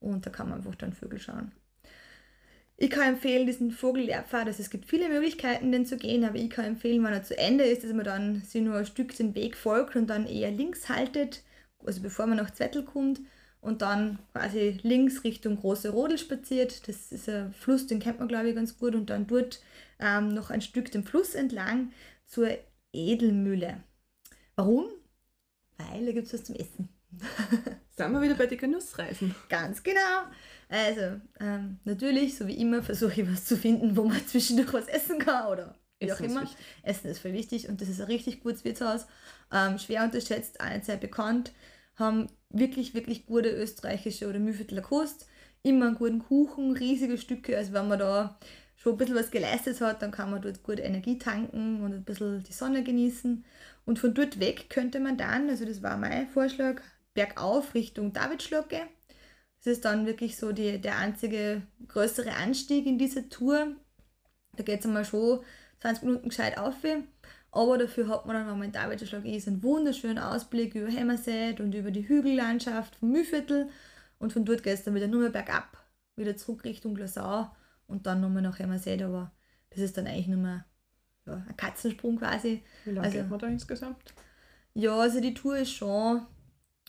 Und 0.00 0.26
da 0.26 0.30
kann 0.30 0.48
man 0.48 0.58
einfach 0.58 0.74
dann 0.74 0.92
Vögel 0.92 1.18
schauen. 1.18 1.52
Ich 2.82 2.88
kann 2.88 3.08
empfehlen, 3.16 3.46
diesen 3.46 3.72
Vogellehrpfad, 3.72 4.46
also 4.46 4.62
es 4.62 4.70
gibt 4.70 4.86
viele 4.86 5.10
Möglichkeiten, 5.10 5.70
den 5.70 5.84
zu 5.84 5.98
gehen, 5.98 6.24
aber 6.24 6.36
ich 6.36 6.48
kann 6.48 6.64
empfehlen, 6.64 7.04
wenn 7.04 7.12
er 7.12 7.22
zu 7.22 7.36
Ende 7.36 7.64
ist, 7.64 7.84
dass 7.84 7.92
man 7.92 8.06
dann 8.06 8.40
sich 8.40 8.62
nur 8.62 8.76
ein 8.76 8.86
Stück 8.86 9.14
den 9.14 9.34
Weg 9.34 9.54
folgt 9.54 9.96
und 9.96 10.06
dann 10.06 10.26
eher 10.26 10.50
links 10.50 10.88
haltet, 10.88 11.42
also 11.84 12.00
bevor 12.00 12.26
man 12.26 12.38
nach 12.38 12.52
Zwettel 12.52 12.82
kommt 12.82 13.20
und 13.60 13.82
dann 13.82 14.18
quasi 14.32 14.80
links 14.82 15.24
Richtung 15.24 15.56
Große 15.56 15.90
Rodel 15.90 16.16
spaziert. 16.16 16.88
Das 16.88 17.12
ist 17.12 17.28
ein 17.28 17.52
Fluss, 17.52 17.86
den 17.86 18.00
kennt 18.00 18.18
man 18.18 18.28
glaube 18.28 18.48
ich 18.48 18.54
ganz 18.54 18.78
gut 18.78 18.94
und 18.94 19.10
dann 19.10 19.26
dort 19.26 19.62
ähm, 19.98 20.32
noch 20.32 20.48
ein 20.48 20.62
Stück 20.62 20.90
den 20.90 21.04
Fluss 21.04 21.34
entlang 21.34 21.92
zur 22.24 22.48
Edelmühle. 22.94 23.84
Warum? 24.56 24.86
Weil 25.76 26.06
da 26.06 26.12
gibt 26.12 26.28
es 26.28 26.32
was 26.32 26.44
zum 26.44 26.56
Essen. 26.56 26.88
Sind 27.96 28.12
wir 28.12 28.22
wieder 28.22 28.34
bei 28.34 28.46
den 28.46 28.58
Genussreisen. 28.58 29.34
Ganz 29.48 29.82
genau. 29.82 30.24
Also, 30.68 31.20
ähm, 31.40 31.80
natürlich, 31.84 32.36
so 32.36 32.46
wie 32.46 32.58
immer, 32.60 32.82
versuche 32.82 33.22
ich 33.22 33.30
was 33.30 33.44
zu 33.44 33.56
finden, 33.56 33.96
wo 33.96 34.04
man 34.04 34.24
zwischendurch 34.26 34.72
was 34.72 34.86
essen 34.88 35.18
kann 35.18 35.48
oder 35.48 35.74
wie 35.98 36.12
auch 36.12 36.20
Essen 36.20 36.24
ist 36.24 36.36
immer. 36.36 36.42
wichtig. 36.42 36.58
Essen 36.82 37.08
ist 37.10 37.18
voll 37.18 37.32
wichtig 37.32 37.68
und 37.68 37.80
das 37.80 37.88
ist 37.88 38.00
ein 38.00 38.06
richtig 38.06 38.42
gutes 38.42 38.64
Wirtshaus. 38.64 39.06
Ähm, 39.52 39.78
schwer 39.78 40.04
unterschätzt, 40.04 40.60
auch 40.60 40.68
nicht 40.70 40.84
sehr 40.86 40.96
bekannt. 40.96 41.52
Haben 41.96 42.28
wirklich, 42.48 42.94
wirklich 42.94 43.26
gute 43.26 43.50
österreichische 43.50 44.28
oder 44.28 44.38
Mühlviertler 44.38 44.82
Kost. 44.82 45.26
Immer 45.62 45.88
einen 45.88 45.96
guten 45.96 46.20
Kuchen, 46.20 46.72
riesige 46.72 47.18
Stücke. 47.18 47.56
Also, 47.56 47.72
wenn 47.72 47.88
man 47.88 47.98
da 47.98 48.38
schon 48.76 48.94
ein 48.94 48.98
bisschen 48.98 49.16
was 49.16 49.30
geleistet 49.30 49.80
hat, 49.82 50.00
dann 50.00 50.10
kann 50.10 50.30
man 50.30 50.40
dort 50.40 50.62
gut 50.62 50.80
Energie 50.80 51.18
tanken 51.18 51.82
und 51.82 51.92
ein 51.92 52.04
bisschen 52.04 52.42
die 52.44 52.52
Sonne 52.52 52.82
genießen. 52.82 53.44
Und 53.84 53.98
von 53.98 54.14
dort 54.14 54.40
weg 54.40 54.70
könnte 54.70 55.00
man 55.00 55.18
dann, 55.18 55.50
also 55.50 55.64
das 55.66 55.82
war 55.82 55.96
mein 55.98 56.28
Vorschlag, 56.28 56.80
bergauf 57.14 57.74
Richtung 57.74 58.12
Davidschlocke. 58.12 58.82
Das 59.58 59.66
ist 59.74 59.84
dann 59.84 60.06
wirklich 60.06 60.36
so 60.36 60.52
die, 60.52 60.80
der 60.80 60.98
einzige 60.98 61.62
größere 61.88 62.32
Anstieg 62.32 62.86
in 62.86 62.98
dieser 62.98 63.28
Tour. 63.28 63.76
Da 64.56 64.62
geht 64.62 64.80
es 64.80 64.86
einmal 64.86 65.04
schon 65.04 65.40
20 65.80 66.04
Minuten 66.04 66.28
gescheit 66.28 66.56
auf. 66.58 66.76
Aber 67.52 67.78
dafür 67.78 68.08
hat 68.08 68.26
man 68.26 68.36
dann, 68.36 68.46
wenn 68.46 68.58
man 68.58 68.68
in 68.68 68.72
Davidschlag 68.72 69.24
ist, 69.24 69.48
einen 69.48 69.62
wunderschönen 69.62 70.18
Ausblick 70.18 70.74
über 70.74 70.88
Hämmerset 70.88 71.60
und 71.60 71.74
über 71.74 71.90
die 71.90 72.08
Hügellandschaft 72.08 72.96
vom 72.96 73.10
Mühlviertel. 73.10 73.68
Und 74.18 74.32
von 74.32 74.44
dort 74.44 74.62
geht 74.62 74.74
es 74.74 74.84
dann 74.84 74.94
wieder 74.94 75.08
nur 75.08 75.20
mehr 75.22 75.30
bergab, 75.30 75.76
wieder 76.16 76.36
zurück 76.36 76.64
Richtung 76.64 76.94
Glasau 76.94 77.50
und 77.86 78.06
dann 78.06 78.20
nochmal 78.20 78.42
nach 78.42 78.60
Emmerseed, 78.60 79.02
aber 79.02 79.32
das 79.70 79.80
ist 79.80 79.96
dann 79.96 80.06
eigentlich 80.06 80.28
nur 80.28 80.38
mehr 80.38 80.64
ja, 81.26 81.42
ein 81.48 81.56
Katzensprung 81.56 82.18
quasi. 82.18 82.62
Wie 82.84 82.90
lange 82.92 83.06
Also- 83.06 83.18
geht 83.18 83.30
man 83.30 83.38
da 83.38 83.46
insgesamt? 83.48 84.14
Ja, 84.74 84.96
also 84.96 85.20
die 85.20 85.34
Tour 85.34 85.56
ist 85.58 85.72
schon, 85.72 86.26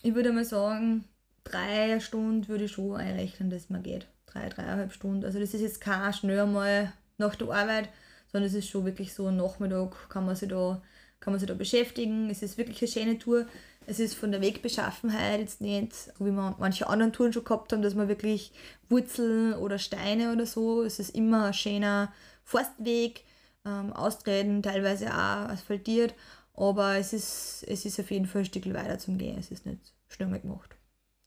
ich 0.02 0.14
würde 0.14 0.32
mal 0.32 0.44
sagen, 0.44 1.04
drei 1.44 1.98
Stunden 2.00 2.48
würde 2.48 2.64
ich 2.64 2.72
schon 2.72 2.96
einrechnen, 2.96 3.50
dass 3.50 3.70
man 3.70 3.82
geht. 3.82 4.06
Drei, 4.26 4.48
dreieinhalb 4.48 4.92
Stunden. 4.92 5.24
Also 5.24 5.38
das 5.38 5.54
ist 5.54 5.60
jetzt 5.60 5.80
kein 5.80 6.12
schnell 6.12 6.46
mal 6.46 6.92
nach 7.18 7.34
der 7.34 7.50
Arbeit, 7.50 7.88
sondern 8.30 8.48
es 8.48 8.54
ist 8.54 8.68
schon 8.68 8.84
wirklich 8.84 9.14
so 9.14 9.26
ein 9.26 9.36
Nachmittag, 9.36 10.08
kann 10.08 10.26
man 10.26 10.36
sich 10.36 10.48
da, 10.48 10.80
kann 11.20 11.32
man 11.32 11.40
sich 11.40 11.48
da 11.48 11.54
beschäftigen. 11.54 12.30
Es 12.30 12.42
ist 12.42 12.58
wirklich 12.58 12.80
eine 12.82 12.90
schöne 12.90 13.18
Tour. 13.18 13.46
Es 13.86 13.98
ist 13.98 14.14
von 14.14 14.30
der 14.30 14.40
Wegbeschaffenheit 14.40 15.40
jetzt 15.40 15.60
nicht, 15.60 15.92
so 15.94 16.24
wie 16.24 16.30
man 16.30 16.54
manche 16.58 16.86
anderen 16.86 17.12
Touren 17.12 17.32
schon 17.32 17.44
gehabt 17.44 17.72
haben, 17.72 17.82
dass 17.82 17.94
man 17.94 18.08
wirklich 18.08 18.52
Wurzeln 18.88 19.54
oder 19.54 19.78
Steine 19.78 20.32
oder 20.32 20.46
so. 20.46 20.82
Es 20.82 20.98
ist 20.98 21.14
immer 21.14 21.46
ein 21.46 21.54
schöner 21.54 22.12
Forstweg, 22.44 23.24
ähm, 23.64 23.92
austreten, 23.92 24.62
teilweise 24.62 25.08
auch 25.08 25.48
asphaltiert. 25.50 26.14
Aber 26.54 26.96
es 26.96 27.12
ist, 27.12 27.64
es 27.66 27.84
ist 27.84 27.98
auf 27.98 28.10
jeden 28.10 28.26
Fall 28.26 28.42
ein 28.42 28.44
Stück 28.46 28.66
weiter 28.72 28.98
zum 28.98 29.18
Gehen. 29.18 29.38
Es 29.38 29.50
ist 29.50 29.64
nicht 29.66 29.80
mal 30.20 30.40
gemacht. 30.40 30.76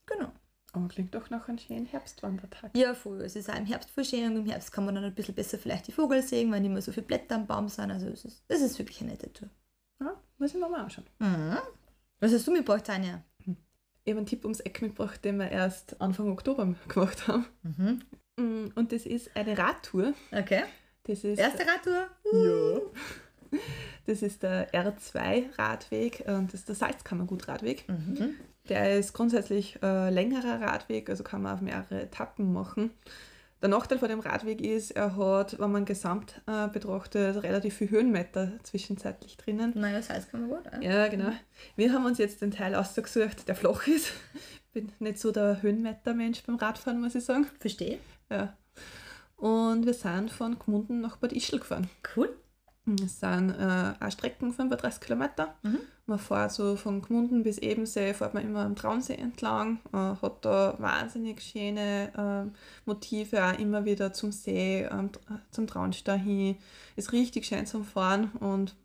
Genau. 0.05 0.31
Aber 0.73 0.87
klingt 0.87 1.15
doch 1.15 1.29
nach 1.29 1.47
einem 1.47 1.57
schönen 1.57 1.85
Herbstwandertag. 1.85 2.75
Ja, 2.75 2.93
voll. 2.93 3.21
Es 3.21 3.35
ist 3.35 3.49
auch 3.49 3.55
im 3.55 3.65
Herbst 3.65 3.89
voll 3.89 4.05
schön 4.05 4.31
und 4.31 4.37
im 4.37 4.45
Herbst 4.45 4.71
kann 4.71 4.85
man 4.85 4.95
dann 4.95 5.03
ein 5.05 5.15
bisschen 5.15 5.33
besser 5.35 5.57
vielleicht 5.57 5.87
die 5.87 5.91
Vogel 5.93 6.21
sehen, 6.21 6.51
weil 6.51 6.59
nicht 6.61 6.71
mehr 6.71 6.81
so 6.81 6.91
viele 6.91 7.05
Blätter 7.05 7.35
am 7.35 7.47
Baum 7.47 7.69
sind. 7.69 7.91
Also 7.91 8.07
es 8.07 8.25
ist, 8.25 8.43
es 8.47 8.61
ist 8.61 8.77
wirklich 8.77 9.01
eine 9.01 9.11
nette 9.11 9.31
Tour. 9.31 9.49
Ja, 10.01 10.21
muss 10.37 10.53
ich 10.53 10.59
mir 10.59 10.67
mal 10.69 10.81
anschauen. 10.81 11.05
Mhm. 11.19 11.57
Was 12.19 12.33
hast 12.33 12.45
du 12.47 12.51
mitgebracht, 12.51 12.85
Tanja? 12.85 13.23
Ich 14.03 14.11
habe 14.11 14.19
einen 14.19 14.25
Tipp 14.27 14.43
ums 14.43 14.59
Eck 14.59 14.81
mitgebracht, 14.81 15.23
den 15.25 15.37
wir 15.37 15.49
erst 15.49 15.99
Anfang 15.99 16.29
Oktober 16.31 16.75
gemacht 16.87 17.27
haben. 17.27 17.45
Mhm. 17.63 18.01
Mm, 18.37 18.71
Und 18.75 18.91
das 18.91 19.05
ist 19.05 19.35
eine 19.35 19.57
Radtour. 19.57 20.13
Okay. 20.31 20.63
Das 21.03 21.23
ist, 21.23 21.39
Erste 21.39 21.65
Radtour? 21.65 22.07
Ja. 22.33 22.79
Das 24.05 24.21
ist 24.21 24.43
der 24.43 24.71
R2-Radweg 24.71 26.25
und 26.27 26.53
das 26.53 26.61
ist 26.61 26.69
der 26.69 26.75
Salzkammergut-Radweg. 26.75 27.87
Mhm. 27.87 28.35
Der 28.69 28.97
ist 28.97 29.13
grundsätzlich 29.13 29.79
äh, 29.83 30.09
längerer 30.09 30.61
Radweg, 30.61 31.09
also 31.09 31.23
kann 31.23 31.41
man 31.41 31.53
auf 31.53 31.61
mehrere 31.61 32.01
Etappen 32.01 32.51
machen. 32.51 32.91
Der 33.61 33.69
Nachteil 33.69 33.97
von 33.97 34.09
dem 34.09 34.19
Radweg 34.19 34.61
ist, 34.61 34.91
er 34.91 35.15
hat, 35.15 35.57
wenn 35.59 35.71
man 35.71 35.85
gesamt 35.85 36.41
äh, 36.45 36.67
betrachtet, 36.67 37.41
relativ 37.41 37.75
viel 37.75 37.89
Höhenmeter 37.89 38.51
zwischenzeitlich 38.63 39.37
drinnen. 39.37 39.73
Naja, 39.75 40.01
Salz 40.01 40.29
kann 40.29 40.41
man 40.41 40.49
gut. 40.49 40.71
Äh? 40.71 40.85
Ja, 40.85 41.07
genau. 41.07 41.31
Wir 41.75 41.93
haben 41.93 42.05
uns 42.05 42.17
jetzt 42.17 42.41
den 42.41 42.51
Teil 42.51 42.75
ausgesucht, 42.75 43.47
der 43.47 43.55
flach 43.55 43.87
ist. 43.87 44.11
Bin 44.73 44.91
nicht 44.99 45.19
so 45.19 45.31
der 45.31 45.61
Höhenmeter-Mensch 45.61 46.43
beim 46.43 46.57
Radfahren, 46.57 47.01
muss 47.01 47.15
ich 47.15 47.23
sagen. 47.23 47.47
Verstehe. 47.59 47.97
Ja. 48.29 48.55
Und 49.37 49.85
wir 49.85 49.93
sind 49.93 50.31
von 50.31 50.59
Gmunden 50.59 51.01
nach 51.01 51.17
Bad 51.17 51.33
Ischl 51.33 51.59
gefahren. 51.59 51.89
Cool. 52.15 52.35
Es 53.03 53.19
sind 53.19 53.49
äh, 53.51 53.93
auch 53.99 54.11
Strecken 54.11 54.53
35 54.53 55.01
Kilometer. 55.01 55.55
Mhm. 55.63 55.79
Man 56.05 56.19
fährt 56.19 56.51
so 56.51 56.75
von 56.75 57.01
Gmunden 57.01 57.41
bis 57.41 57.57
Ebensee, 57.57 58.13
fährt 58.13 58.35
man 58.35 58.43
immer 58.43 58.63
am 58.63 58.75
Traunsee 58.75 59.15
entlang, 59.15 59.79
äh, 59.91 59.97
hat 59.97 60.45
da 60.45 60.75
wahnsinnig 60.77 61.41
schöne 61.41 62.11
ähm, 62.15 62.51
Motive, 62.85 63.43
auch 63.43 63.57
immer 63.57 63.85
wieder 63.85 64.13
zum 64.13 64.31
See, 64.31 64.87
zum 65.49 65.65
Traunstein 65.65 66.19
hin. 66.19 66.57
Ist 66.95 67.11
richtig 67.11 67.45
schön 67.47 67.65
zum 67.65 67.83
Fahren 67.85 68.31
und 68.39 68.75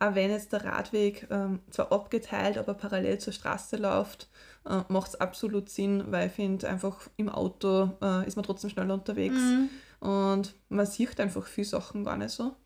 auch 0.00 0.14
wenn 0.16 0.30
jetzt 0.30 0.52
der 0.52 0.64
Radweg 0.64 1.28
ähm, 1.30 1.60
zwar 1.70 1.92
abgeteilt, 1.92 2.58
aber 2.58 2.74
parallel 2.74 3.18
zur 3.18 3.32
Straße 3.32 3.76
läuft, 3.76 4.28
äh, 4.68 4.80
macht 4.88 5.10
es 5.10 5.20
absolut 5.20 5.68
Sinn, 5.68 6.02
weil 6.10 6.26
ich 6.26 6.32
finde, 6.32 6.68
einfach 6.68 7.08
im 7.16 7.28
Auto 7.28 7.90
äh, 8.02 8.26
ist 8.26 8.34
man 8.34 8.44
trotzdem 8.44 8.70
schnell 8.70 8.90
unterwegs 8.90 9.36
Mhm. 9.36 9.70
und 10.00 10.54
man 10.68 10.86
sieht 10.86 11.20
einfach 11.20 11.46
viele 11.46 11.66
Sachen 11.68 12.02
gar 12.04 12.16
nicht 12.16 12.30
so. 12.30 12.56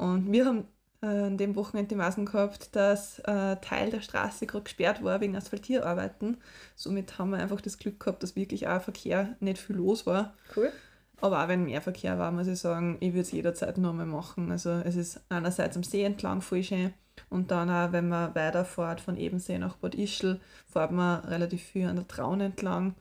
Und 0.00 0.32
wir 0.32 0.46
haben 0.46 0.64
äh, 1.02 1.06
an 1.06 1.36
dem 1.36 1.56
Wochenende 1.56 1.90
die 1.90 1.94
Maßen 1.94 2.24
gehabt, 2.24 2.74
dass 2.74 3.18
äh, 3.18 3.56
Teil 3.56 3.90
der 3.90 4.00
Straße 4.00 4.46
gerade 4.46 4.64
gesperrt 4.64 5.04
war 5.04 5.20
wegen 5.20 5.36
Asphaltierarbeiten. 5.36 6.38
Somit 6.74 7.18
haben 7.18 7.30
wir 7.30 7.38
einfach 7.38 7.60
das 7.60 7.76
Glück 7.76 8.00
gehabt, 8.00 8.22
dass 8.22 8.34
wirklich 8.34 8.66
auch 8.66 8.80
Verkehr 8.80 9.36
nicht 9.40 9.58
viel 9.58 9.76
los 9.76 10.06
war. 10.06 10.32
Cool. 10.56 10.72
Aber 11.20 11.44
auch 11.44 11.48
wenn 11.48 11.64
mehr 11.66 11.82
Verkehr 11.82 12.18
war, 12.18 12.32
muss 12.32 12.46
ich 12.46 12.58
sagen, 12.58 12.96
ich 13.00 13.10
würde 13.10 13.20
es 13.20 13.32
jederzeit 13.32 13.76
nochmal 13.76 14.06
machen. 14.06 14.50
Also 14.50 14.70
es 14.70 14.96
ist 14.96 15.20
einerseits 15.28 15.76
am 15.76 15.82
See 15.82 16.02
entlang 16.02 16.40
voll 16.40 16.62
schön 16.62 16.94
und 17.28 17.50
dann 17.50 17.68
auch, 17.68 17.92
wenn 17.92 18.08
man 18.08 18.34
weiterfährt 18.34 19.02
von 19.02 19.18
Ebensee 19.18 19.58
nach 19.58 19.76
Bad 19.76 19.94
Ischl, 19.94 20.40
fährt 20.66 20.92
man 20.92 21.20
relativ 21.26 21.62
viel 21.62 21.86
an 21.86 21.96
der 21.96 22.08
Traun 22.08 22.40
entlang. 22.40 22.94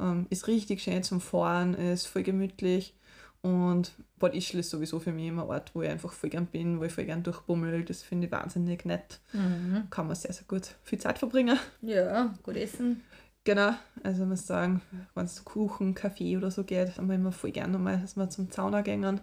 Ähm, 0.00 0.26
ist 0.30 0.46
richtig 0.46 0.82
schön 0.82 1.02
zum 1.02 1.20
Fahren, 1.20 1.74
ist 1.74 2.06
voll 2.06 2.22
gemütlich 2.22 2.94
und 3.42 3.92
Bad 4.18 4.34
Ischl 4.34 4.58
ist 4.58 4.70
sowieso 4.70 4.98
für 4.98 5.12
mich 5.12 5.28
immer 5.28 5.42
ein 5.42 5.48
Ort, 5.48 5.74
wo 5.74 5.82
ich 5.82 5.88
einfach 5.88 6.12
voll 6.12 6.30
gern 6.30 6.46
bin, 6.46 6.80
wo 6.80 6.84
ich 6.84 6.92
voll 6.92 7.04
gern 7.04 7.22
durchbummel. 7.22 7.84
Das 7.84 8.02
finde 8.02 8.26
ich 8.26 8.32
wahnsinnig 8.32 8.84
nett. 8.84 9.20
Mhm. 9.32 9.86
Kann 9.90 10.06
man 10.06 10.16
sehr, 10.16 10.32
sehr 10.32 10.46
gut 10.48 10.74
viel 10.82 10.98
Zeit 10.98 11.18
verbringen. 11.18 11.58
Ja, 11.80 12.34
gut 12.42 12.56
essen. 12.56 13.02
Genau, 13.44 13.70
also 14.02 14.24
ich 14.24 14.28
muss 14.28 14.46
sagen, 14.46 14.82
wenn 15.14 15.24
es 15.24 15.36
so 15.36 15.42
Kuchen, 15.44 15.94
Kaffee 15.94 16.36
oder 16.36 16.50
so 16.50 16.64
geht, 16.64 16.98
haben 16.98 17.08
wir 17.08 17.14
immer 17.14 17.32
voll 17.32 17.52
gerne 17.52 17.78
mal, 17.78 17.98
dass 17.98 18.16
wir 18.16 18.28
zum 18.28 18.50
Zauner 18.50 18.82
gehen. 18.82 19.20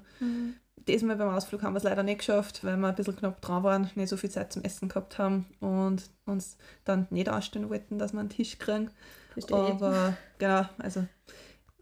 Diesmal 0.88 1.16
beim 1.16 1.30
Ausflug 1.30 1.62
haben 1.62 1.74
wir 1.74 1.78
es 1.78 1.84
leider 1.84 2.02
nicht 2.02 2.20
geschafft, 2.20 2.64
weil 2.64 2.78
wir 2.78 2.88
ein 2.88 2.96
bisschen 2.96 3.16
knapp 3.16 3.42
dran 3.42 3.64
waren, 3.64 3.92
nicht 3.94 4.10
so 4.10 4.18
viel 4.18 4.32
Zeit 4.32 4.52
zum 4.52 4.64
Essen 4.64 4.90
gehabt 4.90 5.20
haben 5.20 5.46
und 5.60 6.10
uns 6.26 6.58
dann 6.86 7.06
nicht 7.12 7.30
anstellen 7.30 7.70
wollten, 7.70 8.00
dass 8.00 8.14
wir 8.14 8.20
einen 8.20 8.30
Tisch 8.30 8.58
kriegen. 8.58 8.90
Verstehe. 9.34 9.58
Aber 9.58 10.18
genau, 10.40 10.66
also 10.80 11.06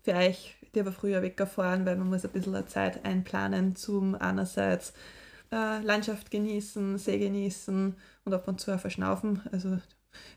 für 0.01 0.13
euch, 0.13 0.55
die 0.73 0.79
aber 0.79 0.91
früher 0.91 1.21
weggefahren, 1.21 1.85
weil 1.85 1.95
man 1.95 2.09
muss 2.09 2.25
ein 2.25 2.31
bisschen 2.31 2.67
Zeit 2.67 3.05
einplanen 3.05 3.75
zum 3.75 4.15
einerseits 4.15 4.93
äh, 5.51 5.79
Landschaft 5.81 6.31
genießen, 6.31 6.97
See 6.97 7.19
genießen 7.19 7.95
und 8.25 8.33
ab 8.33 8.47
und 8.47 8.59
zu 8.59 8.73
auch 8.73 8.79
verschnaufen. 8.79 9.41
Also 9.51 9.77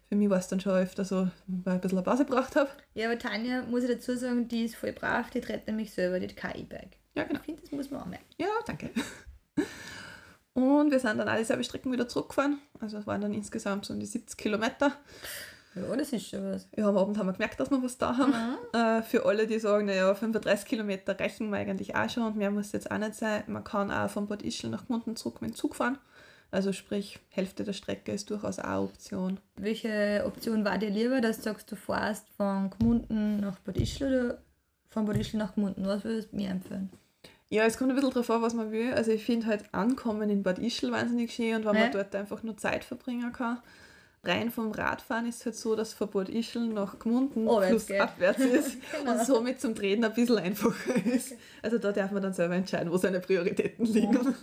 für 0.08 0.16
mich 0.16 0.30
war 0.30 0.38
es 0.38 0.48
dann 0.48 0.60
schon 0.60 0.72
öfter 0.72 1.04
so, 1.04 1.28
weil 1.46 1.64
ich 1.64 1.66
ein 1.66 1.80
bisschen 1.80 1.98
eine 1.98 2.04
Pause 2.04 2.24
gebraucht 2.24 2.56
habe. 2.56 2.70
Ja, 2.94 3.08
aber 3.10 3.18
Tanja, 3.18 3.62
muss 3.62 3.84
ich 3.84 3.90
dazu 3.90 4.16
sagen, 4.16 4.48
die 4.48 4.64
ist 4.64 4.76
voll 4.76 4.92
brav, 4.92 5.30
die 5.30 5.40
tritt 5.40 5.66
nämlich 5.66 5.92
selber, 5.92 6.20
die 6.20 6.26
E-Bike. 6.26 6.96
Ja, 7.14 7.24
genau. 7.24 7.40
Ich 7.40 7.46
finde, 7.46 7.62
das 7.62 7.72
muss 7.72 7.90
man 7.90 8.02
auch 8.02 8.06
merken. 8.06 8.26
Ja, 8.38 8.48
danke. 8.66 8.90
Und 10.54 10.90
wir 10.90 10.98
sind 11.00 11.18
dann 11.18 11.28
alle 11.28 11.40
dieselbe 11.40 11.64
Strecken 11.64 11.92
wieder 11.92 12.08
zurückgefahren. 12.08 12.60
Also 12.80 12.98
es 12.98 13.06
waren 13.06 13.20
dann 13.20 13.34
insgesamt 13.34 13.84
so 13.84 13.92
um 13.92 14.00
die 14.00 14.06
70 14.06 14.38
Kilometer. 14.38 14.92
Ja, 15.76 15.94
das 15.96 16.12
ist 16.12 16.28
schon 16.28 16.44
was. 16.52 16.68
Ja, 16.76 16.88
am 16.88 16.96
Abend 16.96 17.18
haben 17.18 17.26
wir 17.26 17.32
gemerkt, 17.34 17.60
dass 17.60 17.70
wir 17.70 17.82
was 17.82 17.98
da 17.98 18.16
haben. 18.16 18.32
Äh, 18.72 19.02
für 19.02 19.26
alle, 19.26 19.46
die 19.46 19.58
sagen, 19.58 19.86
naja, 19.86 20.14
35 20.14 20.66
Kilometer 20.66 21.18
reichen 21.18 21.50
wir 21.50 21.58
eigentlich 21.58 21.94
auch 21.94 22.08
schon 22.08 22.22
und 22.24 22.36
mehr 22.36 22.50
muss 22.50 22.72
jetzt 22.72 22.90
auch 22.90 22.98
nicht 22.98 23.14
sein. 23.14 23.44
Man 23.46 23.62
kann 23.64 23.90
auch 23.90 24.08
von 24.10 24.26
Bad 24.26 24.42
Ischl 24.42 24.68
nach 24.70 24.86
Gmunden 24.86 25.16
zurück 25.16 25.42
mit 25.42 25.50
dem 25.52 25.54
Zug 25.56 25.74
fahren. 25.76 25.98
Also 26.50 26.72
sprich, 26.72 27.18
Hälfte 27.28 27.64
der 27.64 27.72
Strecke 27.74 28.12
ist 28.12 28.30
durchaus 28.30 28.58
auch 28.58 28.64
eine 28.64 28.80
Option. 28.80 29.40
Welche 29.56 30.22
Option 30.26 30.64
war 30.64 30.78
dir 30.78 30.90
lieber, 30.90 31.20
dass 31.20 31.38
du 31.38 31.42
sagst, 31.42 31.70
du 31.70 31.76
fährst 31.76 32.26
von 32.36 32.70
Gmunden 32.70 33.40
nach 33.40 33.58
Bad 33.58 33.76
Ischl 33.76 34.06
oder 34.06 34.38
von 34.88 35.04
Bad 35.06 35.16
Ischl 35.18 35.36
nach 35.38 35.54
Gmunden? 35.54 35.84
Was 35.86 36.04
würdest 36.04 36.32
du 36.32 36.36
mir 36.36 36.50
empfehlen? 36.50 36.88
Ja, 37.48 37.64
es 37.64 37.76
kommt 37.78 37.90
ein 37.90 37.96
bisschen 37.96 38.10
drauf 38.12 38.30
an, 38.30 38.42
was 38.42 38.54
man 38.54 38.72
will. 38.72 38.92
Also 38.94 39.10
ich 39.12 39.24
finde 39.24 39.46
halt 39.46 39.64
Ankommen 39.72 40.30
in 40.30 40.42
Bad 40.42 40.58
Ischl 40.58 40.90
wahnsinnig 40.90 41.32
schön 41.32 41.56
und 41.56 41.64
wenn 41.66 41.74
Ja. 41.74 41.80
man 41.82 41.92
dort 41.92 42.14
einfach 42.14 42.42
nur 42.42 42.56
Zeit 42.56 42.84
verbringen 42.84 43.32
kann. 43.32 43.58
Rein 44.26 44.50
vom 44.50 44.70
Radfahren 44.72 45.26
ist 45.26 45.40
es 45.40 45.44
halt 45.46 45.56
so, 45.56 45.76
dass 45.76 45.92
von 45.94 46.10
Bad 46.10 46.28
Ischl 46.28 46.66
nach 46.68 46.98
Gmunden 46.98 47.46
Oh, 47.48 47.60
wenn's 47.60 47.70
plus 47.70 47.86
geht. 47.86 48.00
abwärts 48.00 48.38
ist 48.40 48.76
Genau. 48.92 49.12
und 49.12 49.24
somit 49.26 49.60
zum 49.60 49.74
Treten 49.74 50.04
ein 50.04 50.12
bisschen 50.14 50.38
einfacher 50.38 51.06
ist. 51.06 51.34
Also 51.62 51.78
da 51.78 51.92
darf 51.92 52.10
man 52.10 52.22
dann 52.22 52.32
selber 52.34 52.54
entscheiden, 52.56 52.90
wo 52.92 52.96
seine 52.96 53.20
Prioritäten 53.20 53.84
liegen. 53.86 54.34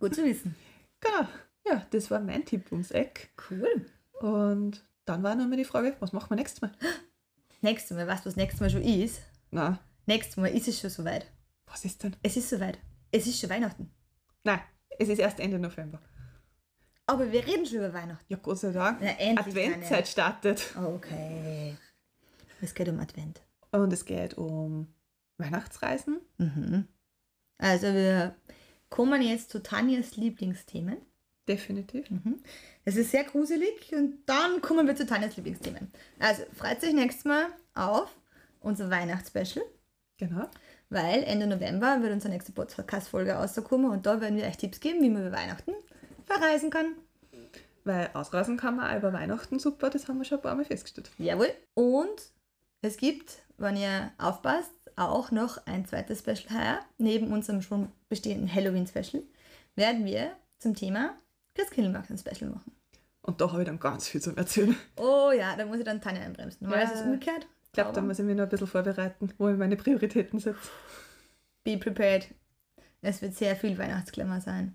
Gut 0.00 0.14
zu 0.14 0.24
wissen. 0.24 0.54
Genau. 1.00 1.28
Ja, 1.68 1.86
das 1.90 2.10
war 2.10 2.20
mein 2.20 2.44
Tipp 2.44 2.70
ums 2.72 2.90
Eck. 2.92 3.30
Cool. 3.50 3.86
Und 4.20 4.84
dann 5.04 5.22
war 5.22 5.34
noch 5.34 5.46
mal 5.46 5.56
die 5.56 5.64
Frage, 5.64 5.96
was 6.00 6.12
machen 6.12 6.30
wir 6.30 6.36
nächstes 6.36 6.62
Mal? 6.62 6.72
Nächstes 7.62 7.96
Mal, 7.96 8.06
weißt 8.06 8.24
du, 8.24 8.28
was 8.28 8.36
nächstes 8.36 8.60
Mal 8.60 8.70
schon 8.70 8.82
ist? 8.82 9.20
Na, 9.50 9.78
Nächstes 10.06 10.36
Mal 10.36 10.48
ist 10.48 10.68
es 10.68 10.78
schon 10.80 10.90
soweit. 10.90 11.26
was 11.66 11.84
ist 11.84 12.02
denn? 12.04 12.14
Es 12.22 12.36
ist 12.36 12.48
soweit. 12.50 12.78
Es 13.10 13.26
ist 13.26 13.40
schon 13.40 13.50
Weihnachten. 13.50 13.90
Nein, 14.44 14.60
es 14.98 15.08
ist 15.08 15.18
erst 15.18 15.40
Ende 15.40 15.58
November. 15.58 16.00
Aber 17.06 17.30
wir 17.30 17.46
reden 17.46 17.64
schon 17.66 17.78
über 17.78 17.92
Weihnachten. 17.92 18.24
Ja, 18.28 18.36
Gott 18.42 18.58
sei 18.58 18.72
Dank. 18.72 19.00
Na. 19.00 19.40
Adventzeit 19.40 20.08
startet. 20.08 20.72
Tanja. 20.74 20.88
Okay. 20.90 21.76
Es 22.60 22.74
geht 22.74 22.88
um 22.88 22.98
Advent. 22.98 23.40
Und 23.70 23.92
es 23.92 24.04
geht 24.04 24.36
um 24.36 24.88
Weihnachtsreisen. 25.38 26.20
Mhm. 26.38 26.88
Also 27.58 27.86
wir 27.92 28.34
kommen 28.88 29.22
jetzt 29.22 29.50
zu 29.50 29.62
Tanjas 29.62 30.16
Lieblingsthemen. 30.16 30.96
Definitiv. 31.48 32.10
Mhm. 32.10 32.42
Es 32.84 32.96
ist 32.96 33.12
sehr 33.12 33.24
gruselig 33.24 33.92
und 33.94 34.18
dann 34.26 34.60
kommen 34.60 34.86
wir 34.86 34.96
zu 34.96 35.06
Tanjas 35.06 35.36
Lieblingsthemen. 35.36 35.92
Also 36.18 36.42
freut 36.54 36.80
sich 36.80 36.92
nächstes 36.92 37.24
Mal 37.24 37.46
auf 37.74 38.08
unser 38.60 38.90
Weihnachtsspecial, 38.90 39.64
Genau. 40.18 40.48
weil 40.88 41.22
Ende 41.22 41.46
November 41.46 42.02
wird 42.02 42.12
unsere 42.12 42.32
nächste 42.32 42.50
Podcast-Folge 42.52 43.32
rauskommen 43.34 43.90
und 43.92 44.06
da 44.06 44.20
werden 44.20 44.36
wir 44.38 44.44
euch 44.44 44.56
Tipps 44.56 44.80
geben, 44.80 45.02
wie 45.02 45.10
man 45.10 45.22
über 45.26 45.36
Weihnachten 45.36 45.72
verreisen 46.26 46.70
kann. 46.70 46.94
Weil 47.84 48.10
ausreisen 48.14 48.56
kann 48.56 48.76
man 48.76 48.90
auch 48.90 48.98
über 48.98 49.12
Weihnachten 49.12 49.58
super, 49.58 49.90
das 49.90 50.08
haben 50.08 50.18
wir 50.18 50.24
schon 50.24 50.38
ein 50.38 50.42
paar 50.42 50.54
Mal 50.54 50.64
festgestellt. 50.64 51.10
Jawohl. 51.18 51.50
Und 51.74 52.32
es 52.82 52.96
gibt, 52.96 53.38
wenn 53.58 53.76
ihr 53.76 54.12
aufpasst, 54.18 54.72
auch 54.96 55.30
noch 55.30 55.64
ein 55.66 55.86
zweites 55.86 56.20
Special 56.20 56.50
heuer. 56.50 56.80
Neben 56.98 57.32
unserem 57.32 57.62
schon 57.62 57.92
bestehenden 58.08 58.52
Halloween-Special 58.52 59.22
werden 59.76 60.04
wir 60.04 60.32
zum 60.58 60.74
Thema 60.74 61.14
Christkindlmarkt 61.54 62.10
ein 62.10 62.18
Special 62.18 62.50
machen. 62.50 62.72
Und 63.22 63.40
da 63.40 63.50
habe 63.50 63.62
ich 63.62 63.66
dann 63.66 63.78
ganz 63.80 64.08
viel 64.08 64.22
zum 64.22 64.36
Erzählen. 64.36 64.74
Oh 64.96 65.30
ja, 65.36 65.54
da 65.56 65.66
muss 65.66 65.78
ich 65.78 65.84
dann 65.84 66.00
Tanja 66.00 66.22
einbremsen. 66.22 66.58
Normalerweise 66.62 66.92
Ja. 66.92 66.98
ist 67.00 67.00
es 67.00 67.06
umgekehrt. 67.12 67.46
Ich 67.66 67.72
glaube, 67.72 67.92
da 67.92 68.00
muss 68.00 68.18
ich 68.18 68.24
mich 68.24 68.36
noch 68.36 68.44
ein 68.44 68.48
bisschen 68.48 68.66
vorbereiten, 68.68 69.32
wo 69.38 69.48
ich 69.48 69.56
meine 69.56 69.76
Prioritäten 69.76 70.38
setze. 70.38 70.58
Be 71.62 71.76
prepared. 71.76 72.28
Es 73.02 73.20
wird 73.20 73.34
sehr 73.34 73.54
viel 73.54 73.76
Weihnachtsklammer 73.76 74.40
sein. 74.40 74.74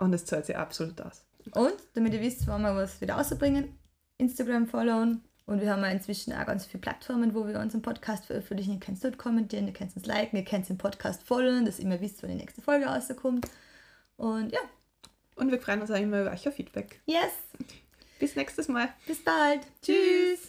Und 0.00 0.12
es 0.12 0.24
zahlt 0.24 0.46
sich 0.46 0.56
absolut 0.56 1.00
aus. 1.00 1.24
Und 1.52 1.74
damit 1.94 2.12
ihr 2.14 2.20
wisst, 2.20 2.46
wann 2.48 2.62
wir 2.62 2.74
was 2.74 3.00
wieder 3.00 3.14
rausbringen, 3.14 3.78
Instagram 4.18 4.66
followen. 4.66 5.22
Und 5.46 5.60
wir 5.60 5.70
haben 5.72 5.82
ja 5.82 5.88
inzwischen 5.88 6.32
auch 6.32 6.46
ganz 6.46 6.66
viele 6.66 6.80
Plattformen, 6.80 7.34
wo 7.34 7.46
wir 7.46 7.58
unseren 7.60 7.82
Podcast 7.82 8.26
veröffentlichen. 8.26 8.74
Ihr 8.74 8.80
könnt 8.80 9.02
dort 9.02 9.18
kommentieren, 9.18 9.66
ihr 9.66 9.72
könnt 9.72 9.94
uns 9.96 10.06
liken, 10.06 10.36
ihr 10.36 10.44
könnt 10.44 10.68
den 10.68 10.78
Podcast 10.78 11.22
folgen, 11.22 11.64
dass 11.64 11.78
ihr 11.78 11.84
immer 11.86 12.00
wisst, 12.00 12.22
wann 12.22 12.30
die 12.30 12.36
nächste 12.36 12.62
Folge 12.62 12.86
rauskommt. 12.86 13.46
Und 14.16 14.52
ja, 14.52 14.60
Und 15.36 15.50
wir 15.50 15.60
freuen 15.60 15.80
uns 15.80 15.90
auch 15.90 15.96
immer 15.96 16.22
über 16.22 16.30
euer 16.30 16.52
Feedback. 16.52 17.00
yes, 17.06 17.32
Bis 18.18 18.36
nächstes 18.36 18.68
Mal. 18.68 18.88
bis 19.06 19.22
bald. 19.24 19.60
Tschüss. 19.82 20.40